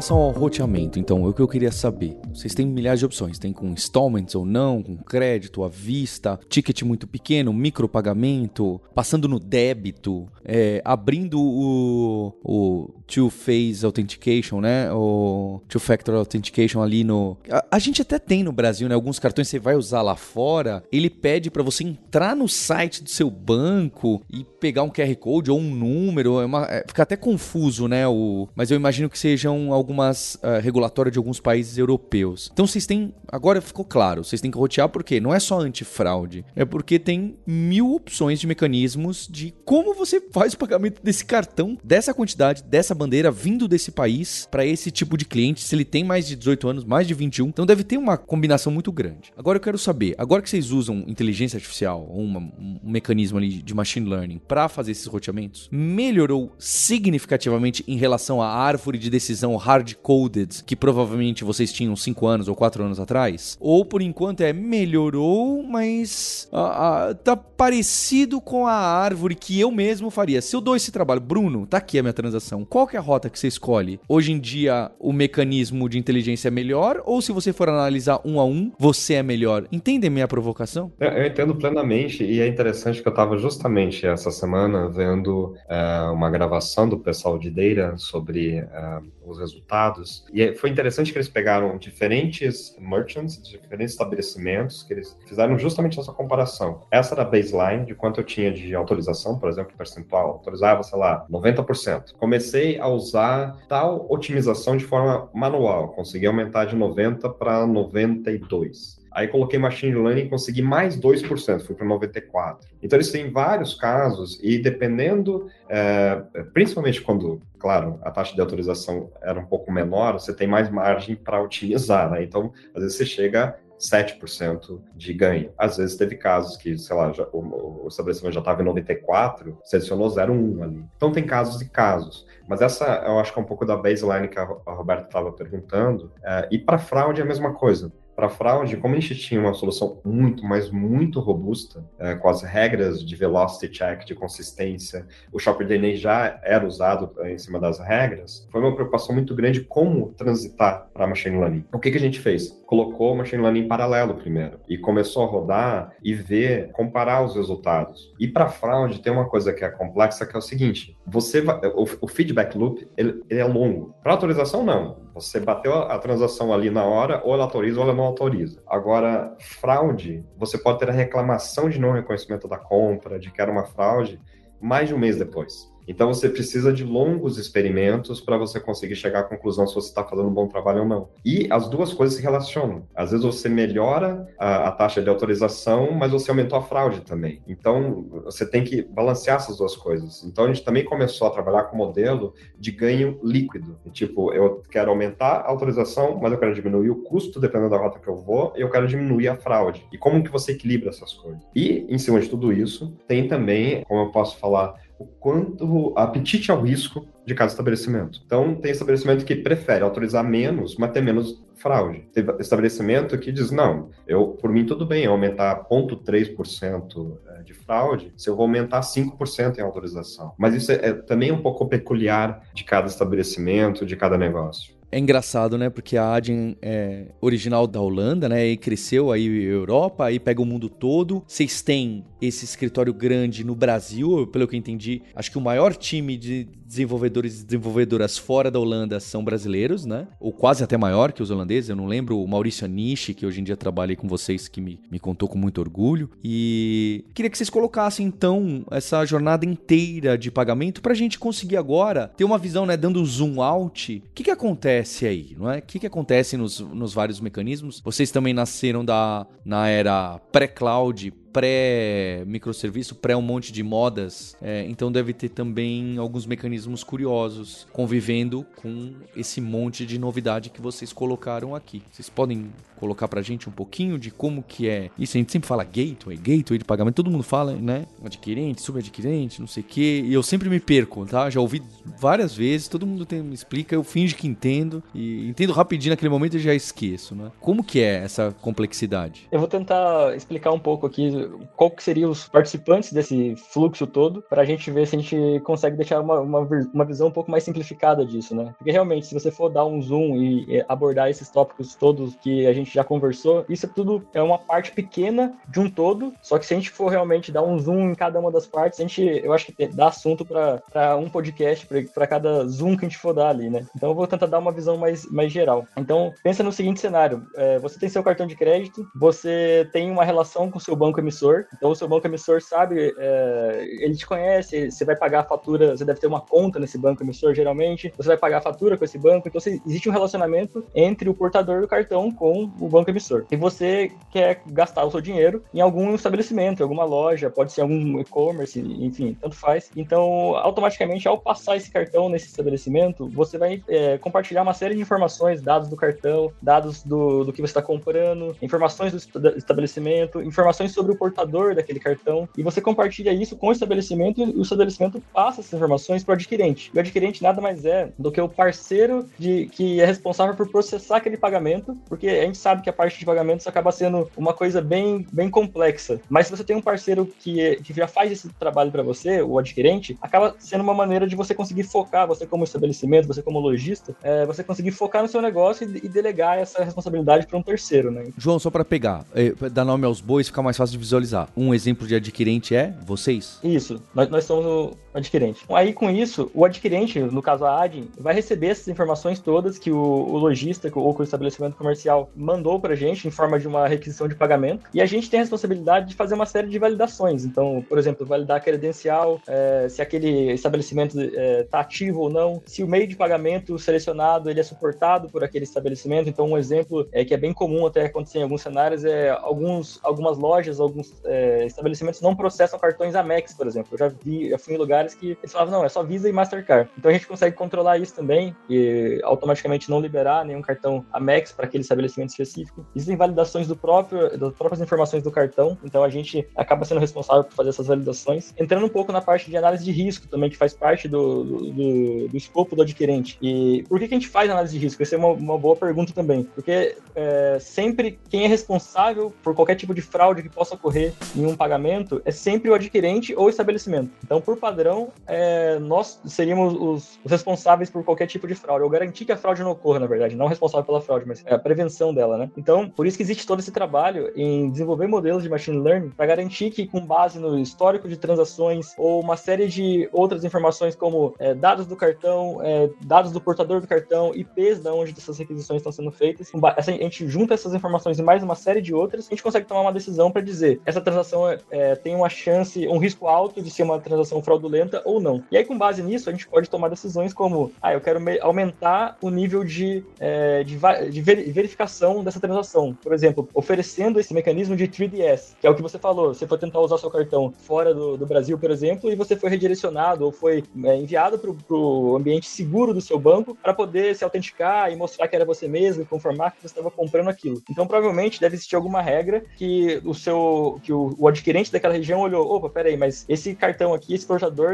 relação 0.00 0.16
ao 0.16 0.30
roteamento, 0.30 0.98
então, 0.98 1.22
o 1.24 1.32
que 1.32 1.42
eu 1.42 1.48
queria 1.48 1.70
saber. 1.70 2.16
Vocês 2.40 2.54
têm 2.54 2.66
milhares 2.66 3.00
de 3.00 3.04
opções. 3.04 3.38
Tem 3.38 3.52
com 3.52 3.66
installments 3.68 4.34
ou 4.34 4.46
não, 4.46 4.82
com 4.82 4.96
crédito, 4.96 5.62
à 5.62 5.68
vista, 5.68 6.40
ticket 6.48 6.82
muito 6.82 7.06
pequeno, 7.06 7.52
micropagamento, 7.52 8.80
passando 8.94 9.28
no 9.28 9.38
débito, 9.38 10.26
é, 10.42 10.80
abrindo 10.82 11.38
o, 11.38 12.34
o 12.42 13.00
two-phase 13.06 13.84
authentication, 13.84 14.60
né? 14.60 14.90
O 14.92 15.60
two-factor 15.68 16.14
authentication 16.14 16.80
ali 16.80 17.04
no. 17.04 17.36
A, 17.50 17.66
a, 17.72 17.78
gente 17.78 18.00
até 18.00 18.18
tem 18.18 18.42
no 18.42 18.52
Brasil, 18.52 18.88
né? 18.88 18.94
Alguns 18.94 19.18
cartões 19.18 19.48
você 19.48 19.58
vai 19.58 19.74
usar 19.74 20.00
lá 20.00 20.16
fora, 20.16 20.82
ele 20.90 21.10
pede 21.10 21.50
para 21.50 21.62
você 21.62 21.84
entrar 21.84 22.34
no 22.34 22.48
site 22.48 23.02
do 23.02 23.10
seu 23.10 23.30
banco 23.30 24.22
e 24.30 24.44
pegar 24.44 24.82
um 24.82 24.90
QR 24.90 25.14
Code 25.16 25.50
ou 25.50 25.58
um 25.58 25.74
número. 25.74 26.40
É 26.40 26.46
uma, 26.46 26.64
é, 26.70 26.84
fica 26.86 27.02
até 27.02 27.16
confuso, 27.16 27.86
né? 27.86 28.08
O, 28.08 28.48
mas 28.54 28.70
eu 28.70 28.76
imagino 28.76 29.10
que 29.10 29.18
sejam 29.18 29.74
algumas 29.74 30.36
uh, 30.36 30.60
regulatórias 30.62 31.12
de 31.12 31.18
alguns 31.18 31.38
países 31.38 31.76
europeus. 31.76 32.29
Então 32.52 32.66
vocês 32.66 32.86
têm. 32.86 33.14
Agora 33.28 33.60
ficou 33.60 33.84
claro, 33.84 34.24
vocês 34.24 34.40
têm 34.40 34.50
que 34.50 34.58
rotear 34.58 34.88
porque 34.88 35.20
não 35.20 35.34
é 35.34 35.40
só 35.40 35.60
antifraude, 35.60 36.44
é 36.54 36.64
porque 36.64 36.98
tem 36.98 37.36
mil 37.46 37.94
opções 37.94 38.40
de 38.40 38.46
mecanismos 38.46 39.28
de 39.30 39.54
como 39.64 39.94
você 39.94 40.20
faz 40.32 40.54
o 40.54 40.58
pagamento 40.58 41.02
desse 41.02 41.24
cartão, 41.24 41.78
dessa 41.82 42.12
quantidade, 42.12 42.62
dessa 42.62 42.94
bandeira 42.94 43.30
vindo 43.30 43.68
desse 43.68 43.90
país 43.90 44.48
para 44.50 44.66
esse 44.66 44.90
tipo 44.90 45.16
de 45.16 45.24
cliente, 45.24 45.62
se 45.62 45.74
ele 45.74 45.84
tem 45.84 46.04
mais 46.04 46.26
de 46.26 46.36
18 46.36 46.68
anos, 46.68 46.84
mais 46.84 47.06
de 47.06 47.14
21. 47.14 47.48
Então 47.48 47.66
deve 47.66 47.84
ter 47.84 47.96
uma 47.96 48.16
combinação 48.16 48.72
muito 48.72 48.92
grande. 48.92 49.32
Agora 49.36 49.56
eu 49.56 49.62
quero 49.62 49.78
saber, 49.78 50.14
agora 50.18 50.42
que 50.42 50.50
vocês 50.50 50.70
usam 50.70 51.04
inteligência 51.06 51.56
artificial, 51.56 52.06
ou 52.10 52.20
uma, 52.20 52.40
um 52.40 52.78
mecanismo 52.82 53.38
ali 53.38 53.62
de 53.62 53.74
machine 53.74 54.08
learning 54.08 54.40
para 54.46 54.68
fazer 54.68 54.92
esses 54.92 55.06
roteamentos, 55.06 55.68
melhorou 55.70 56.52
significativamente 56.58 57.84
em 57.86 57.96
relação 57.96 58.42
à 58.42 58.48
árvore 58.48 58.98
de 58.98 59.10
decisão 59.10 59.56
hard-coded 59.56 60.64
que 60.64 60.76
provavelmente 60.76 61.44
vocês 61.44 61.72
tinham 61.72 61.94
5 61.94 62.09
anos 62.26 62.48
ou 62.48 62.54
4 62.54 62.84
anos 62.84 63.00
atrás? 63.00 63.56
Ou 63.60 63.84
por 63.84 64.02
enquanto 64.02 64.40
é 64.42 64.52
melhorou, 64.52 65.62
mas 65.62 66.48
ah, 66.52 67.08
ah, 67.08 67.14
tá 67.14 67.36
parecido 67.36 68.40
com 68.40 68.66
a 68.66 68.72
árvore 68.72 69.34
que 69.34 69.58
eu 69.60 69.70
mesmo 69.70 70.10
faria. 70.10 70.40
Se 70.40 70.56
eu 70.56 70.60
dou 70.60 70.76
esse 70.76 70.90
trabalho, 70.90 71.20
Bruno, 71.20 71.66
tá 71.66 71.78
aqui 71.78 71.98
a 71.98 72.02
minha 72.02 72.12
transação. 72.12 72.64
Qual 72.64 72.86
que 72.86 72.96
é 72.96 72.98
a 72.98 73.02
rota 73.02 73.28
que 73.28 73.38
você 73.38 73.48
escolhe? 73.48 74.00
Hoje 74.08 74.32
em 74.32 74.38
dia 74.38 74.90
o 74.98 75.12
mecanismo 75.12 75.88
de 75.88 75.98
inteligência 75.98 76.48
é 76.48 76.50
melhor 76.50 77.02
ou 77.04 77.20
se 77.20 77.32
você 77.32 77.52
for 77.52 77.68
analisar 77.68 78.20
um 78.24 78.40
a 78.40 78.44
um, 78.44 78.72
você 78.78 79.14
é 79.14 79.22
melhor? 79.22 79.66
Entendem 79.70 80.10
minha 80.10 80.28
provocação? 80.28 80.92
Eu, 80.98 81.08
eu 81.10 81.26
entendo 81.26 81.54
plenamente 81.54 82.24
e 82.24 82.40
é 82.40 82.46
interessante 82.46 83.02
que 83.02 83.08
eu 83.08 83.10
estava 83.10 83.36
justamente 83.36 84.06
essa 84.06 84.30
semana 84.30 84.88
vendo 84.88 85.54
uh, 85.68 86.12
uma 86.12 86.30
gravação 86.30 86.88
do 86.88 86.98
pessoal 86.98 87.38
de 87.38 87.50
Data 87.50 87.96
sobre 87.96 88.60
uh, 88.60 89.19
os 89.32 89.38
resultados. 89.38 90.24
E 90.32 90.54
foi 90.54 90.70
interessante 90.70 91.12
que 91.12 91.18
eles 91.18 91.28
pegaram 91.28 91.78
diferentes 91.78 92.76
merchants, 92.78 93.42
diferentes 93.42 93.92
estabelecimentos, 93.92 94.82
que 94.82 94.94
eles 94.94 95.16
fizeram 95.26 95.58
justamente 95.58 95.98
essa 95.98 96.12
comparação. 96.12 96.86
Essa 96.90 97.14
era 97.14 97.22
a 97.22 97.24
baseline 97.24 97.86
de 97.86 97.94
quanto 97.94 98.20
eu 98.20 98.24
tinha 98.24 98.52
de 98.52 98.74
autorização, 98.74 99.38
por 99.38 99.48
exemplo, 99.48 99.76
percentual. 99.76 100.28
Autorizava, 100.28 100.82
sei 100.82 100.98
lá, 100.98 101.26
90%. 101.30 102.14
Comecei 102.18 102.78
a 102.78 102.88
usar 102.88 103.56
tal 103.68 104.06
otimização 104.10 104.76
de 104.76 104.84
forma 104.84 105.28
manual. 105.34 105.88
Consegui 105.88 106.26
aumentar 106.26 106.66
de 106.66 106.76
90 106.76 107.28
para 107.30 107.66
92. 107.66 108.99
Aí 109.12 109.28
coloquei 109.28 109.58
machine 109.58 109.94
learning 109.94 110.22
e 110.22 110.28
consegui 110.28 110.62
mais 110.62 110.98
2%, 110.98 111.62
fui 111.62 111.74
para 111.74 111.86
94%. 111.86 112.58
Então 112.82 112.96
eles 112.96 113.10
têm 113.10 113.30
vários 113.30 113.74
casos 113.74 114.38
e 114.42 114.58
dependendo, 114.58 115.48
é, 115.68 116.22
principalmente 116.52 117.00
quando, 117.00 117.40
claro, 117.58 117.98
a 118.02 118.10
taxa 118.10 118.34
de 118.34 118.40
autorização 118.40 119.10
era 119.22 119.38
um 119.38 119.46
pouco 119.46 119.72
menor, 119.72 120.14
você 120.14 120.34
tem 120.34 120.46
mais 120.46 120.70
margem 120.70 121.16
para 121.16 121.42
otimizar, 121.42 122.10
né? 122.10 122.22
Então, 122.22 122.52
às 122.74 122.82
vezes 122.82 122.96
você 122.96 123.06
chega 123.06 123.58
7% 123.80 124.80
de 124.94 125.14
ganho. 125.14 125.52
Às 125.56 125.78
vezes 125.78 125.96
teve 125.96 126.16
casos 126.16 126.56
que, 126.56 126.76
sei 126.76 126.94
lá, 126.94 127.12
já, 127.12 127.26
o, 127.32 127.84
o, 127.84 127.88
estabelecimento 127.88 128.34
já 128.34 128.40
estava 128.40 128.60
em 128.60 128.64
94, 128.64 129.58
selecionou 129.64 130.08
0,1 130.08 130.62
ali. 130.62 130.84
Então 130.96 131.10
tem 131.10 131.24
casos 131.24 131.60
e 131.62 131.68
casos. 131.68 132.26
Mas 132.46 132.60
essa, 132.60 132.84
eu 133.06 133.18
acho 133.18 133.32
que 133.32 133.38
é 133.38 133.42
um 133.42 133.46
pouco 133.46 133.64
da 133.64 133.76
baseline 133.76 134.28
que 134.28 134.38
a, 134.38 134.42
a 134.42 134.72
Roberta 134.72 135.04
estava 135.04 135.32
perguntando. 135.32 136.12
É, 136.22 136.48
e 136.50 136.58
para 136.58 136.78
fraude 136.78 137.20
é 137.20 137.24
a 137.24 137.26
mesma 137.26 137.54
coisa. 137.54 137.90
Para 138.20 138.28
fraude, 138.28 138.76
como 138.76 138.94
a 138.94 139.00
gente 139.00 139.14
tinha 139.14 139.40
uma 139.40 139.54
solução 139.54 139.98
muito, 140.04 140.44
mas 140.44 140.70
muito 140.70 141.20
robusta, 141.20 141.82
é, 141.98 142.14
com 142.14 142.28
as 142.28 142.42
regras 142.42 143.02
de 143.02 143.16
velocity 143.16 143.72
check, 143.72 144.04
de 144.04 144.14
consistência, 144.14 145.06
o 145.32 145.38
Shopper 145.38 145.66
DNA 145.66 145.94
já 145.96 146.38
era 146.42 146.66
usado 146.66 147.14
é, 147.20 147.32
em 147.32 147.38
cima 147.38 147.58
das 147.58 147.78
regras, 147.78 148.46
foi 148.52 148.60
uma 148.60 148.74
preocupação 148.74 149.14
muito 149.14 149.34
grande 149.34 149.62
como 149.62 150.12
transitar 150.12 150.90
para 150.92 151.06
machine 151.06 151.38
learning. 151.38 151.64
O 151.72 151.78
que, 151.78 151.90
que 151.90 151.96
a 151.96 152.00
gente 152.00 152.20
fez? 152.20 152.50
Colocou 152.66 153.14
o 153.14 153.16
machine 153.16 153.40
learning 153.40 153.60
em 153.60 153.68
paralelo 153.68 154.12
primeiro 154.12 154.60
e 154.68 154.76
começou 154.76 155.24
a 155.24 155.26
rodar 155.26 155.94
e 156.04 156.12
ver, 156.12 156.70
comparar 156.72 157.24
os 157.24 157.34
resultados. 157.34 158.12
E 158.20 158.28
para 158.28 158.50
fraude 158.50 159.00
tem 159.00 159.10
uma 159.10 159.30
coisa 159.30 159.50
que 159.50 159.64
é 159.64 159.70
complexa 159.70 160.26
que 160.26 160.36
é 160.36 160.38
o 160.38 160.42
seguinte: 160.42 160.94
você 161.06 161.40
vai, 161.40 161.58
o, 161.74 161.86
o 162.02 162.06
feedback 162.06 162.54
loop 162.54 162.86
ele, 162.98 163.22
ele 163.30 163.40
é 163.40 163.46
longo. 163.46 163.94
Para 164.02 164.12
autorização 164.12 164.62
não. 164.62 165.08
Você 165.14 165.40
bateu 165.40 165.74
a, 165.74 165.98
transação 165.98 166.52
ali 166.52 166.70
na 166.70 166.84
hora, 166.84 167.20
ou 167.24 167.34
ela 167.34 167.44
autoriza 167.44 167.78
ou 167.78 167.84
ela 167.84 167.94
não 167.94 168.04
autoriza. 168.04 168.62
Agora, 168.66 169.36
fraude, 169.40 170.24
você 170.36 170.56
pode 170.56 170.78
ter 170.78 170.88
a 170.88 170.92
reclamação 170.92 171.68
de 171.68 171.80
não 171.80 171.92
reconhecimento 171.92 172.46
da 172.46 172.56
compra, 172.56 173.18
de 173.18 173.30
que 173.30 173.40
era 173.40 173.50
uma 173.50 173.64
fraude, 173.64 174.20
mais 174.60 174.88
de 174.88 174.94
um 174.94 174.98
mês 174.98 175.16
depois. 175.16 175.70
Então 175.90 176.14
você 176.14 176.28
precisa 176.28 176.72
de 176.72 176.84
longos 176.84 177.36
experimentos 177.36 178.20
para 178.20 178.38
você 178.38 178.60
conseguir 178.60 178.94
chegar 178.94 179.20
à 179.20 179.22
conclusão 179.24 179.66
se 179.66 179.74
você 179.74 179.88
está 179.88 180.04
fazendo 180.04 180.28
um 180.28 180.32
bom 180.32 180.46
trabalho 180.46 180.82
ou 180.82 180.88
não. 180.88 181.08
E 181.24 181.48
as 181.50 181.68
duas 181.68 181.92
coisas 181.92 182.16
se 182.16 182.22
relacionam. 182.22 182.86
Às 182.94 183.10
vezes 183.10 183.26
você 183.26 183.48
melhora 183.48 184.28
a, 184.38 184.68
a, 184.68 184.70
taxa 184.70 185.02
de 185.02 185.08
autorização, 185.08 185.90
mas 185.90 186.12
você 186.12 186.30
aumentou 186.30 186.56
a 186.56 186.62
fraude 186.62 187.00
também. 187.00 187.42
Então 187.48 188.06
você 188.24 188.46
tem 188.46 188.62
que 188.62 188.82
balancear 188.82 189.38
essas 189.38 189.56
duas 189.58 189.74
coisas. 189.74 190.22
Então 190.22 190.44
a 190.44 190.46
gente 190.46 190.62
também 190.62 190.84
começou 190.84 191.26
a 191.26 191.30
trabalhar 191.30 191.64
com 191.64 191.76
modelo 191.76 192.34
de 192.56 192.70
ganho 192.70 193.18
líquido. 193.24 193.76
Tipo, 193.90 194.32
eu 194.32 194.62
quero 194.70 194.90
aumentar 194.90 195.40
a 195.40 195.48
autorização, 195.48 196.20
mas 196.22 196.30
eu 196.30 196.38
quero 196.38 196.54
diminuir 196.54 196.90
o 196.90 197.02
custo 197.02 197.40
dependendo 197.40 197.70
da 197.70 197.78
rota 197.78 197.98
que 197.98 198.06
eu 198.06 198.16
vou, 198.16 198.52
e 198.56 198.60
eu 198.60 198.70
quero 198.70 198.86
diminuir 198.86 199.26
a 199.26 199.36
fraude. 199.36 199.84
E 199.92 199.98
como 199.98 200.22
que 200.22 200.30
você 200.30 200.52
equilibra 200.52 200.90
essas 200.90 201.12
coisas? 201.14 201.42
E 201.52 201.84
em 201.88 201.98
cima 201.98 202.20
de 202.20 202.28
tudo 202.28 202.52
isso, 202.52 202.96
tem 203.08 203.26
também, 203.26 203.84
como 203.88 204.02
eu 204.02 204.12
posso 204.12 204.38
falar, 204.38 204.78
o 205.00 205.06
quanto 205.06 205.94
apetite 205.96 206.50
ao 206.50 206.60
risco 206.60 207.08
de 207.24 207.34
cada 207.34 207.50
estabelecimento. 207.50 208.20
Então, 208.26 208.54
tem 208.54 208.70
estabelecimento 208.70 209.24
que 209.24 209.34
prefere 209.34 209.82
autorizar 209.82 210.22
menos, 210.22 210.76
mas 210.76 210.92
ter 210.92 211.00
menos 211.00 211.42
fraude. 211.54 212.04
Tem 212.12 212.22
estabelecimento 212.38 213.16
que 213.18 213.32
diz, 213.32 213.50
não, 213.50 213.88
eu, 214.06 214.28
por 214.28 214.52
mim 214.52 214.66
tudo 214.66 214.84
bem 214.84 215.06
aumentar 215.06 215.66
0,3% 215.70 217.16
é, 217.26 217.42
de 217.42 217.54
fraude, 217.54 218.12
se 218.14 218.28
eu 218.28 218.36
vou 218.36 218.44
aumentar 218.44 218.80
5% 218.80 219.56
em 219.56 219.62
autorização. 219.62 220.34
Mas 220.36 220.54
isso 220.54 220.70
é, 220.70 220.74
é 220.74 220.92
também 220.92 221.32
um 221.32 221.40
pouco 221.40 221.66
peculiar 221.66 222.42
de 222.52 222.62
cada 222.64 222.86
estabelecimento, 222.86 223.86
de 223.86 223.96
cada 223.96 224.18
negócio. 224.18 224.74
É 224.92 224.98
engraçado, 224.98 225.56
né? 225.56 225.70
Porque 225.70 225.96
a 225.96 226.14
Adyen 226.14 226.56
é 226.60 227.06
original 227.20 227.66
da 227.66 227.80
Holanda, 227.80 228.28
né? 228.28 228.48
E 228.48 228.56
cresceu 228.56 229.12
aí 229.12 229.44
Europa, 229.44 230.06
aí 230.06 230.18
pega 230.18 230.42
o 230.42 230.44
mundo 230.44 230.68
todo. 230.68 231.22
Vocês 231.28 231.62
têm 231.62 232.04
esse 232.20 232.44
escritório 232.44 232.92
grande 232.92 233.44
no 233.44 233.54
Brasil, 233.54 234.26
pelo 234.26 234.46
que 234.46 234.54
eu 234.54 234.58
entendi. 234.58 235.02
Acho 235.14 235.30
que 235.30 235.38
o 235.38 235.40
maior 235.40 235.74
time 235.74 236.16
de 236.16 236.48
desenvolvedores 236.70 237.40
e 237.40 237.44
desenvolvedoras 237.44 238.16
fora 238.16 238.48
da 238.48 238.58
Holanda 238.60 239.00
são 239.00 239.24
brasileiros, 239.24 239.84
né? 239.84 240.06
Ou 240.20 240.32
quase 240.32 240.62
até 240.62 240.76
maior 240.76 241.10
que 241.10 241.20
os 241.20 241.30
holandeses. 241.30 241.68
Eu 241.68 241.74
não 241.74 241.86
lembro 241.86 242.22
o 242.22 242.28
Maurício 242.28 242.64
Anishi, 242.64 243.12
que 243.12 243.26
hoje 243.26 243.40
em 243.40 243.44
dia 243.44 243.56
trabalhei 243.56 243.96
com 243.96 244.06
vocês, 244.06 244.46
que 244.46 244.60
me, 244.60 244.78
me 244.88 245.00
contou 245.00 245.28
com 245.28 245.36
muito 245.36 245.60
orgulho. 245.60 246.08
E 246.22 247.04
queria 247.12 247.28
que 247.28 247.36
vocês 247.36 247.50
colocassem, 247.50 248.06
então, 248.06 248.64
essa 248.70 249.04
jornada 249.04 249.44
inteira 249.44 250.16
de 250.16 250.30
pagamento 250.30 250.80
para 250.80 250.92
a 250.92 250.96
gente 250.96 251.18
conseguir 251.18 251.56
agora 251.56 252.12
ter 252.16 252.24
uma 252.24 252.38
visão, 252.38 252.64
né? 252.64 252.76
Dando 252.76 253.04
zoom 253.04 253.42
out. 253.42 254.02
O 254.06 254.14
que, 254.14 254.22
que 254.22 254.30
acontece 254.30 255.06
aí, 255.06 255.34
não 255.36 255.50
é? 255.50 255.58
O 255.58 255.62
que, 255.62 255.80
que 255.80 255.86
acontece 255.86 256.36
nos, 256.36 256.60
nos 256.60 256.94
vários 256.94 257.20
mecanismos? 257.20 257.80
Vocês 257.84 258.12
também 258.12 258.32
nasceram 258.32 258.84
da, 258.84 259.26
na 259.44 259.66
era 259.68 260.20
pré-cloud, 260.30 261.12
pré-microserviço, 261.32 262.94
pré 262.94 263.16
um 263.16 263.22
monte 263.22 263.52
de 263.52 263.62
modas. 263.62 264.36
É, 264.40 264.64
então 264.68 264.90
deve 264.90 265.12
ter 265.12 265.28
também 265.28 265.96
alguns 265.98 266.26
mecanismos 266.26 266.84
curiosos 266.84 267.66
convivendo 267.72 268.44
com 268.56 268.92
esse 269.16 269.40
monte 269.40 269.86
de 269.86 269.98
novidade 269.98 270.50
que 270.50 270.60
vocês 270.60 270.92
colocaram 270.92 271.54
aqui. 271.54 271.82
Vocês 271.90 272.08
podem 272.08 272.50
colocar 272.76 273.06
pra 273.08 273.20
gente 273.20 273.48
um 273.48 273.52
pouquinho 273.52 273.98
de 273.98 274.10
como 274.10 274.42
que 274.42 274.68
é 274.68 274.90
isso? 274.98 275.16
A 275.16 275.20
gente 275.20 275.30
sempre 275.30 275.46
fala 275.46 275.62
gateway, 275.62 276.16
gateway 276.16 276.58
de 276.58 276.64
pagamento, 276.64 276.94
todo 276.94 277.10
mundo 277.10 277.22
fala, 277.22 277.54
né? 277.54 277.86
Adquirente, 278.02 278.62
subadquirente, 278.62 279.40
não 279.40 279.46
sei 279.46 279.62
o 279.62 279.66
quê. 279.66 280.02
E 280.04 280.12
eu 280.12 280.22
sempre 280.22 280.48
me 280.48 280.58
perco, 280.58 281.04
tá? 281.04 281.28
Já 281.28 281.40
ouvi 281.40 281.62
várias 281.98 282.34
vezes, 282.34 282.68
todo 282.68 282.86
mundo 282.86 283.04
tem, 283.04 283.22
me 283.22 283.34
explica, 283.34 283.74
eu 283.74 283.84
finge 283.84 284.14
que 284.14 284.26
entendo 284.26 284.82
e 284.94 285.28
entendo 285.28 285.52
rapidinho 285.52 285.92
naquele 285.92 286.08
momento 286.08 286.36
e 286.36 286.40
já 286.40 286.54
esqueço, 286.54 287.14
né? 287.14 287.30
Como 287.40 287.62
que 287.62 287.80
é 287.80 288.02
essa 288.02 288.34
complexidade? 288.40 289.28
Eu 289.30 289.38
vou 289.38 289.48
tentar 289.48 290.16
explicar 290.16 290.52
um 290.52 290.58
pouco 290.58 290.86
aqui 290.86 291.19
qual 291.56 291.70
que 291.70 291.82
seriam 291.82 292.10
os 292.10 292.28
participantes 292.28 292.92
desse 292.92 293.34
fluxo 293.36 293.86
todo, 293.86 294.22
para 294.28 294.42
a 294.42 294.44
gente 294.44 294.70
ver 294.70 294.86
se 294.86 294.96
a 294.96 294.98
gente 294.98 295.40
consegue 295.40 295.76
deixar 295.76 296.00
uma, 296.00 296.20
uma, 296.20 296.40
uma, 296.72 296.84
visão 296.84 297.08
um 297.08 297.12
pouco 297.12 297.30
mais 297.30 297.44
simplificada 297.44 298.04
disso, 298.04 298.34
né? 298.34 298.54
Porque 298.58 298.70
realmente, 298.70 299.06
se 299.06 299.14
você 299.14 299.30
for 299.30 299.48
dar 299.48 299.64
um 299.64 299.80
zoom 299.80 300.16
e 300.16 300.64
abordar 300.68 301.08
esses 301.08 301.28
tópicos 301.28 301.74
todos 301.74 302.14
que 302.16 302.46
a 302.46 302.52
gente 302.52 302.72
já 302.72 302.84
conversou, 302.84 303.44
isso 303.48 303.68
tudo 303.68 304.06
é 304.12 304.22
uma 304.22 304.38
parte 304.38 304.72
pequena 304.72 305.34
de 305.48 305.60
um 305.60 305.70
todo, 305.70 306.12
só 306.22 306.38
que 306.38 306.46
se 306.46 306.54
a 306.54 306.56
gente 306.56 306.70
for 306.70 306.88
realmente 306.88 307.32
dar 307.32 307.42
um 307.42 307.58
zoom 307.58 307.90
em 307.90 307.94
cada 307.94 308.18
uma 308.18 308.30
das 308.30 308.46
partes, 308.46 308.80
a 308.80 308.82
gente, 308.82 309.02
eu 309.02 309.32
acho 309.32 309.46
que 309.46 309.66
dá 309.68 309.88
assunto 309.88 310.24
para 310.24 310.96
um 310.96 311.08
podcast, 311.08 311.66
para 311.92 312.06
cada 312.06 312.46
zoom 312.46 312.76
que 312.76 312.84
a 312.84 312.88
gente 312.88 312.98
for 312.98 313.14
dar 313.14 313.28
ali, 313.28 313.48
né? 313.50 313.66
Então 313.74 313.90
eu 313.90 313.94
vou 313.94 314.06
tentar 314.06 314.26
dar 314.26 314.38
uma 314.38 314.52
visão 314.52 314.76
mais, 314.76 315.06
mais 315.10 315.32
geral. 315.32 315.66
Então, 315.76 316.12
pensa 316.22 316.42
no 316.42 316.52
seguinte 316.52 316.80
cenário: 316.80 317.26
é, 317.36 317.58
você 317.58 317.78
tem 317.78 317.88
seu 317.88 318.02
cartão 318.02 318.26
de 318.26 318.36
crédito, 318.36 318.86
você 318.94 319.68
tem 319.72 319.90
uma 319.90 320.04
relação 320.04 320.50
com 320.50 320.58
o 320.58 320.60
seu 320.60 320.76
banco 320.76 321.00
emissor. 321.00 321.09
Então, 321.54 321.70
o 321.70 321.74
seu 321.74 321.88
banco 321.88 322.06
emissor 322.06 322.40
sabe, 322.40 322.94
é, 322.98 323.66
ele 323.80 323.96
te 323.96 324.06
conhece, 324.06 324.70
você 324.70 324.84
vai 324.84 324.96
pagar 324.96 325.20
a 325.20 325.24
fatura, 325.24 325.76
você 325.76 325.84
deve 325.84 326.00
ter 326.00 326.06
uma 326.06 326.20
conta 326.20 326.58
nesse 326.58 326.78
banco 326.78 327.02
emissor, 327.02 327.34
geralmente, 327.34 327.92
você 327.96 328.08
vai 328.08 328.16
pagar 328.16 328.38
a 328.38 328.42
fatura 328.42 328.76
com 328.76 328.84
esse 328.84 328.98
banco. 328.98 329.28
Então, 329.28 329.40
existe 329.66 329.88
um 329.88 329.92
relacionamento 329.92 330.64
entre 330.74 331.08
o 331.08 331.14
portador 331.14 331.60
do 331.60 331.68
cartão 331.68 332.10
com 332.10 332.50
o 332.60 332.68
banco 332.68 332.90
emissor. 332.90 333.26
E 333.30 333.36
você 333.36 333.90
quer 334.10 334.42
gastar 334.46 334.84
o 334.84 334.90
seu 334.90 335.00
dinheiro 335.00 335.42
em 335.52 335.60
algum 335.60 335.94
estabelecimento, 335.94 336.62
alguma 336.62 336.84
loja, 336.84 337.30
pode 337.30 337.52
ser 337.52 337.62
algum 337.62 338.00
e-commerce, 338.00 338.60
enfim, 338.60 339.16
tanto 339.20 339.36
faz. 339.36 339.70
Então, 339.76 340.36
automaticamente, 340.36 341.06
ao 341.08 341.18
passar 341.18 341.56
esse 341.56 341.70
cartão 341.70 342.08
nesse 342.08 342.26
estabelecimento, 342.26 343.08
você 343.08 343.38
vai 343.38 343.62
é, 343.68 343.98
compartilhar 343.98 344.42
uma 344.42 344.54
série 344.54 344.74
de 344.74 344.80
informações, 344.80 345.40
dados 345.40 345.68
do 345.68 345.76
cartão, 345.76 346.32
dados 346.42 346.82
do, 346.82 347.24
do 347.24 347.32
que 347.32 347.40
você 347.40 347.50
está 347.50 347.62
comprando, 347.62 348.36
informações 348.42 348.92
do 348.92 349.28
estabelecimento, 349.36 350.22
informações 350.22 350.72
sobre 350.72 350.92
o 350.92 350.96
portador 351.00 351.54
daquele 351.54 351.80
cartão, 351.80 352.28
e 352.36 352.42
você 352.42 352.60
compartilha 352.60 353.10
isso 353.10 353.34
com 353.36 353.48
o 353.48 353.52
estabelecimento 353.52 354.20
e 354.20 354.24
o 354.24 354.42
estabelecimento 354.42 355.02
passa 355.14 355.40
essas 355.40 355.54
informações 355.54 356.04
para 356.04 356.12
o 356.12 356.14
adquirente. 356.14 356.70
E 356.74 356.76
o 356.76 356.80
adquirente 356.80 357.22
nada 357.22 357.40
mais 357.40 357.64
é 357.64 357.90
do 357.98 358.12
que 358.12 358.20
o 358.20 358.28
parceiro 358.28 359.06
de, 359.18 359.46
que 359.46 359.80
é 359.80 359.86
responsável 359.86 360.34
por 360.34 360.46
processar 360.50 360.98
aquele 360.98 361.16
pagamento, 361.16 361.74
porque 361.88 362.08
a 362.08 362.26
gente 362.26 362.36
sabe 362.36 362.62
que 362.62 362.68
a 362.68 362.72
parte 362.72 362.98
de 362.98 363.06
pagamentos 363.06 363.46
acaba 363.46 363.72
sendo 363.72 364.10
uma 364.14 364.34
coisa 364.34 364.60
bem, 364.60 365.06
bem 365.10 365.30
complexa. 365.30 366.00
Mas 366.08 366.26
se 366.26 366.36
você 366.36 366.44
tem 366.44 366.56
um 366.56 366.60
parceiro 366.60 367.06
que, 367.06 367.56
que 367.64 367.72
já 367.72 367.88
faz 367.88 368.12
esse 368.12 368.28
trabalho 368.34 368.70
para 368.70 368.82
você, 368.82 369.22
o 369.22 369.38
adquirente, 369.38 369.96
acaba 370.02 370.34
sendo 370.38 370.62
uma 370.62 370.74
maneira 370.74 371.06
de 371.06 371.16
você 371.16 371.34
conseguir 371.34 371.62
focar, 371.62 372.06
você 372.06 372.26
como 372.26 372.44
estabelecimento, 372.44 373.08
você 373.08 373.22
como 373.22 373.38
lojista, 373.38 373.96
é, 374.02 374.26
você 374.26 374.44
conseguir 374.44 374.72
focar 374.72 375.02
no 375.02 375.08
seu 375.08 375.22
negócio 375.22 375.66
e, 375.66 375.86
e 375.86 375.88
delegar 375.88 376.38
essa 376.38 376.62
responsabilidade 376.62 377.26
para 377.26 377.38
um 377.38 377.42
terceiro, 377.42 377.90
né? 377.90 378.04
João, 378.18 378.38
só 378.38 378.50
para 378.50 378.64
pegar, 378.64 379.06
é, 379.14 379.30
dar 379.48 379.64
nome 379.64 379.86
aos 379.86 380.00
bois, 380.00 380.26
ficar 380.26 380.42
mais 380.42 380.56
fácil 380.56 380.72
de 380.72 380.78
visualizar. 380.90 381.28
Um 381.36 381.54
exemplo 381.54 381.86
de 381.86 381.94
adquirente 381.94 382.54
é 382.54 382.74
vocês? 382.84 383.38
Isso, 383.44 383.80
nós, 383.94 384.08
nós 384.08 384.24
somos 384.24 384.74
adquirente. 384.92 385.44
Aí 385.50 385.72
com 385.72 385.90
isso, 385.90 386.30
o 386.34 386.44
adquirente, 386.44 386.98
no 387.00 387.22
caso 387.22 387.44
a 387.44 387.62
Adin, 387.62 387.88
vai 387.98 388.14
receber 388.14 388.48
essas 388.48 388.68
informações 388.68 389.18
todas 389.20 389.58
que 389.58 389.70
o, 389.70 389.76
o 389.76 390.18
lojista 390.18 390.70
ou 390.74 390.94
que 390.94 391.02
o 391.02 391.04
estabelecimento 391.04 391.56
comercial 391.56 392.10
mandou 392.16 392.58
para 392.60 392.72
a 392.72 392.76
gente 392.76 393.06
em 393.06 393.10
forma 393.10 393.38
de 393.38 393.46
uma 393.46 393.66
requisição 393.68 394.08
de 394.08 394.14
pagamento. 394.14 394.66
E 394.72 394.80
a 394.80 394.86
gente 394.86 395.10
tem 395.10 395.20
a 395.20 395.22
responsabilidade 395.22 395.88
de 395.88 395.94
fazer 395.94 396.14
uma 396.14 396.26
série 396.26 396.48
de 396.48 396.58
validações. 396.58 397.24
Então, 397.24 397.64
por 397.68 397.78
exemplo, 397.78 398.06
validar 398.06 398.38
a 398.38 398.40
credencial, 398.40 399.20
é, 399.26 399.68
se 399.68 399.80
aquele 399.82 400.32
estabelecimento 400.32 401.00
está 401.00 401.58
é, 401.58 401.60
ativo 401.60 402.00
ou 402.00 402.10
não, 402.10 402.42
se 402.46 402.62
o 402.62 402.68
meio 402.68 402.86
de 402.86 402.96
pagamento 402.96 403.58
selecionado 403.58 404.30
ele 404.30 404.40
é 404.40 404.42
suportado 404.42 405.08
por 405.08 405.22
aquele 405.22 405.44
estabelecimento. 405.44 406.08
Então, 406.08 406.26
um 406.26 406.38
exemplo 406.38 406.88
é 406.92 407.04
que 407.04 407.14
é 407.14 407.16
bem 407.16 407.32
comum 407.32 407.66
até 407.66 407.84
acontecer 407.84 408.18
em 408.18 408.22
alguns 408.22 408.42
cenários 408.42 408.84
é 408.84 409.10
alguns, 409.10 409.78
algumas 409.82 410.18
lojas, 410.18 410.60
alguns 410.60 410.92
é, 411.04 411.46
estabelecimentos 411.46 412.00
não 412.00 412.14
processam 412.14 412.58
cartões 412.58 412.94
Amex, 412.94 413.34
por 413.34 413.46
exemplo. 413.46 413.70
Eu 413.72 413.78
já 413.78 413.88
vi, 413.88 414.30
já 414.30 414.38
fui 414.38 414.54
em 414.54 414.58
lugares 414.58 414.79
lugares 414.80 414.94
que 414.94 415.16
eles 415.20 415.32
falavam, 415.32 415.52
não, 415.52 415.64
é 415.64 415.68
só 415.68 415.82
Visa 415.82 416.08
e 416.08 416.12
Mastercard. 416.12 416.70
Então 416.76 416.90
a 416.90 416.94
gente 416.94 417.06
consegue 417.06 417.36
controlar 417.36 417.78
isso 417.78 417.94
também 417.94 418.34
e 418.48 419.00
automaticamente 419.04 419.70
não 419.70 419.80
liberar 419.80 420.24
nenhum 420.24 420.42
cartão 420.42 420.84
Amex 420.92 421.32
para 421.32 421.46
aquele 421.46 421.62
estabelecimento 421.62 422.10
específico. 422.10 422.66
Existem 422.74 422.96
validações 422.96 423.46
do 423.46 423.56
próprio, 423.56 424.16
das 424.18 424.32
próprias 424.34 424.60
informações 424.60 425.02
do 425.02 425.10
cartão, 425.10 425.58
então 425.64 425.84
a 425.84 425.88
gente 425.88 426.26
acaba 426.36 426.64
sendo 426.64 426.80
responsável 426.80 427.24
por 427.24 427.34
fazer 427.34 427.50
essas 427.50 427.66
validações. 427.66 428.34
Entrando 428.38 428.66
um 428.66 428.68
pouco 428.68 428.92
na 428.92 429.00
parte 429.00 429.30
de 429.30 429.36
análise 429.36 429.64
de 429.64 429.72
risco 429.72 430.08
também, 430.08 430.30
que 430.30 430.36
faz 430.36 430.54
parte 430.54 430.88
do, 430.88 431.24
do, 431.24 432.08
do 432.08 432.16
escopo 432.16 432.56
do 432.56 432.62
adquirente. 432.62 433.18
E 433.20 433.64
por 433.68 433.78
que, 433.78 433.88
que 433.88 433.94
a 433.94 433.98
gente 433.98 434.08
faz 434.08 434.30
análise 434.30 434.58
de 434.58 434.64
risco? 434.64 434.82
Essa 434.82 434.94
é 434.94 434.98
uma, 434.98 435.08
uma 435.08 435.38
boa 435.38 435.56
pergunta 435.56 435.92
também, 435.92 436.24
porque 436.24 436.76
é, 436.94 437.38
sempre 437.40 437.98
quem 438.08 438.24
é 438.24 438.26
responsável 438.26 439.12
por 439.22 439.34
qualquer 439.34 439.54
tipo 439.54 439.74
de 439.74 439.82
fraude 439.82 440.22
que 440.22 440.28
possa 440.28 440.54
ocorrer 440.54 440.92
em 441.14 441.26
um 441.26 441.36
pagamento 441.36 442.00
é 442.04 442.10
sempre 442.10 442.50
o 442.50 442.54
adquirente 442.54 443.14
ou 443.16 443.28
estabelecimento. 443.28 443.90
Então, 444.04 444.20
por 444.20 444.36
padrão, 444.36 444.69
é, 445.06 445.58
nós 445.58 446.00
seríamos 446.04 446.54
os, 446.54 446.98
os, 447.04 447.10
responsáveis 447.10 447.70
por 447.70 447.84
qualquer 447.84 448.06
tipo 448.06 448.26
de 448.26 448.34
fraude, 448.34 448.64
ou 448.64 448.70
garantir 448.70 449.04
que 449.04 449.12
a 449.12 449.16
fraude 449.16 449.42
não 449.42 449.52
ocorra, 449.52 449.80
na 449.80 449.86
verdade, 449.86 450.16
não 450.16 450.26
responsável 450.26 450.64
pela 450.64 450.80
fraude, 450.80 451.06
mas 451.06 451.22
é 451.26 451.34
a 451.34 451.38
prevenção 451.38 451.92
dela, 451.92 452.16
né? 452.16 452.30
Então, 452.36 452.68
por 452.68 452.86
isso 452.86 452.96
que 452.96 453.02
existe 453.02 453.26
todo 453.26 453.40
esse 453.40 453.52
trabalho 453.52 454.12
em 454.16 454.50
desenvolver 454.50 454.86
modelos 454.86 455.22
de 455.22 455.28
machine 455.28 455.58
learning 455.58 455.90
para 455.90 456.06
garantir 456.06 456.50
que, 456.50 456.66
com 456.66 456.80
base 456.80 457.18
no 457.18 457.38
histórico 457.38 457.88
de 457.88 457.96
transações 457.96 458.74
ou 458.76 459.00
uma 459.00 459.16
série 459.16 459.48
de 459.48 459.88
outras 459.92 460.24
informações 460.24 460.74
como 460.74 461.14
é, 461.18 461.34
dados 461.34 461.66
do 461.66 461.76
cartão, 461.76 462.40
é, 462.42 462.70
dados 462.84 463.12
do 463.12 463.20
portador 463.20 463.60
do 463.60 463.66
cartão, 463.66 464.12
IPs 464.14 464.60
da 464.60 464.72
onde 464.72 464.92
essas 464.96 465.18
requisições 465.18 465.58
estão 465.58 465.72
sendo 465.72 465.90
feitas, 465.90 466.30
a 466.56 466.60
gente 466.60 467.06
junta 467.08 467.34
essas 467.34 467.54
informações 467.54 467.98
e 467.98 468.02
mais 468.02 468.22
uma 468.22 468.34
série 468.34 468.60
de 468.60 468.74
outras, 468.74 469.06
a 469.06 469.10
gente 469.10 469.22
consegue 469.22 469.46
tomar 469.46 469.62
uma 469.62 469.72
decisão 469.72 470.10
para 470.10 470.22
dizer 470.22 470.60
essa 470.64 470.80
transação 470.80 471.28
é, 471.28 471.38
é, 471.50 471.74
tem 471.74 471.94
uma 471.94 472.08
chance, 472.08 472.66
um 472.68 472.78
risco 472.78 473.06
alto 473.06 473.42
de 473.42 473.50
ser 473.50 473.62
uma 473.62 473.78
transação 473.78 474.22
fraudulenta 474.22 474.59
ou 474.84 475.00
não. 475.00 475.22
E 475.30 475.36
aí, 475.36 475.44
com 475.44 475.56
base 475.56 475.82
nisso, 475.82 476.08
a 476.08 476.12
gente 476.12 476.28
pode 476.28 476.48
tomar 476.48 476.68
decisões 476.68 477.12
como, 477.12 477.52
ah, 477.60 477.72
eu 477.72 477.80
quero 477.80 478.00
aumentar 478.20 478.96
o 479.00 479.10
nível 479.10 479.44
de, 479.44 479.84
é, 479.98 480.42
de, 480.44 480.58
de 480.90 481.00
verificação 481.00 482.02
dessa 482.02 482.20
transação. 482.20 482.76
Por 482.82 482.92
exemplo, 482.92 483.28
oferecendo 483.34 484.00
esse 484.00 484.14
mecanismo 484.14 484.56
de 484.56 484.68
3DS, 484.68 485.36
que 485.40 485.46
é 485.46 485.50
o 485.50 485.54
que 485.54 485.62
você 485.62 485.78
falou. 485.78 486.14
Você 486.14 486.26
foi 486.26 486.38
tentar 486.38 486.60
usar 486.60 486.78
seu 486.78 486.90
cartão 486.90 487.32
fora 487.32 487.74
do, 487.74 487.96
do 487.96 488.06
Brasil, 488.06 488.38
por 488.38 488.50
exemplo, 488.50 488.90
e 488.90 488.96
você 488.96 489.16
foi 489.16 489.30
redirecionado 489.30 490.04
ou 490.04 490.12
foi 490.12 490.42
é, 490.64 490.76
enviado 490.76 491.18
para 491.18 491.56
o 491.56 491.96
ambiente 491.96 492.28
seguro 492.28 492.74
do 492.74 492.80
seu 492.80 492.98
banco 492.98 493.34
para 493.34 493.54
poder 493.54 493.94
se 493.94 494.04
autenticar 494.04 494.72
e 494.72 494.76
mostrar 494.76 495.08
que 495.08 495.16
era 495.16 495.24
você 495.24 495.48
mesmo 495.48 495.82
e 495.82 495.86
conformar 495.86 496.32
que 496.32 496.40
você 496.40 496.46
estava 496.46 496.70
comprando 496.70 497.08
aquilo. 497.08 497.42
Então, 497.50 497.66
provavelmente 497.66 498.20
deve 498.20 498.36
existir 498.36 498.56
alguma 498.56 498.80
regra 498.80 499.22
que 499.36 499.80
o 499.84 499.94
seu 499.94 500.60
que 500.62 500.72
o, 500.72 500.94
o 500.98 501.08
adquirente 501.08 501.52
daquela 501.52 501.74
região 501.74 502.00
olhou, 502.00 502.30
opa, 502.30 502.48
peraí, 502.48 502.76
mas 502.76 503.04
esse 503.08 503.34
cartão 503.34 503.74
aqui, 503.74 503.94
esse 503.94 504.06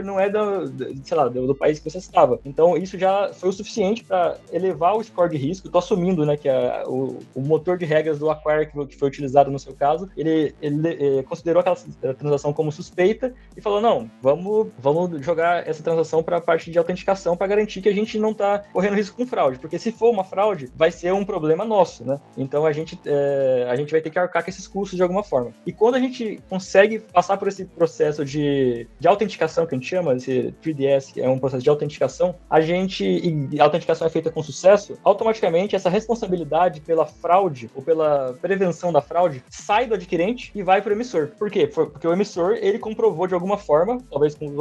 não 0.04 0.18
é 0.18 0.28
do, 0.28 0.72
sei 1.04 1.16
lá, 1.16 1.28
do, 1.28 1.46
do 1.46 1.54
país 1.54 1.78
que 1.78 1.90
você 1.90 1.98
estava. 1.98 2.40
Então, 2.44 2.76
isso 2.76 2.98
já 2.98 3.32
foi 3.32 3.48
o 3.48 3.52
suficiente 3.52 4.04
para 4.04 4.38
elevar 4.52 4.96
o 4.96 5.02
score 5.02 5.30
de 5.30 5.36
risco. 5.36 5.66
Estou 5.66 5.78
assumindo, 5.78 6.24
né, 6.24 6.36
que 6.36 6.48
a, 6.48 6.84
o, 6.86 7.18
o, 7.34 7.40
motor 7.40 7.78
de 7.78 7.84
regras 7.84 8.18
do 8.18 8.30
Acquire 8.30 8.66
que, 8.66 8.96
foi 8.96 9.08
utilizado 9.08 9.50
no 9.50 9.58
seu 9.58 9.74
caso, 9.74 10.08
ele, 10.16 10.54
ele, 10.60 10.88
ele 10.88 11.22
considerou 11.22 11.60
aquela 11.60 11.76
transação 12.14 12.52
como 12.52 12.72
suspeita 12.72 13.34
e 13.56 13.60
falou, 13.60 13.80
não, 13.80 14.10
vamos, 14.20 14.68
vamos 14.78 15.24
jogar 15.24 15.66
essa 15.66 15.82
transação 15.82 16.22
para 16.22 16.38
a 16.38 16.40
parte 16.40 16.70
de 16.70 16.78
autenticação 16.78 17.36
para 17.36 17.46
garantir 17.46 17.80
que 17.80 17.88
a 17.88 17.94
gente 17.94 18.18
não 18.18 18.30
está 18.30 18.60
correndo 18.72 18.94
risco 18.94 19.16
com 19.16 19.26
fraude, 19.26 19.58
porque 19.58 19.78
se 19.78 19.92
for 19.92 20.10
uma 20.10 20.24
fraude, 20.24 20.70
vai 20.74 20.90
ser 20.90 21.12
um 21.12 21.24
problema 21.24 21.64
nosso, 21.64 22.04
né? 22.04 22.20
Então 22.36 22.64
a 22.64 22.72
gente, 22.72 22.98
é, 23.04 23.66
a 23.68 23.76
gente 23.76 23.90
vai 23.90 24.00
ter 24.00 24.10
que 24.10 24.18
arcar 24.18 24.42
com 24.42 24.50
esses 24.50 24.66
custos 24.66 24.96
de 24.96 25.02
alguma 25.02 25.22
forma. 25.22 25.52
E 25.66 25.72
quando 25.72 25.94
a 25.94 26.00
gente 26.00 26.40
consegue 26.48 26.98
passar 26.98 27.36
por 27.36 27.48
esse 27.48 27.64
processo 27.64 28.24
de, 28.24 28.86
de 28.98 29.08
autenticação, 29.08 29.66
que 29.66 29.74
a 29.74 29.78
gente 29.78 29.85
chama, 29.88 30.14
esse 30.14 30.54
3DS, 30.62 31.12
que 31.12 31.20
é 31.20 31.28
um 31.28 31.38
processo 31.38 31.62
de 31.62 31.70
autenticação, 31.70 32.34
a 32.48 32.60
gente, 32.60 33.04
e 33.04 33.60
a 33.60 33.64
autenticação 33.64 34.06
é 34.06 34.10
feita 34.10 34.30
com 34.30 34.42
sucesso, 34.42 34.98
automaticamente 35.04 35.76
essa 35.76 35.90
responsabilidade 35.90 36.80
pela 36.80 37.06
fraude 37.06 37.70
ou 37.74 37.82
pela 37.82 38.36
prevenção 38.40 38.92
da 38.92 39.00
fraude 39.00 39.42
sai 39.48 39.86
do 39.86 39.94
adquirente 39.94 40.50
e 40.54 40.62
vai 40.62 40.82
para 40.82 40.90
o 40.90 40.94
emissor. 40.94 41.28
Por 41.38 41.50
quê? 41.50 41.66
Porque 41.66 42.06
o 42.06 42.12
emissor, 42.12 42.58
ele 42.60 42.78
comprovou 42.78 43.26
de 43.26 43.34
alguma 43.34 43.58
forma, 43.58 43.98
talvez 44.10 44.34
com, 44.34 44.54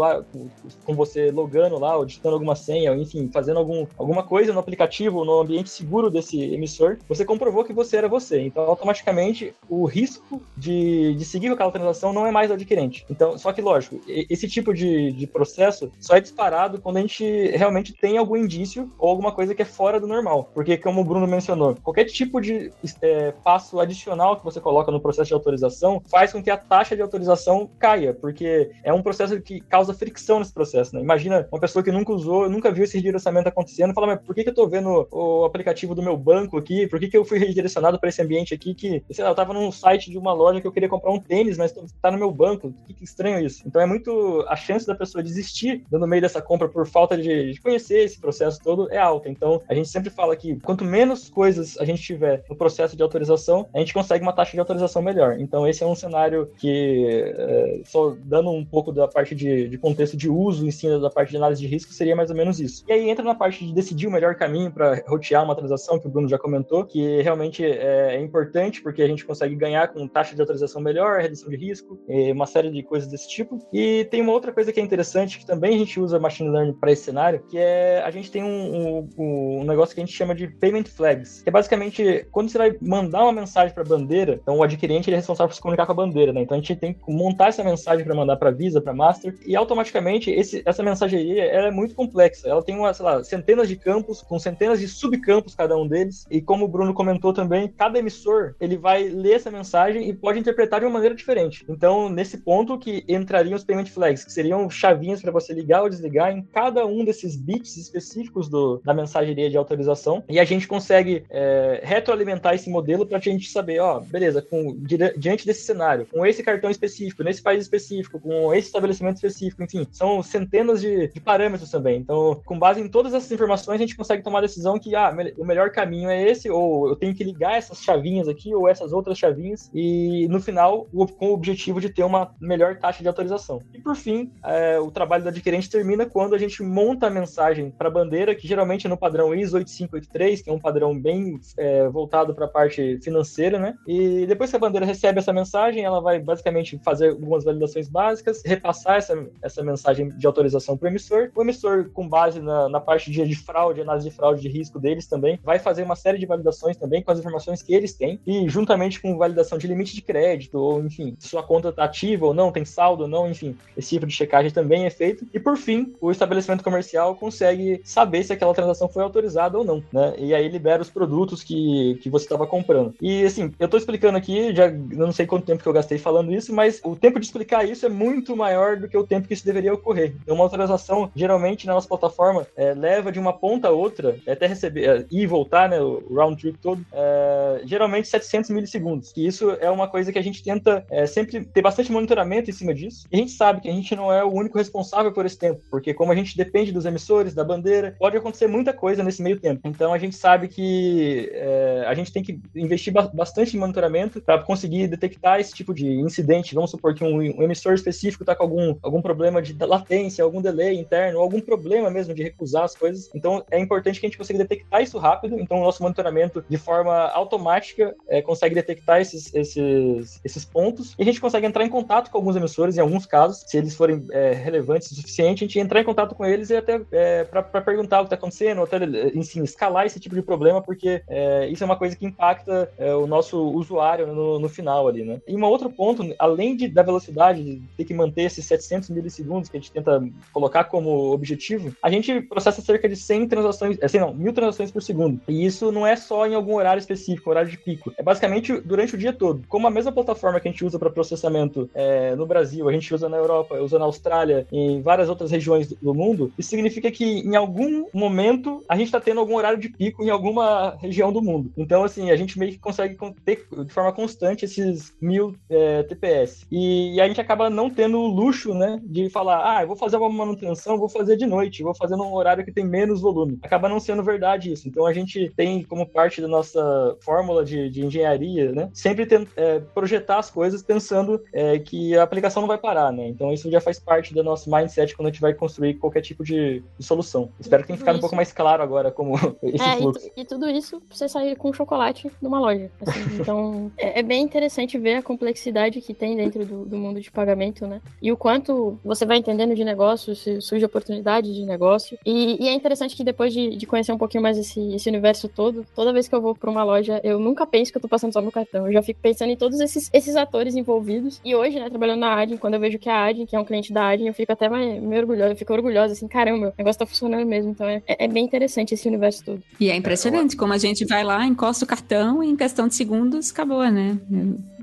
com, 0.86 0.94
você 0.94 1.32
logando 1.32 1.78
lá, 1.80 1.98
ou 1.98 2.06
digitando 2.06 2.36
alguma 2.36 2.56
senha, 2.56 2.92
ou 2.92 2.98
enfim, 2.98 3.30
fazendo 3.32 3.58
algum, 3.58 3.86
alguma 3.98 4.24
coisa 4.24 4.54
no 4.54 4.60
aplicativo, 4.60 5.26
no 5.26 5.40
ambiente 5.40 5.70
seguro 5.70 6.10
desse 6.10 6.42
emissor, 6.42 6.98
você 7.08 7.26
comprovou 7.26 7.64
que 7.64 7.74
você 7.74 7.98
era 7.98 8.08
você. 8.08 8.42
Então, 8.42 8.64
automaticamente, 8.64 9.54
o 9.70 9.86
risco 9.86 10.42
de, 10.56 11.14
de 11.16 11.26
seguir 11.26 11.52
aquela 11.52 11.72
transação 11.72 12.14
não 12.14 12.26
é 12.26 12.32
mais 12.32 12.52
adquirente. 12.52 13.06
Então, 13.10 13.38
só 13.38 13.52
que, 13.52 13.62
lógico, 13.62 14.02
esse 14.08 14.48
tipo 14.48 14.74
de, 14.74 15.12
de 15.16 15.28
processo 15.28 15.92
só 16.00 16.16
é 16.16 16.22
disparado 16.22 16.80
quando 16.82 16.98
a 16.98 17.02
gente 17.02 17.26
realmente 17.52 17.94
tem 17.94 18.18
algum 18.18 18.36
indício 18.36 18.92
ou 18.98 19.10
alguma 19.10 19.32
coisa 19.32 19.56
que 19.56 19.62
é 19.62 19.66
fora 19.66 20.00
do 20.00 20.08
normal. 20.08 20.50
Porque, 20.54 20.78
como 20.78 21.02
o 21.02 21.04
Bruno 21.04 21.28
mencionou, 21.28 21.76
qualquer 21.82 22.06
tipo 22.06 22.40
de 22.42 22.72
é, 23.02 23.32
passo 23.44 23.80
adicional 23.80 24.38
que 24.38 24.44
você 24.44 24.60
coloca 24.60 24.92
no 24.92 25.00
processo 25.00 25.28
de 25.28 25.34
autorização 25.34 26.02
faz 26.10 26.32
com 26.32 26.42
que 26.42 26.50
a 26.50 26.58
taxa 26.58 26.96
de 26.96 27.02
autorização 27.02 27.70
caia, 27.80 28.14
porque 28.14 28.72
é 28.84 28.94
um 28.94 29.02
processo 29.02 29.40
que 29.42 29.62
causa 29.62 29.94
fricção 29.94 30.40
nesse 30.40 30.54
processo. 30.54 30.96
Né? 30.96 31.02
Imagina 31.02 31.48
uma 31.52 31.60
pessoa 31.60 31.84
que 31.84 31.92
nunca 31.92 32.12
usou, 32.12 32.50
nunca 32.50 32.72
viu 32.72 32.84
esse 32.84 32.98
redirecionamento 32.98 33.50
acontecendo, 33.50 33.94
fala, 33.94 34.08
mas 34.08 34.22
por 34.22 34.36
que, 34.36 34.44
que 34.44 34.50
eu 34.50 34.56
tô 34.56 34.68
vendo 34.68 35.08
o 35.12 35.46
aplicativo 35.46 35.96
do 35.96 36.04
meu 36.04 36.18
banco 36.18 36.58
aqui? 36.58 36.88
Por 36.88 37.00
que, 37.00 37.08
que 37.08 37.18
eu 37.18 37.26
fui 37.26 37.40
redirecionado 37.40 38.00
para 38.00 38.10
esse 38.10 38.22
ambiente 38.22 38.54
aqui 38.54 38.74
que, 38.74 39.04
sei 39.12 39.24
lá, 39.24 39.32
eu 39.32 39.36
tava 39.36 39.54
num 39.54 39.72
site 39.72 40.12
de 40.12 40.18
uma 40.18 40.34
loja 40.34 40.62
que 40.62 40.68
eu 40.68 40.72
queria 40.72 40.90
comprar 40.90 41.12
um 41.12 41.20
tênis, 41.20 41.58
mas 41.58 41.74
tá 42.02 42.12
no 42.12 42.18
meu 42.18 42.32
banco. 42.32 42.74
Que, 42.86 42.94
que 42.94 43.04
estranho 43.04 43.40
isso. 43.40 43.64
Então 43.66 43.82
é 43.82 43.86
muito. 43.86 44.46
A 44.48 44.56
chance 44.56 44.86
da 44.86 44.96
pessoa 44.96 45.05
desistir 45.24 45.84
no 45.92 46.08
meio 46.08 46.22
dessa 46.22 46.42
compra 46.42 46.68
por 46.68 46.88
falta 46.88 47.18
de, 47.18 47.54
de 47.54 47.62
conhecer 47.62 48.04
esse 48.04 48.20
processo 48.20 48.60
todo 48.64 48.92
é 48.92 48.98
alta. 48.98 49.30
Então 49.30 49.62
a 49.68 49.74
gente 49.74 49.90
sempre 49.90 50.10
fala 50.10 50.36
que 50.36 50.60
quanto 50.60 50.84
menos 50.84 51.30
coisas 51.30 51.78
a 51.78 51.86
gente 51.86 52.02
tiver 52.02 52.44
no 52.50 52.56
processo 52.56 52.96
de 52.96 53.04
autorização, 53.04 53.68
a 53.74 53.80
gente 53.80 53.94
consegue 53.94 54.24
uma 54.24 54.34
taxa 54.34 54.52
de 54.52 54.60
autorização 54.60 55.02
melhor. 55.02 55.38
Então 55.40 55.68
esse 55.68 55.84
é 55.84 55.88
um 55.88 55.96
cenário 55.96 56.50
que, 56.58 57.34
é, 57.38 57.82
só 57.86 58.16
dando 58.24 58.50
um 58.52 58.66
pouco 58.66 58.92
da 58.92 59.08
parte 59.08 59.36
de, 59.36 59.68
de 59.68 59.78
contexto 59.78 60.18
de 60.18 60.30
uso 60.30 60.66
em 60.66 60.72
cima 60.72 61.00
da 61.00 61.10
parte 61.10 61.32
de 61.32 61.38
análise 61.38 61.62
de 61.62 61.68
risco, 61.68 61.94
seria 61.94 62.16
mais 62.16 62.30
ou 62.30 62.36
menos 62.36 62.60
isso. 62.60 62.84
E 62.88 62.92
aí 62.92 63.10
entra 63.10 63.24
na 63.24 63.36
parte 63.36 63.66
de 63.66 63.74
decidir 63.74 64.08
o 64.08 64.12
melhor 64.12 64.36
caminho 64.36 64.72
para 64.72 65.04
rotear 65.08 65.44
uma 65.44 65.56
transação, 65.56 66.00
que 66.00 66.08
o 66.08 66.10
Bruno 66.10 66.28
já 66.28 66.38
comentou, 66.38 66.86
que 66.86 67.22
realmente 67.22 67.64
é, 67.64 68.16
é 68.16 68.22
importante 68.22 68.82
porque 68.82 69.02
a 69.02 69.08
gente 69.08 69.26
consegue 69.26 69.56
ganhar 69.56 69.88
com 69.88 70.08
taxa 70.08 70.36
de 70.36 70.42
autorização 70.42 70.82
melhor, 70.82 71.22
redução 71.22 71.50
de 71.50 71.56
risco, 71.56 72.00
uma 72.32 72.46
série 72.46 72.70
de 72.70 72.84
coisas 72.84 73.10
desse 73.10 73.28
tipo. 73.28 73.60
E 73.72 74.06
tem 74.06 74.22
uma 74.22 74.32
outra 74.32 74.52
coisa 74.52 74.72
que 74.72 74.80
é 74.80 74.84
interessante, 74.84 74.95
que 75.04 75.46
também 75.46 75.76
a 75.76 75.78
gente 75.78 76.00
usa 76.00 76.20
machine 76.20 76.50
learning 76.50 76.74
para 76.74 76.92
esse 76.92 77.04
cenário, 77.04 77.44
que 77.50 77.58
é 77.58 78.02
a 78.04 78.12
gente 78.12 78.32
tem 78.32 78.44
um, 78.44 79.08
um, 79.18 79.62
um, 79.62 79.64
negócio 79.64 79.94
que 79.94 80.02
a 80.02 80.06
gente 80.06 80.16
chama 80.16 80.36
de 80.36 80.48
payment 80.48 80.86
flags, 80.86 81.42
que 81.42 81.50
é 81.50 81.52
basicamente 81.52 82.28
quando 82.32 82.50
você 82.50 82.58
vai 82.58 82.76
mandar 82.82 83.24
uma 83.24 83.34
mensagem 83.34 83.74
para 83.74 83.84
a 83.84 83.88
bandeira, 83.88 84.40
então 84.42 84.58
o 84.58 84.64
adquirente 84.64 85.10
ele 85.10 85.16
é 85.16 85.20
responsável 85.20 85.50
por 85.50 85.56
se 85.56 85.62
comunicar 85.62 85.86
com 85.86 85.92
a 85.92 85.96
bandeira, 85.96 86.32
né? 86.32 86.42
Então 86.42 86.58
a 86.58 86.60
gente 86.60 86.76
tem 86.76 86.94
que 86.94 87.12
montar 87.12 87.48
essa 87.48 87.64
mensagem 87.64 88.06
para 88.06 88.16
mandar 88.16 88.38
para 88.38 88.52
Visa, 88.52 88.82
para 88.82 88.94
Master, 88.94 89.36
e 89.46 89.56
automaticamente 89.56 90.32
esse, 90.32 90.62
essa 90.66 90.84
mensageria 90.84 91.46
ela 91.46 91.68
é 91.68 91.72
muito 91.72 91.96
complexa. 91.96 92.48
Ela 92.48 92.64
tem 92.64 92.76
uma, 92.76 92.94
lá, 93.00 93.24
centenas 93.24 93.68
de 93.68 93.76
campos, 93.76 94.22
com 94.22 94.40
centenas 94.40 94.80
de 94.80 94.88
subcampos 94.88 95.56
cada 95.56 95.78
um 95.78 95.88
deles, 95.88 96.26
e 96.30 96.42
como 96.42 96.66
o 96.66 96.68
Bruno 96.68 96.94
comentou 96.94 97.34
também, 97.34 97.68
cada 97.68 98.00
emissor 98.00 98.56
ele 98.60 98.78
vai 98.78 99.04
ler 99.04 99.34
essa 99.34 99.52
mensagem 99.52 100.10
e 100.10 100.14
pode 100.14 100.40
interpretar 100.40 100.80
de 100.80 100.86
uma 100.86 100.94
maneira 100.94 101.16
diferente. 101.16 101.66
Então, 101.68 102.10
nesse 102.10 102.38
ponto 102.38 102.78
que 102.78 103.04
entrariam 103.08 103.56
os 103.56 103.64
payment 103.64 103.88
flags, 103.88 104.24
que 104.24 104.32
seriam 104.32 104.70
chavinhas 104.76 105.22
para 105.22 105.32
você 105.32 105.54
ligar 105.54 105.84
ou 105.84 105.90
desligar 105.90 106.32
em 106.32 106.42
cada 106.42 106.86
um 106.86 107.04
desses 107.04 107.36
bits 107.36 107.78
específicos 107.78 108.50
do, 108.50 108.82
da 108.84 108.94
mensageria 108.94 109.50
de 109.50 109.58
autorização, 109.58 110.24
e 110.30 110.40
a 110.40 110.44
gente 110.44 110.68
consegue 110.68 111.26
é, 111.30 111.82
retroalimentar 111.84 112.54
esse 112.54 112.70
modelo 112.70 113.06
para 113.06 113.18
a 113.18 113.22
gente 113.22 113.50
saber, 113.50 113.80
ó, 113.80 114.00
beleza, 114.00 114.42
com, 114.42 114.78
diante 115.18 115.46
desse 115.46 115.64
cenário, 115.64 116.08
com 116.12 116.26
esse 116.26 116.44
cartão 116.44 116.70
específico, 116.70 117.24
nesse 117.24 117.42
país 117.42 117.64
específico, 117.64 118.20
com 118.20 118.54
esse 118.54 118.68
estabelecimento 118.68 119.16
específico, 119.16 119.64
enfim, 119.64 119.88
são 119.92 120.22
centenas 120.22 120.82
de, 120.82 121.08
de 121.08 121.20
parâmetros 121.20 121.70
também. 121.70 122.00
Então, 122.00 122.42
com 122.46 122.58
base 122.58 122.82
em 122.82 122.88
todas 122.88 123.14
essas 123.14 123.32
informações, 123.32 123.76
a 123.76 123.80
gente 123.80 123.96
consegue 123.96 124.24
tomar 124.24 124.40
a 124.40 124.44
decisão 124.44 124.80
que, 124.80 124.96
ah, 124.96 125.16
o 125.38 125.46
melhor 125.46 125.72
caminho 125.72 126.10
é 126.10 126.30
esse, 126.30 126.50
ou 126.50 126.90
eu 126.90 126.96
tenho 126.96 127.16
que 127.16 127.24
ligar 127.24 127.58
essas 127.58 127.82
chavinhas 127.82 128.28
aqui, 128.28 128.54
ou 128.54 128.68
essas 128.68 128.92
outras 128.92 129.18
chavinhas, 129.18 129.70
e 129.74 130.28
no 130.30 130.40
final, 130.40 130.88
com 131.18 131.28
o 131.28 131.34
objetivo 131.34 131.80
de 131.80 131.90
ter 131.90 132.04
uma 132.04 132.34
melhor 132.40 132.78
taxa 132.78 133.02
de 133.02 133.08
autorização. 133.08 133.62
E 133.74 133.80
por 133.80 133.96
fim, 133.96 134.32
é, 134.44 134.65
o 134.80 134.92
trabalho 134.92 135.24
do 135.24 135.30
adquirente 135.30 135.70
termina 135.70 136.06
quando 136.06 136.36
a 136.36 136.38
gente 136.38 136.62
monta 136.64 137.08
a 137.08 137.10
mensagem 137.10 137.72
para 137.72 137.88
a 137.88 137.92
bandeira, 137.92 138.36
que 138.36 138.48
geralmente 138.48 138.88
é 138.88 138.90
no 138.90 138.98
padrão 138.98 139.34
ISO 139.34 139.58
8583, 139.58 140.42
que 140.42 140.50
é 140.50 140.54
um 140.54 140.60
padrão 140.60 140.98
bem 140.98 141.40
é, 141.58 141.88
voltado 141.90 142.34
para 142.34 142.46
a 142.46 142.50
parte 142.50 143.00
financeira, 143.02 143.60
né? 143.60 143.76
E 143.88 144.26
depois 144.26 144.50
que 144.50 144.56
a 144.56 144.60
bandeira 144.60 144.86
recebe 144.86 145.20
essa 145.20 145.34
mensagem, 145.34 145.84
ela 145.84 146.02
vai 146.02 146.20
basicamente 146.20 146.80
fazer 146.84 147.10
algumas 147.10 147.44
validações 147.44 147.88
básicas, 147.88 148.42
repassar 148.46 148.98
essa, 148.98 149.28
essa 149.42 149.64
mensagem 149.64 150.10
de 150.10 150.28
autorização 150.28 150.78
para 150.78 150.88
o 150.88 150.90
emissor. 150.90 151.32
O 151.36 151.42
emissor, 151.42 151.90
com 151.92 152.08
base 152.08 152.40
na, 152.40 152.70
na 152.70 152.80
parte 152.80 153.12
de, 153.12 153.26
de 153.26 153.36
fraude, 153.36 153.82
análise 153.82 154.10
de 154.10 154.16
fraude 154.16 154.42
de 154.42 154.50
risco 154.50 154.80
deles 154.80 155.08
também, 155.08 155.40
vai 155.44 155.60
fazer 155.60 155.84
uma 155.84 155.96
série 155.96 156.18
de 156.18 156.26
validações 156.26 156.78
também 156.78 157.02
com 157.02 157.12
as 157.12 157.20
informações 157.20 157.62
que 157.62 157.74
eles 157.74 157.94
têm 157.94 158.20
e 158.26 158.48
juntamente 158.50 159.02
com 159.02 159.18
validação 159.18 159.58
de 159.58 159.68
limite 159.68 159.96
de 159.96 160.02
crédito, 160.02 160.58
ou 160.58 160.84
enfim, 160.84 161.16
se 161.20 161.28
sua 161.28 161.44
conta 161.44 161.70
está 161.70 161.84
ativa 161.84 162.26
ou 162.26 162.34
não, 162.34 162.52
tem 162.52 162.66
saldo 162.66 163.04
ou 163.04 163.10
não, 163.10 163.30
enfim, 163.30 163.56
esse 163.76 163.90
tipo 163.90 164.06
de 164.06 164.14
checagem 164.14 164.48
também 164.56 164.86
é 164.86 164.90
feito. 164.90 165.28
E 165.34 165.40
por 165.40 165.58
fim, 165.58 165.94
o 166.02 166.10
estabelecimento 166.10 166.64
comercial 166.64 167.16
consegue 167.16 167.82
saber 167.84 168.24
se 168.24 168.34
aquela 168.34 168.54
transação 168.54 168.88
foi 168.88 169.04
autorizada 169.04 169.58
ou 169.58 169.64
não, 169.64 169.84
né? 169.92 170.16
E 170.18 170.34
aí 170.34 170.48
libera 170.48 170.82
os 170.82 170.90
produtos 170.90 171.44
que, 171.44 172.00
que 172.02 172.10
você 172.10 172.26
estava 172.26 172.48
comprando. 172.48 172.96
E 173.02 173.24
assim, 173.24 173.52
eu 173.60 173.66
estou 173.66 173.78
explicando 173.78 174.18
aqui, 174.18 174.56
já 174.56 174.72
não 174.72 175.12
sei 175.12 175.26
quanto 175.28 175.46
tempo 175.46 175.62
que 175.62 175.68
eu 175.68 175.74
gastei 175.74 175.98
falando 175.98 176.34
isso, 176.34 176.54
mas 176.54 176.80
o 176.84 176.96
tempo 176.96 177.20
de 177.20 177.26
explicar 177.26 177.68
isso 177.68 177.86
é 177.86 177.90
muito 177.90 178.36
maior 178.36 178.78
do 178.78 178.88
que 178.88 178.98
o 178.98 179.06
tempo 179.06 179.28
que 179.28 179.34
isso 179.34 179.46
deveria 179.46 179.74
ocorrer. 179.74 180.16
Então, 180.24 180.36
uma 180.36 180.46
autorização, 180.46 181.12
geralmente, 181.16 181.68
na 181.68 181.74
nossa 181.74 181.88
plataforma, 181.88 182.48
é, 182.56 182.74
leva 182.74 183.12
de 183.12 183.20
uma 183.20 183.34
ponta 183.34 183.68
a 183.68 183.72
outra, 183.72 184.18
é, 184.26 184.32
até 184.32 184.48
receber, 184.48 184.86
é, 184.88 185.06
e 185.12 185.28
voltar, 185.28 185.68
né, 185.68 185.80
o 185.82 186.04
round 186.14 186.42
trip 186.42 186.58
todo, 186.60 186.86
é, 186.94 187.62
geralmente 187.66 188.08
700 188.08 188.50
milissegundos. 188.50 189.14
E 189.18 189.28
isso 189.28 189.52
é 189.60 189.70
uma 189.70 189.88
coisa 189.88 190.12
que 190.12 190.20
a 190.20 190.24
gente 190.24 190.42
tenta 190.42 190.86
é, 190.90 191.06
sempre 191.06 191.44
ter 191.44 191.62
bastante 191.62 191.92
monitoramento 191.92 192.50
em 192.50 192.54
cima 192.54 192.74
disso. 192.74 193.08
E 193.12 193.16
a 193.16 193.20
gente 193.20 193.32
sabe 193.32 193.62
que 193.62 193.70
a 193.70 193.74
gente 193.74 193.96
não 193.96 194.12
é 194.12 194.24
o 194.24 194.32
único 194.32 194.45
responsável 194.54 195.12
por 195.12 195.26
esse 195.26 195.38
tempo, 195.38 195.62
porque 195.70 195.94
como 195.94 196.12
a 196.12 196.16
gente 196.16 196.38
depende 196.38 196.72
dos 196.72 196.86
emissores, 196.86 197.34
da 197.34 197.44
bandeira, 197.44 197.96
pode 198.00 198.18
acontecer 198.18 198.48
muita 198.48 198.74
coisa 198.74 199.04
nesse 199.04 199.22
meio 199.22 199.40
tempo. 199.40 199.62
Então 199.66 199.94
a 199.94 199.98
gente 199.98 200.16
sabe 200.16 200.48
que 200.48 201.30
é, 201.34 201.86
a 201.88 201.94
gente 201.94 202.12
tem 202.12 202.24
que 202.24 202.40
investir 202.56 202.94
bastante 203.14 203.56
em 203.56 203.60
monitoramento 203.60 204.22
para 204.22 204.40
conseguir 204.40 204.88
detectar 204.88 205.40
esse 205.40 205.54
tipo 205.54 205.74
de 205.74 205.88
incidente. 205.88 206.56
Vamos 206.56 206.72
supor 206.72 206.94
que 206.94 207.04
um, 207.04 207.18
um 207.18 207.44
emissor 207.44 207.74
específico 207.74 208.24
está 208.24 208.36
com 208.36 208.44
algum, 208.44 208.76
algum 208.82 209.02
problema 209.02 209.42
de 209.42 209.56
latência, 209.66 210.24
algum 210.24 210.42
delay 210.42 210.80
interno, 210.80 211.20
algum 211.20 211.42
problema 211.42 211.90
mesmo 211.90 212.14
de 212.14 212.24
recusar 212.24 212.64
as 212.64 212.76
coisas. 212.76 213.10
Então 213.14 213.44
é 213.50 213.60
importante 213.60 214.00
que 214.00 214.06
a 214.06 214.10
gente 214.10 214.18
consiga 214.18 214.40
detectar 214.40 214.82
isso 214.82 214.98
rápido. 214.98 215.40
Então 215.40 215.58
o 215.58 215.64
nosso 215.64 215.82
monitoramento 215.82 216.44
de 216.50 216.58
forma 216.58 216.94
automática 217.10 217.96
é, 218.08 218.22
consegue 218.22 218.56
detectar 218.56 219.02
esses, 219.02 219.34
esses, 219.34 220.20
esses 220.24 220.46
pontos 220.46 220.96
e 220.98 221.02
a 221.02 221.06
gente 221.06 221.22
consegue 221.22 221.46
entrar 221.46 221.64
em 221.64 221.70
contato 221.70 222.10
com 222.10 222.18
alguns 222.18 222.36
emissores, 222.36 222.78
em 222.78 222.82
alguns 222.82 223.06
casos, 223.06 223.44
se 223.48 223.58
eles 223.58 223.76
forem 223.76 224.06
é, 224.12 224.35
relevantes 224.36 224.92
o 224.92 224.96
suficiente, 224.96 225.44
a 225.44 225.48
gente 225.48 225.60
entrar 225.60 225.82
em 225.82 225.84
contato 225.84 226.16
com 226.16 226.26
eles 226.26 226.50
e 226.50 226.56
até 226.56 226.82
é, 226.92 227.24
para 227.24 227.62
perguntar 227.62 228.00
o 228.00 228.04
que 228.04 228.08
está 228.08 228.16
acontecendo, 228.16 228.62
até 228.62 228.78
enfim, 229.14 229.44
escalar 229.44 229.86
esse 229.86 230.00
tipo 230.00 230.16
de 230.16 230.22
problema, 230.22 230.62
porque 230.62 231.02
é, 231.08 231.48
isso 231.48 231.64
é 231.64 231.66
uma 231.66 231.76
coisa 231.76 231.96
que 231.96 232.06
impacta 232.06 232.72
é, 232.78 232.94
o 232.94 233.08
nosso 233.08 233.40
usuário 233.40 234.08
no, 234.08 234.40
no, 234.40 234.50
final 234.50 234.88
ali, 234.88 235.04
né? 235.04 235.22
E 235.28 235.36
um 235.36 235.44
outro 235.44 235.70
ponto, 235.70 236.04
além 236.20 236.56
de, 236.56 236.68
da 236.68 236.84
velocidade, 236.84 237.44
de 237.44 237.62
ter 237.78 237.86
que 237.86 237.94
manter 237.94 238.24
esses 238.24 238.46
700 238.46 238.90
milissegundos 238.90 239.50
que 239.50 239.58
a 239.58 239.60
gente 239.60 239.72
tenta 239.72 240.04
colocar 240.32 240.66
como 240.66 241.12
objetivo, 241.12 241.76
a 241.82 241.90
gente 241.90 242.22
processa 242.22 242.62
cerca 242.62 242.88
de 242.88 242.96
100 242.96 243.28
transações, 243.28 243.78
assim, 243.82 244.00
não, 244.00 244.14
mil 244.14 244.34
transações 244.34 244.72
por 244.72 244.82
segundo. 244.82 245.20
E 245.28 245.46
isso 245.46 245.72
não 245.72 245.86
é 245.86 245.96
só 245.96 246.26
em 246.28 246.36
algum 246.36 246.56
horário 246.56 246.80
específico, 246.80 247.30
horário 247.30 247.50
de 247.50 247.58
pico. 247.58 247.94
É 247.98 248.04
basicamente 248.04 248.60
durante 248.62 248.96
o 248.96 248.98
dia 248.98 249.14
todo. 249.14 249.44
Como 249.48 249.68
a 249.68 249.72
mesma 249.72 249.92
plataforma 249.92 250.40
que 250.40 250.48
a 250.48 250.52
gente 250.52 250.66
usa 250.66 250.80
para 250.80 250.90
processamento 250.90 251.70
é, 251.74 252.16
no 252.16 252.26
Brasil, 252.26 252.68
a 252.68 252.72
gente 252.72 252.94
usa 252.94 253.10
na 253.10 253.18
Europa, 253.18 253.56
usa 253.60 253.78
na 253.78 253.86
Austrália, 253.86 254.25
em 254.52 254.82
várias 254.82 255.10
outras 255.10 255.32
regiões 255.32 255.68
do 255.68 255.94
mundo, 255.94 256.32
isso 256.38 256.50
significa 256.50 256.92
que 256.92 257.20
em 257.20 257.36
algum 257.36 257.86
momento 257.94 258.64
a 258.68 258.76
gente 258.76 258.88
está 258.88 259.00
tendo 259.00 259.20
algum 259.20 259.36
horário 259.36 259.60
de 259.60 259.70
pico 259.70 260.04
em 260.04 260.10
alguma 260.10 260.76
região 260.82 261.12
do 261.12 261.22
mundo. 261.22 261.52
Então, 261.58 261.84
assim, 261.84 262.12
a 262.12 262.16
gente 262.16 262.38
meio 262.38 262.52
que 262.52 262.60
consegue 262.60 262.98
ter 263.24 263.46
de 263.66 263.74
forma 263.74 263.92
constante 263.92 264.46
esses 264.46 264.94
mil 265.02 265.36
é, 265.50 265.84
TPS. 265.84 266.46
E, 266.52 266.96
e, 266.96 267.02
a 267.02 267.08
gente 267.08 267.22
acaba 267.22 267.50
não 267.50 267.70
tendo 267.70 268.00
o 268.00 268.08
luxo, 268.08 268.54
né, 268.54 268.80
de 268.84 269.10
falar, 269.10 269.58
ah, 269.58 269.64
eu 269.64 269.68
vou 269.68 269.76
fazer 269.76 269.98
uma 269.98 270.10
manutenção, 270.10 270.78
vou 270.78 270.90
fazer 270.90 271.16
de 271.16 271.26
noite, 271.26 271.64
vou 271.64 271.76
fazer 271.76 271.96
num 271.96 272.14
horário 272.14 272.44
que 272.44 272.52
tem 272.52 272.66
menos 272.66 273.02
volume. 273.02 273.40
Acaba 273.44 273.70
não 273.70 273.80
sendo 273.80 274.04
verdade 274.04 274.52
isso. 274.52 274.68
Então, 274.68 274.86
a 274.86 274.94
gente 274.94 275.32
tem 275.36 275.64
como 275.64 275.86
parte 275.86 276.22
da 276.22 276.28
nossa 276.28 276.98
fórmula 277.02 277.44
de, 277.44 277.70
de 277.70 277.86
engenharia, 277.86 278.52
né, 278.52 278.70
sempre 278.74 279.06
tem, 279.06 279.28
é, 279.36 279.60
projetar 279.60 280.20
as 280.20 280.30
coisas 280.32 280.64
pensando 280.64 281.22
é, 281.34 281.60
que 281.60 281.96
a 281.98 282.04
aplicação 282.04 282.42
não 282.42 282.48
vai 282.48 282.58
parar, 282.58 282.92
né? 282.92 283.08
Então, 283.08 283.32
isso 283.32 283.52
já 283.52 283.62
faz 283.62 283.80
parte 283.80 284.14
do 284.16 284.24
nosso 284.24 284.50
mindset 284.50 284.96
quando 284.96 285.08
a 285.08 285.12
gente 285.12 285.22
vai 285.22 285.34
construir 285.34 285.76
qualquer 285.76 286.02
tipo 286.02 286.24
de, 286.24 286.64
de 286.78 286.86
solução. 286.86 287.30
Espero 287.40 287.64
que 287.64 287.68
tenha 287.68 287.78
ficado 287.78 287.96
isso. 287.96 288.00
um 288.00 288.02
pouco 288.02 288.16
mais 288.16 288.32
claro 288.32 288.64
agora 288.64 288.92
como 288.92 289.16
esse 289.44 289.64
é, 289.64 289.78
fluxo. 289.78 290.10
E, 290.16 290.22
e, 290.22 290.26
tudo 290.26 290.50
isso 290.50 290.80
pra 290.80 290.96
você 290.96 291.08
sair 291.08 291.36
com 291.36 291.54
chocolate 291.54 292.12
numa 292.22 292.40
loja. 292.40 292.72
Assim, 292.82 293.00
então, 293.20 293.72
é, 293.78 294.00
é, 294.00 294.04
bem 294.04 294.24
interessante 294.24 294.78
ver 294.78 294.96
a 294.96 295.04
complexidade 295.04 295.82
que 295.82 295.94
tem 295.94 296.16
dentro 296.16 296.46
do, 296.46 296.66
do, 296.66 296.78
mundo 296.78 297.02
de 297.02 297.12
pagamento, 297.12 297.68
né? 297.68 297.82
E 298.02 298.12
o 298.12 298.18
quanto 298.18 298.80
você 298.84 299.06
vai 299.06 299.18
entendendo 299.18 299.56
de 299.56 299.64
negócio, 299.64 300.16
se 300.16 300.42
surge 300.42 300.66
oportunidade 300.66 301.34
de 301.34 301.46
negócio. 301.46 301.98
E, 302.06 302.44
e 302.44 302.48
é 302.48 302.54
interessante 302.54 302.96
que 302.96 303.04
depois 303.04 303.34
de, 303.34 303.56
de, 303.56 303.66
conhecer 303.66 303.92
um 303.92 303.98
pouquinho 303.98 304.24
mais 304.24 304.38
esse, 304.38 304.74
esse 304.74 304.90
universo 304.90 305.28
todo, 305.28 305.66
toda 305.76 305.94
vez 305.94 306.08
que 306.08 306.16
eu 306.16 306.22
vou 306.22 306.34
pra 306.36 306.50
uma 306.50 306.64
loja, 306.64 307.02
eu 307.04 307.20
nunca 307.20 307.46
penso 307.46 307.72
que 307.72 307.78
eu 307.78 307.82
tô 307.82 307.88
passando 307.88 308.14
só 308.14 308.22
meu 308.22 308.32
cartão. 308.32 308.68
Eu 308.68 308.74
já 308.74 308.82
fico 308.82 309.00
pensando 309.02 309.32
em 309.32 309.38
todos 309.38 309.60
esses, 309.60 309.90
esses 309.92 310.16
atores 310.16 310.56
envolvidos. 310.56 311.20
E 311.24 311.36
hoje, 311.36 311.60
né, 311.60 311.70
trabalhando 311.70 312.00
na 312.00 312.14
Adin, 312.14 312.38
quando 312.38 312.54
eu 312.54 312.60
vejo 312.60 312.80
que 312.80 312.90
a 312.90 313.06
Adin, 313.06 313.26
que 313.26 313.36
é 313.36 313.40
um 313.40 313.46
cliente 313.46 313.74
da 313.74 313.88
Eu 314.08 314.14
fico 314.14 314.32
até 314.32 314.50
meio 314.50 315.02
orgulhosa, 315.02 315.34
eu 315.34 315.38
fico 315.38 315.54
orgulhosa, 315.54 315.94
assim, 315.94 316.08
caramba, 316.08 316.50
o 316.50 316.54
negócio 316.58 316.80
tá 316.80 316.86
funcionando 316.86 317.26
mesmo. 317.26 317.52
Então 317.52 317.68
é, 317.68 317.82
é 317.88 318.08
bem 318.08 318.26
interessante 318.26 318.74
esse 318.74 318.88
universo 318.88 319.24
todo. 319.24 319.44
E 319.60 319.70
é 319.70 319.76
impressionante 319.76 320.36
como 320.36 320.54
a 320.54 320.58
gente 320.58 320.86
vai 320.86 321.04
lá, 321.04 321.26
encosta 321.26 321.66
o 321.66 321.68
cartão 321.68 322.24
e 322.24 322.30
em 322.30 322.36
questão 322.36 322.68
de 322.68 322.76
segundos 322.76 323.32
acabou, 323.32 323.64
né? 323.70 323.98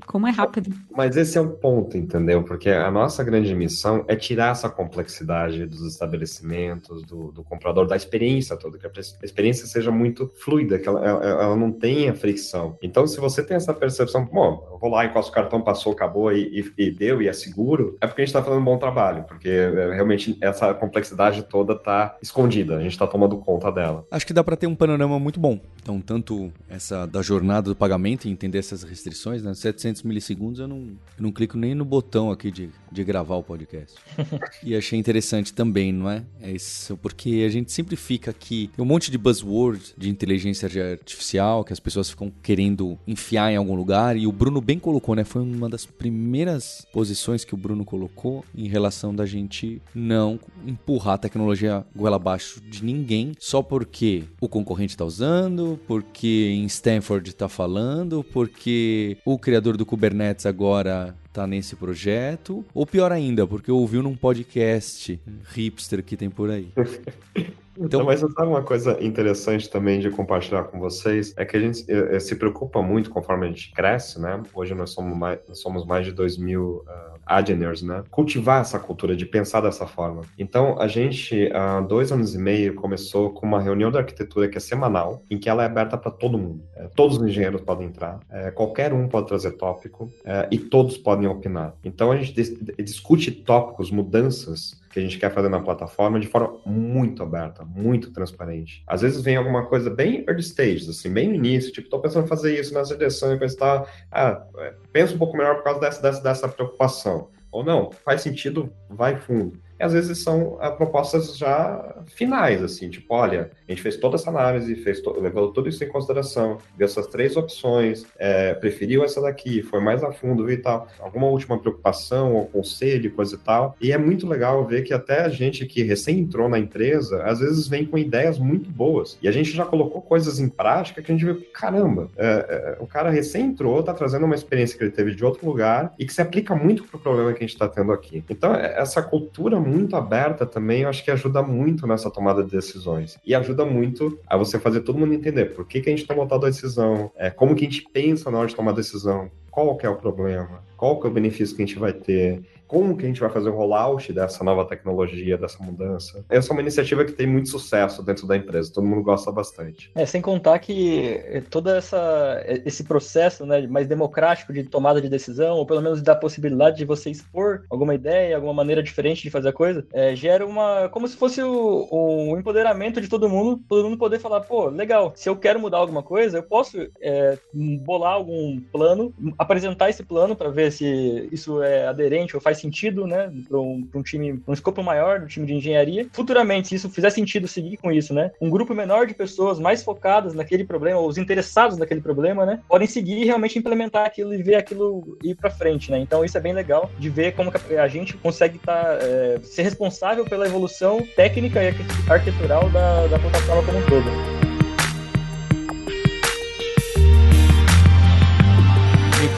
Como 0.05 0.27
é 0.27 0.31
rápido. 0.31 0.73
Mas 0.95 1.15
esse 1.17 1.37
é 1.37 1.41
o 1.41 1.49
ponto, 1.49 1.97
entendeu? 1.97 2.43
Porque 2.43 2.69
a 2.69 2.91
nossa 2.91 3.23
grande 3.23 3.53
missão 3.55 4.05
é 4.07 4.15
tirar 4.15 4.51
essa 4.51 4.69
complexidade 4.69 5.65
dos 5.65 5.81
estabelecimentos, 5.81 7.03
do, 7.03 7.31
do 7.31 7.43
comprador, 7.43 7.87
da 7.87 7.95
experiência 7.95 8.55
toda, 8.55 8.77
que 8.77 8.85
a 8.85 8.91
experiência 9.23 9.65
seja 9.65 9.91
muito 9.91 10.31
fluida, 10.35 10.77
que 10.77 10.87
ela, 10.87 11.05
ela, 11.05 11.25
ela, 11.25 11.55
não 11.55 11.71
tenha 11.71 12.13
fricção. 12.13 12.77
Então, 12.81 13.07
se 13.07 13.19
você 13.19 13.43
tem 13.43 13.57
essa 13.57 13.73
percepção, 13.73 14.25
bom, 14.25 14.67
eu 14.71 14.77
vou 14.77 14.89
lá, 14.89 15.05
enquanto 15.05 15.27
o 15.27 15.31
cartão 15.31 15.61
passou, 15.61 15.93
acabou 15.93 16.31
e, 16.31 16.61
e, 16.77 16.85
e 16.85 16.91
deu, 16.91 17.21
e 17.21 17.27
é 17.27 17.33
seguro, 17.33 17.97
é 18.01 18.07
porque 18.07 18.21
a 18.21 18.25
gente 18.25 18.35
está 18.35 18.43
fazendo 18.43 18.61
um 18.61 18.65
bom 18.65 18.77
trabalho, 18.77 19.23
porque 19.23 19.49
é, 19.49 19.93
realmente 19.93 20.37
essa 20.41 20.73
complexidade 20.73 21.43
toda 21.43 21.73
está 21.73 22.17
escondida, 22.21 22.77
a 22.77 22.81
gente 22.81 22.91
está 22.91 23.07
tomando 23.07 23.37
conta 23.37 23.71
dela. 23.71 24.05
Acho 24.11 24.25
que 24.25 24.33
dá 24.33 24.43
para 24.43 24.55
ter 24.55 24.67
um 24.67 24.75
panorama 24.75 25.19
muito 25.19 25.39
bom. 25.39 25.59
Então, 25.81 25.99
tanto 25.99 26.51
essa 26.69 27.05
da 27.05 27.21
jornada 27.21 27.69
do 27.69 27.75
pagamento 27.75 28.25
e 28.25 28.31
entender 28.31 28.57
essas 28.59 28.83
restrições, 28.83 29.43
né? 29.43 29.53
700 29.53 29.92
milissegundos, 30.01 30.59
eu 30.59 30.67
não, 30.67 30.77
eu 30.77 31.23
não 31.23 31.31
clico 31.31 31.57
nem 31.57 31.75
no 31.75 31.85
botão 31.85 32.31
aqui 32.31 32.49
de, 32.49 32.69
de 32.91 33.03
gravar 33.03 33.35
o 33.35 33.43
podcast. 33.43 33.95
e 34.63 34.75
achei 34.75 34.97
interessante 34.97 35.53
também, 35.53 35.91
não 35.91 36.09
é? 36.09 36.23
É 36.41 36.51
isso, 36.51 36.97
porque 36.97 37.43
a 37.45 37.49
gente 37.49 37.71
sempre 37.71 37.95
fica 37.95 38.31
aqui, 38.31 38.69
tem 38.75 38.83
um 38.83 38.87
monte 38.87 39.11
de 39.11 39.17
buzzword 39.17 39.93
de 39.97 40.09
inteligência 40.09 40.69
artificial 40.91 41.63
que 41.63 41.73
as 41.73 41.79
pessoas 41.79 42.09
ficam 42.09 42.31
querendo 42.41 42.97
enfiar 43.07 43.51
em 43.51 43.55
algum 43.55 43.75
lugar, 43.75 44.17
e 44.17 44.25
o 44.25 44.31
Bruno 44.31 44.61
bem 44.61 44.79
colocou, 44.79 45.15
né? 45.15 45.23
Foi 45.23 45.41
uma 45.41 45.69
das 45.69 45.85
primeiras 45.85 46.85
posições 46.91 47.45
que 47.45 47.53
o 47.53 47.57
Bruno 47.57 47.85
colocou 47.85 48.43
em 48.55 48.67
relação 48.67 49.13
da 49.13 49.25
gente 49.25 49.81
não 49.93 50.39
empurrar 50.65 51.15
a 51.15 51.17
tecnologia 51.17 51.85
goela 51.95 52.15
abaixo 52.15 52.61
de 52.61 52.83
ninguém 52.83 53.33
só 53.39 53.61
porque 53.61 54.23
o 54.39 54.47
concorrente 54.47 54.93
está 54.93 55.05
usando, 55.05 55.79
porque 55.87 56.49
em 56.51 56.65
Stanford 56.65 57.29
está 57.29 57.49
falando, 57.49 58.23
porque 58.31 59.17
o 59.25 59.37
criador 59.37 59.77
do 59.77 59.82
Kubernetes 59.85 60.45
agora 60.45 61.15
tá 61.31 61.47
nesse 61.47 61.75
projeto, 61.75 62.63
ou 62.73 62.85
pior 62.85 63.11
ainda, 63.11 63.47
porque 63.47 63.71
ouviu 63.71 64.03
num 64.03 64.15
podcast 64.15 65.19
hipster 65.53 66.03
que 66.03 66.15
tem 66.15 66.29
por 66.29 66.49
aí. 66.49 66.69
Então, 67.77 68.03
mas 68.03 68.19
sabe 68.19 68.47
uma 68.47 68.61
coisa 68.61 68.97
interessante 69.03 69.69
também 69.69 69.99
de 69.99 70.09
compartilhar 70.09 70.63
com 70.65 70.79
vocês? 70.79 71.33
É 71.37 71.45
que 71.45 71.57
a 71.57 71.59
gente 71.59 71.85
é, 71.91 72.19
se 72.19 72.35
preocupa 72.35 72.81
muito 72.81 73.09
conforme 73.09 73.47
a 73.47 73.49
gente 73.49 73.71
cresce, 73.71 74.19
né? 74.19 74.41
Hoje 74.53 74.73
nós 74.75 74.91
somos 74.91 75.17
mais, 75.17 75.39
nós 75.47 75.59
somos 75.59 75.85
mais 75.85 76.05
de 76.05 76.11
2 76.11 76.37
mil 76.37 76.83
uh, 76.87 77.85
né? 77.85 78.03
Cultivar 78.11 78.61
essa 78.61 78.77
cultura 78.79 79.15
de 79.15 79.25
pensar 79.25 79.61
dessa 79.61 79.87
forma. 79.87 80.21
Então, 80.37 80.79
a 80.79 80.87
gente, 80.87 81.49
há 81.53 81.81
dois 81.81 82.11
anos 82.11 82.35
e 82.35 82.37
meio, 82.37 82.75
começou 82.75 83.31
com 83.31 83.45
uma 83.45 83.61
reunião 83.61 83.89
de 83.89 83.97
arquitetura 83.97 84.47
que 84.47 84.57
é 84.57 84.61
semanal, 84.61 85.23
em 85.29 85.37
que 85.37 85.49
ela 85.49 85.63
é 85.63 85.65
aberta 85.65 85.97
para 85.97 86.11
todo 86.11 86.37
mundo. 86.37 86.63
É, 86.75 86.87
todos 86.95 87.17
os 87.17 87.23
engenheiros 87.23 87.61
podem 87.61 87.87
entrar, 87.87 88.19
é, 88.29 88.51
qualquer 88.51 88.93
um 88.93 89.07
pode 89.07 89.27
trazer 89.27 89.51
tópico 89.51 90.09
é, 90.25 90.47
e 90.51 90.57
todos 90.57 90.97
podem 90.97 91.27
opinar. 91.27 91.73
Então, 91.83 92.11
a 92.11 92.17
gente 92.17 92.33
discute 92.77 93.31
tópicos, 93.31 93.89
mudanças 93.89 94.82
que 94.93 94.99
a 94.99 95.01
gente 95.01 95.17
quer 95.17 95.33
fazer 95.33 95.49
na 95.49 95.59
plataforma 95.59 96.19
de 96.19 96.27
forma 96.27 96.59
muito 96.63 97.23
aberta, 97.23 97.65
muito 97.65 98.13
transparente. 98.13 98.83
Às 98.85 99.01
vezes 99.01 99.23
vem 99.23 99.35
alguma 99.35 99.65
coisa 99.65 99.89
bem 99.89 100.23
early 100.27 100.41
stage, 100.41 100.87
assim, 100.87 101.11
bem 101.11 101.29
no 101.29 101.33
início, 101.33 101.73
tipo, 101.73 101.89
tô 101.89 101.99
pensando 101.99 102.25
em 102.25 102.27
fazer 102.29 102.59
isso 102.59 102.75
nessa 102.75 102.95
direção 102.95 103.33
e 103.33 103.55
tal. 103.55 103.87
Ah, 104.11 104.45
é, 104.59 104.75
pensa 104.91 105.15
um 105.15 105.17
pouco 105.17 105.35
melhor 105.35 105.55
por 105.55 105.63
causa 105.63 105.79
dessa, 105.79 105.99
dessa, 105.99 106.21
dessa 106.21 106.47
preocupação. 106.47 107.29
Ou 107.51 107.63
não, 107.63 107.91
faz 107.91 108.21
sentido, 108.21 108.71
vai 108.87 109.15
fundo 109.15 109.62
às 109.83 109.93
vezes 109.93 110.19
são 110.19 110.53
uh, 110.55 110.75
propostas 110.77 111.37
já 111.37 111.95
finais, 112.07 112.63
assim, 112.63 112.89
tipo, 112.89 113.13
olha, 113.13 113.51
a 113.67 113.71
gente 113.71 113.81
fez 113.81 113.97
toda 113.97 114.15
essa 114.15 114.29
análise, 114.29 114.75
fez 114.75 115.01
to 115.01 115.19
levou 115.19 115.51
tudo 115.51 115.69
isso 115.69 115.83
em 115.83 115.87
consideração, 115.87 116.57
viu 116.77 116.85
essas 116.85 117.07
três 117.07 117.35
opções, 117.35 118.05
é, 118.17 118.53
preferiu 118.53 119.03
essa 119.03 119.21
daqui, 119.21 119.61
foi 119.61 119.79
mais 119.79 120.03
a 120.03 120.11
fundo 120.11 120.49
e 120.49 120.57
tal, 120.57 120.87
alguma 120.99 121.27
última 121.27 121.59
preocupação 121.59 122.33
ou 122.35 122.47
conselho, 122.47 123.11
coisa 123.11 123.35
e 123.35 123.39
tal. 123.39 123.75
E 123.81 123.91
é 123.91 123.97
muito 123.97 124.27
legal 124.27 124.65
ver 124.65 124.83
que 124.83 124.93
até 124.93 125.21
a 125.21 125.29
gente 125.29 125.65
que 125.65 125.83
recém 125.83 126.19
entrou 126.19 126.47
na 126.47 126.59
empresa, 126.59 127.23
às 127.23 127.39
vezes 127.39 127.67
vem 127.67 127.85
com 127.85 127.97
ideias 127.97 128.39
muito 128.39 128.69
boas. 128.69 129.17
E 129.21 129.27
a 129.27 129.31
gente 129.31 129.51
já 129.51 129.65
colocou 129.65 130.01
coisas 130.01 130.39
em 130.39 130.47
prática 130.47 131.01
que 131.01 131.11
a 131.11 131.15
gente 131.15 131.25
vê, 131.25 131.33
caramba, 131.53 132.09
é, 132.17 132.25
é, 132.25 132.77
o 132.79 132.87
cara 132.87 133.09
recém 133.09 133.45
entrou, 133.47 133.83
tá 133.83 133.93
trazendo 133.93 134.25
uma 134.25 134.35
experiência 134.35 134.77
que 134.77 134.83
ele 134.83 134.91
teve 134.91 135.15
de 135.15 135.25
outro 135.25 135.45
lugar 135.45 135.93
e 135.99 136.05
que 136.05 136.13
se 136.13 136.21
aplica 136.21 136.55
muito 136.55 136.83
pro 136.83 136.99
problema 136.99 137.33
que 137.33 137.39
a 137.39 137.47
gente 137.47 137.53
está 137.53 137.67
tendo 137.67 137.91
aqui. 137.91 138.23
Então, 138.29 138.53
é, 138.55 138.79
essa 138.79 139.01
cultura 139.01 139.59
muito 139.59 139.72
muito 139.73 139.95
aberta 139.95 140.45
também, 140.45 140.81
eu 140.81 140.89
acho 140.89 141.03
que 141.03 141.11
ajuda 141.11 141.41
muito 141.41 141.87
nessa 141.87 142.09
tomada 142.09 142.43
de 142.43 142.51
decisões. 142.51 143.17
E 143.25 143.33
ajuda 143.33 143.65
muito 143.65 144.19
a 144.27 144.37
você 144.37 144.59
fazer 144.59 144.81
todo 144.81 144.97
mundo 144.99 145.13
entender 145.13 145.45
por 145.53 145.67
que, 145.67 145.81
que 145.81 145.89
a 145.89 145.95
gente 145.95 146.07
tomou 146.07 146.27
tal 146.27 146.39
decisão, 146.39 147.11
é, 147.15 147.29
como 147.29 147.55
que 147.55 147.65
a 147.65 147.69
gente 147.69 147.85
pensa 147.91 148.29
na 148.29 148.37
hora 148.37 148.47
de 148.47 148.55
tomar 148.55 148.73
decisão, 148.73 149.31
qual 149.49 149.75
que 149.77 149.85
é 149.85 149.89
o 149.89 149.95
problema, 149.95 150.63
qual 150.77 150.99
que 150.99 151.07
é 151.07 151.09
o 151.09 151.13
benefício 151.13 151.55
que 151.55 151.63
a 151.63 151.65
gente 151.65 151.79
vai 151.79 151.93
ter 151.93 152.41
como 152.67 152.97
que 152.97 153.05
a 153.05 153.07
gente 153.07 153.19
vai 153.19 153.29
fazer 153.29 153.49
o 153.49 153.55
rollout 153.55 154.11
dessa 154.11 154.43
nova 154.43 154.65
tecnologia, 154.65 155.37
dessa 155.37 155.61
mudança. 155.63 156.25
Essa 156.29 156.51
é 156.51 156.53
uma 156.53 156.61
iniciativa 156.61 157.05
que 157.05 157.11
tem 157.11 157.27
muito 157.27 157.49
sucesso 157.49 158.03
dentro 158.03 158.27
da 158.27 158.35
empresa, 158.35 158.71
todo 158.73 158.85
mundo 158.85 159.03
gosta 159.03 159.31
bastante. 159.31 159.91
É, 159.95 160.05
sem 160.05 160.21
contar 160.21 160.59
que 160.59 161.43
todo 161.49 161.69
essa, 161.69 162.43
esse 162.65 162.83
processo 162.83 163.45
né, 163.45 163.65
mais 163.67 163.87
democrático 163.87 164.53
de 164.53 164.63
tomada 164.63 165.01
de 165.01 165.09
decisão, 165.09 165.57
ou 165.57 165.65
pelo 165.65 165.81
menos 165.81 166.01
da 166.01 166.15
possibilidade 166.15 166.77
de 166.77 166.85
você 166.85 167.09
expor 167.09 167.63
alguma 167.69 167.95
ideia, 167.95 168.35
alguma 168.35 168.53
maneira 168.53 168.83
diferente 168.83 169.23
de 169.23 169.29
fazer 169.29 169.49
a 169.49 169.53
coisa, 169.53 169.85
é, 169.93 170.15
gera 170.15 170.45
uma. 170.45 170.89
como 170.89 171.07
se 171.07 171.15
fosse 171.15 171.41
o, 171.41 171.87
o, 171.91 172.37
empoderamento 172.37 173.01
de 173.01 173.07
todo 173.07 173.29
mundo, 173.29 173.61
todo 173.67 173.83
mundo 173.83 173.97
poder 173.97 174.19
falar, 174.19 174.41
pô, 174.41 174.67
legal, 174.69 175.13
se 175.15 175.29
eu 175.29 175.35
quero 175.35 175.59
mudar 175.59 175.77
alguma 175.77 176.03
coisa, 176.03 176.37
eu 176.37 176.43
posso 176.43 176.77
é, 177.01 177.37
bolar 177.53 178.13
algum 178.13 178.59
plano, 178.71 179.13
apresentar 179.37 179.89
esse 179.89 180.03
plano 180.03 180.35
para 180.35 180.49
ver 180.49 180.71
se 180.71 181.29
isso 181.31 181.61
é 181.61 181.87
aderente 181.87 182.35
ou 182.35 182.41
faz 182.41 182.52
sentido, 182.57 183.05
né, 183.07 183.31
para 183.47 183.59
um, 183.59 183.87
um, 183.93 184.03
time, 184.03 184.41
um 184.47 184.53
escopo 184.53 184.83
maior 184.83 185.19
do 185.19 185.27
time 185.27 185.45
de 185.45 185.53
engenharia. 185.53 186.07
Futuramente, 186.13 186.69
se 186.69 186.75
isso 186.75 186.89
fizer 186.89 187.09
sentido 187.09 187.47
seguir 187.47 187.77
com 187.77 187.91
isso, 187.91 188.13
né, 188.13 188.31
um 188.41 188.49
grupo 188.49 188.73
menor 188.73 189.05
de 189.05 189.13
pessoas 189.13 189.59
mais 189.59 189.83
focadas 189.83 190.33
naquele 190.33 190.63
problema, 190.63 190.99
os 190.99 191.17
interessados 191.17 191.77
naquele 191.77 192.01
problema, 192.01 192.45
né, 192.45 192.59
podem 192.67 192.87
seguir 192.87 193.21
e 193.21 193.25
realmente 193.25 193.57
implementar 193.57 194.05
aquilo 194.05 194.33
e 194.33 194.41
ver 194.41 194.55
aquilo 194.55 195.17
ir 195.23 195.35
para 195.35 195.49
frente, 195.49 195.91
né. 195.91 195.99
Então 195.99 196.23
isso 196.23 196.37
é 196.37 196.41
bem 196.41 196.53
legal 196.53 196.91
de 196.99 197.09
ver 197.09 197.33
como 197.33 197.51
a 197.79 197.87
gente 197.87 198.15
consegue 198.17 198.59
tá, 198.59 198.97
é, 199.01 199.39
ser 199.43 199.63
responsável 199.63 200.25
pela 200.25 200.45
evolução 200.45 201.05
técnica 201.15 201.63
e 201.63 201.73
arquitetural 202.09 202.69
da, 202.69 203.07
da 203.07 203.19
plataforma 203.19 203.63
como 203.63 203.77
um 203.77 203.85
todo. 203.85 204.42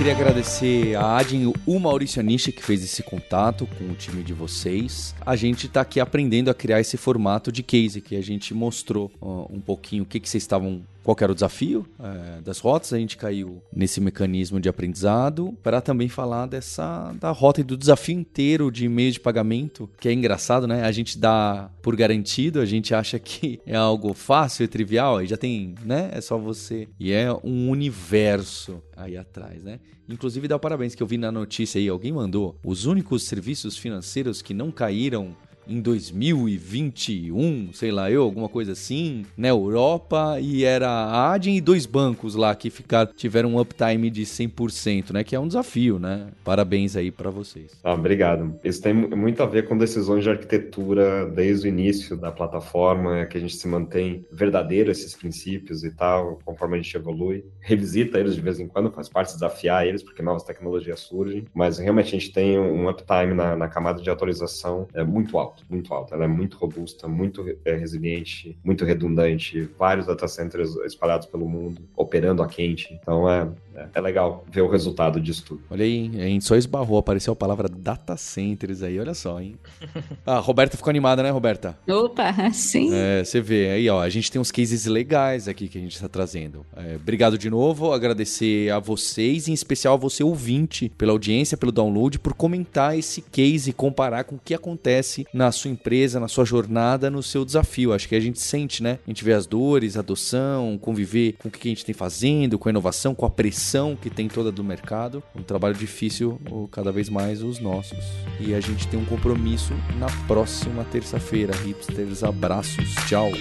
Queria 0.06 0.22
agradecer 0.22 0.95
a 0.95 1.18
Adin 1.18 1.51
o 1.66 1.80
Maurício 1.80 2.20
Anishi 2.20 2.51
que 2.51 2.62
fez 2.62 2.84
esse 2.84 3.01
contato 3.01 3.66
com 3.66 3.86
o 3.86 3.95
time 3.95 4.22
de 4.22 4.34
vocês. 4.34 5.16
A 5.26 5.36
gente 5.36 5.66
está 5.66 5.82
aqui 5.82 5.99
aprendendo 5.99 6.51
a 6.51 6.53
criar 6.53 6.80
esse 6.80 6.95
formato 6.95 7.51
de 7.51 7.64
case 7.64 8.01
que 8.01 8.16
a 8.16 8.22
gente 8.22 8.53
mostrou 8.53 9.12
uh, 9.20 9.51
um 9.51 9.60
pouquinho 9.60 10.03
o 10.03 10.06
que, 10.06 10.20
que 10.20 10.30
vocês 10.30 10.43
estavam 10.43 10.84
qual 11.06 11.16
era 11.22 11.32
o 11.32 11.36
desafio 11.36 11.86
é, 11.99 12.41
das 12.41 12.58
rotas. 12.58 12.91
A 12.91 12.97
gente 12.97 13.16
caiu 13.16 13.62
nesse 13.72 14.01
mecanismo 14.01 14.60
de 14.60 14.68
aprendizado 14.68 15.56
para 15.62 15.80
também 15.80 16.10
falar 16.10 16.47
dessa 16.47 17.14
da 17.22 17.30
rota 17.30 17.62
e 17.62 17.64
do 17.64 17.78
desafio 17.78 18.18
inteiro 18.18 18.72
de 18.72 18.89
meio 18.89 19.12
de 19.12 19.20
pagamento, 19.20 19.88
que 19.99 20.10
é 20.10 20.14
engraçado, 20.14 20.68
né? 20.68 20.84
A 20.84 20.91
gente 20.91 21.20
dá 21.20 21.70
por 21.84 21.95
garantido, 21.95 22.60
a 22.60 22.66
gente 22.66 22.95
acha 22.95 23.20
que 23.20 23.60
é 23.68 23.76
algo 23.76 24.16
fácil 24.16 24.64
e 24.64 24.68
trivial, 24.68 25.18
aí 25.18 25.28
já 25.28 25.38
tem, 25.38 25.76
né? 25.86 26.10
É 26.12 26.20
só 26.20 26.39
você. 26.39 26.88
E 26.99 27.12
é 27.12 27.32
um 27.43 27.70
universo 27.70 28.82
aí 28.97 29.16
atrás, 29.16 29.64
né? 29.64 29.80
Inclusive 30.10 30.47
dá 30.47 30.58
parabéns 30.58 30.93
que 30.93 31.01
eu 31.01 31.08
vi 31.08 31.18
na 31.18 31.32
notícia 31.32 31.80
aí, 31.80 31.88
alguém 31.88 32.12
mandou. 32.12 32.60
Os 32.64 32.86
únicos 32.86 33.26
serviços 33.26 33.78
financeiros 33.78 34.41
que 34.41 34.53
não 34.53 34.72
caíram 34.72 35.36
em 35.68 35.82
2021, 35.82 37.72
sei 37.74 37.91
lá 37.91 38.09
eu, 38.09 38.24
alguma 38.24 38.49
coisa 38.49 38.74
assim, 38.74 39.26
na 39.38 39.47
Europa, 39.47 40.38
e 40.39 40.63
era 40.63 40.89
a 40.89 41.34
Adyen 41.34 41.57
e 41.57 41.61
dois 41.61 41.86
bancos 41.86 42.36
lá 42.36 42.53
que 42.55 42.70
ficaram, 42.70 43.11
tiveram 43.16 43.55
um 43.55 43.59
uptime 43.59 44.09
de 44.09 44.24
100%, 44.24 45.11
né? 45.11 45.24
Que 45.24 45.36
é 45.36 45.39
um 45.39 45.47
desafio, 45.47 45.99
né? 45.99 46.28
Parabéns 46.43 46.95
aí 46.95 47.11
para 47.11 47.30
vocês. 47.30 47.72
Ah, 47.84 47.93
obrigado. 47.93 48.55
Isso 48.63 48.82
tem 48.82 48.93
muito 48.93 49.41
a 49.41 49.45
ver 49.45 49.68
com 49.68 49.78
decisões 49.78 50.24
de 50.24 50.30
arquitetura 50.30 51.26
desde 51.28 51.68
o 51.68 51.70
início 51.70 52.18
da 52.18 52.32
plataforma, 52.32 53.20
é 53.20 53.26
que 53.26 53.38
a 53.38 53.41
gente 53.41 53.55
se 53.55 53.68
mantém 53.68 54.26
verdadeiro 54.32 54.91
esses 54.91 55.16
princípios 55.16 55.84
e 55.84 55.91
tal, 55.91 56.39
conforme 56.45 56.78
a 56.78 56.82
gente 56.82 56.95
evolui. 56.95 57.43
Revisita 57.59 58.20
eles 58.20 58.36
de 58.36 58.41
vez 58.41 58.59
em 58.59 58.68
quando, 58.68 58.91
faz 58.91 59.09
parte 59.09 59.34
desafiar 59.34 59.88
eles, 59.88 60.03
porque 60.03 60.22
novas 60.22 60.43
tecnologias 60.43 60.99
surgem, 60.99 61.45
mas 61.53 61.78
realmente 61.78 62.07
a 62.07 62.20
gente 62.20 62.32
tem 62.32 62.59
um 62.59 62.89
uptime 62.89 63.34
na, 63.34 63.55
na 63.55 63.68
camada 63.68 64.01
de 64.01 64.09
atualização 64.09 64.88
é, 64.93 65.03
muito 65.03 65.38
alto 65.38 65.55
alto, 65.56 65.66
muito 65.70 65.93
alto. 65.93 66.14
Ela 66.14 66.26
é 66.26 66.28
muito 66.28 66.58
robusta, 66.58 67.08
muito 67.08 67.45
é, 67.64 67.76
resiliente, 67.76 68.58
muito 68.64 68.84
redundante, 68.84 69.64
vários 69.78 70.06
data 70.06 70.28
centers 70.28 70.76
espalhados 70.78 71.28
pelo 71.28 71.47
mundo, 71.47 71.82
operando 71.95 72.43
a 72.43 72.47
quente. 72.47 72.93
Então 72.93 73.30
é, 73.30 73.49
é, 73.76 73.88
é 73.93 74.01
legal 74.01 74.45
ver 74.49 74.61
o 74.61 74.69
resultado 74.69 75.19
disso 75.19 75.43
tudo. 75.45 75.61
Olha 75.69 75.84
aí, 75.84 76.09
a 76.15 76.28
gente 76.28 76.45
só 76.45 76.55
esbarrou, 76.55 76.97
apareceu 76.97 77.34
a 77.34 77.36
palavra 77.36 77.67
data 77.67 78.15
centers 78.15 78.82
aí, 78.82 78.99
olha 78.99 79.13
só, 79.13 79.39
hein? 79.39 79.55
Ah, 80.26 80.38
a 80.38 80.39
Roberta 80.39 80.76
ficou 80.78 80.89
animada, 80.89 81.21
né, 81.21 81.30
Roberta? 81.30 81.78
Opa, 81.88 82.34
sim. 82.51 82.89
É, 82.93 83.23
você 83.23 83.41
vê 83.41 83.69
aí, 83.69 83.89
ó, 83.89 84.01
a 84.01 84.09
gente 84.09 84.32
tem 84.32 84.41
uns 84.41 84.51
cases 84.51 84.86
legais 84.86 85.47
aqui 85.47 85.67
que 85.67 85.78
a 85.78 85.82
gente 85.82 85.93
está 85.93 86.07
trazendo. 86.07 86.65
É, 86.76 86.95
obrigado 86.95 87.38
de 87.38 87.49
novo, 87.49 87.91
agradecer 87.91 88.71
a 88.71 88.80
vocês, 88.80 89.47
em 89.47 89.53
especial 89.53 89.95
a 89.95 89.97
você 89.97 90.23
ouvinte, 90.23 90.89
pela 90.89 91.11
audiência, 91.11 91.57
pelo 91.57 91.71
download, 91.71 92.17
por 92.19 92.34
comentar 92.34 92.97
esse 92.97 93.21
case 93.21 93.69
e 93.69 93.73
comparar 93.73 94.23
com 94.23 94.36
o 94.36 94.41
que 94.43 94.53
acontece 94.53 95.28
na 95.34 95.51
sua 95.51 95.69
empresa, 95.69 96.19
na 96.19 96.28
sua 96.28 96.45
jornada, 96.45 97.09
no 97.09 97.21
seu 97.21 97.45
desafio. 97.45 97.93
Acho 97.93 98.07
que 98.07 98.15
a 98.15 98.19
gente 98.19 98.39
sente, 98.39 98.82
né? 98.82 98.99
A 99.05 99.09
gente 99.09 99.23
vê 99.23 99.34
as 99.34 99.45
dores, 99.45 99.97
a 99.97 99.99
adoção, 99.99 100.78
conviver 100.80 101.34
com 101.34 101.49
o 101.49 101.51
que 101.51 101.67
a 101.67 101.71
gente 101.71 101.86
tem 101.86 101.93
fazendo, 101.93 102.57
com 102.57 102.69
a 102.69 102.71
inovação, 102.71 103.13
com 103.13 103.26
a 103.26 103.30
pressão 103.30 103.64
pressão 103.66 103.95
que 103.95 104.11
tem 104.11 104.28
toda 104.28 104.51
do 104.51 104.63
mercado. 104.63 105.24
Um 105.36 105.41
trabalho 105.41 105.74
difícil, 105.74 106.39
cada 106.72 106.91
vez 106.91 107.09
mais 107.09 107.41
os 107.41 107.59
nossos. 107.59 108.05
E 108.39 108.53
a 108.53 108.59
gente 108.59 108.88
tem 108.88 108.99
um 108.99 109.05
compromisso 109.05 109.74
na 109.97 110.07
próxima 110.28 110.84
terça-feira. 110.84 111.55
Hipsters, 111.55 112.24
abraços, 112.24 112.93
tchau. 113.07 113.32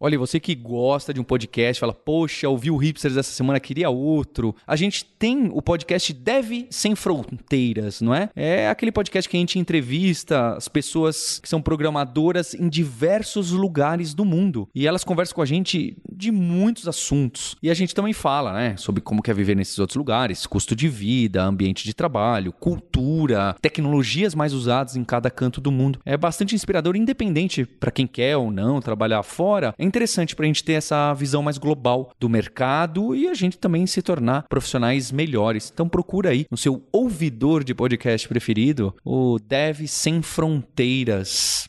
Olha, 0.00 0.16
você 0.16 0.38
que 0.38 0.54
gosta 0.54 1.12
de 1.12 1.20
um 1.20 1.24
podcast, 1.24 1.80
fala, 1.80 1.92
poxa, 1.92 2.48
ouvi 2.48 2.70
o 2.70 2.76
Hipsters 2.76 3.16
essa 3.16 3.32
semana, 3.32 3.58
queria 3.58 3.90
outro. 3.90 4.54
A 4.64 4.76
gente 4.76 5.04
tem 5.04 5.50
o 5.52 5.60
podcast 5.60 6.12
Deve 6.12 6.68
Sem 6.70 6.94
Fronteiras, 6.94 8.00
não 8.00 8.14
é? 8.14 8.30
É 8.36 8.68
aquele 8.68 8.92
podcast 8.92 9.28
que 9.28 9.36
a 9.36 9.40
gente 9.40 9.58
entrevista 9.58 10.54
as 10.54 10.68
pessoas 10.68 11.40
que 11.40 11.48
são 11.48 11.60
programadoras 11.60 12.54
em 12.54 12.68
diversos 12.68 13.50
lugares 13.50 14.14
do 14.14 14.24
mundo. 14.24 14.68
E 14.72 14.86
elas 14.86 15.02
conversam 15.02 15.34
com 15.34 15.42
a 15.42 15.46
gente 15.46 15.96
de 16.08 16.30
muitos 16.30 16.86
assuntos. 16.86 17.56
E 17.60 17.68
a 17.68 17.74
gente 17.74 17.92
também 17.92 18.12
fala, 18.12 18.52
né, 18.52 18.76
sobre 18.76 19.02
como 19.02 19.20
quer 19.20 19.34
viver 19.34 19.56
nesses 19.56 19.80
outros 19.80 19.96
lugares, 19.96 20.46
custo 20.46 20.76
de 20.76 20.88
vida, 20.88 21.42
ambiente 21.42 21.84
de 21.84 21.92
trabalho, 21.92 22.52
cultura, 22.52 23.56
tecnologias 23.60 24.32
mais 24.32 24.52
usadas 24.52 24.94
em 24.94 25.02
cada 25.02 25.28
canto 25.28 25.60
do 25.60 25.72
mundo. 25.72 25.98
É 26.06 26.16
bastante 26.16 26.54
inspirador, 26.54 26.94
independente 26.94 27.66
para 27.66 27.90
quem 27.90 28.06
quer 28.06 28.36
ou 28.36 28.52
não 28.52 28.80
trabalhar 28.80 29.24
fora. 29.24 29.74
É 29.76 29.87
interessante 29.88 30.36
para 30.36 30.44
a 30.44 30.46
gente 30.46 30.62
ter 30.62 30.74
essa 30.74 31.12
visão 31.14 31.42
mais 31.42 31.58
global 31.58 32.12
do 32.20 32.28
mercado 32.28 33.14
e 33.14 33.28
a 33.28 33.34
gente 33.34 33.58
também 33.58 33.86
se 33.86 34.00
tornar 34.02 34.44
profissionais 34.48 35.10
melhores. 35.10 35.70
Então 35.72 35.88
procura 35.88 36.30
aí 36.30 36.46
no 36.50 36.56
seu 36.56 36.82
ouvidor 36.92 37.64
de 37.64 37.74
podcast 37.74 38.28
preferido 38.28 38.94
o 39.04 39.38
Dev 39.38 39.86
Sem 39.86 40.22
Fronteiras. 40.22 41.68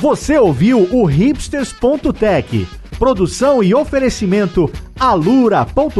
Você 0.00 0.38
ouviu 0.38 0.88
o 0.92 1.04
hipsters.tech. 1.04 2.68
Produção 2.98 3.62
e 3.62 3.74
oferecimento 3.74 4.70
alura.com.br. 4.98 5.98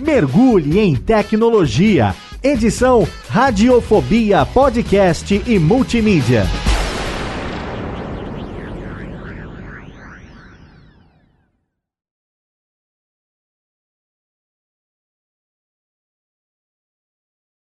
Mergulhe 0.00 0.78
em 0.78 0.96
tecnologia. 0.96 2.14
Edição 2.42 3.06
Radiofobia 3.28 4.44
Podcast 4.46 5.42
e 5.46 5.58
Multimídia. 5.58 6.71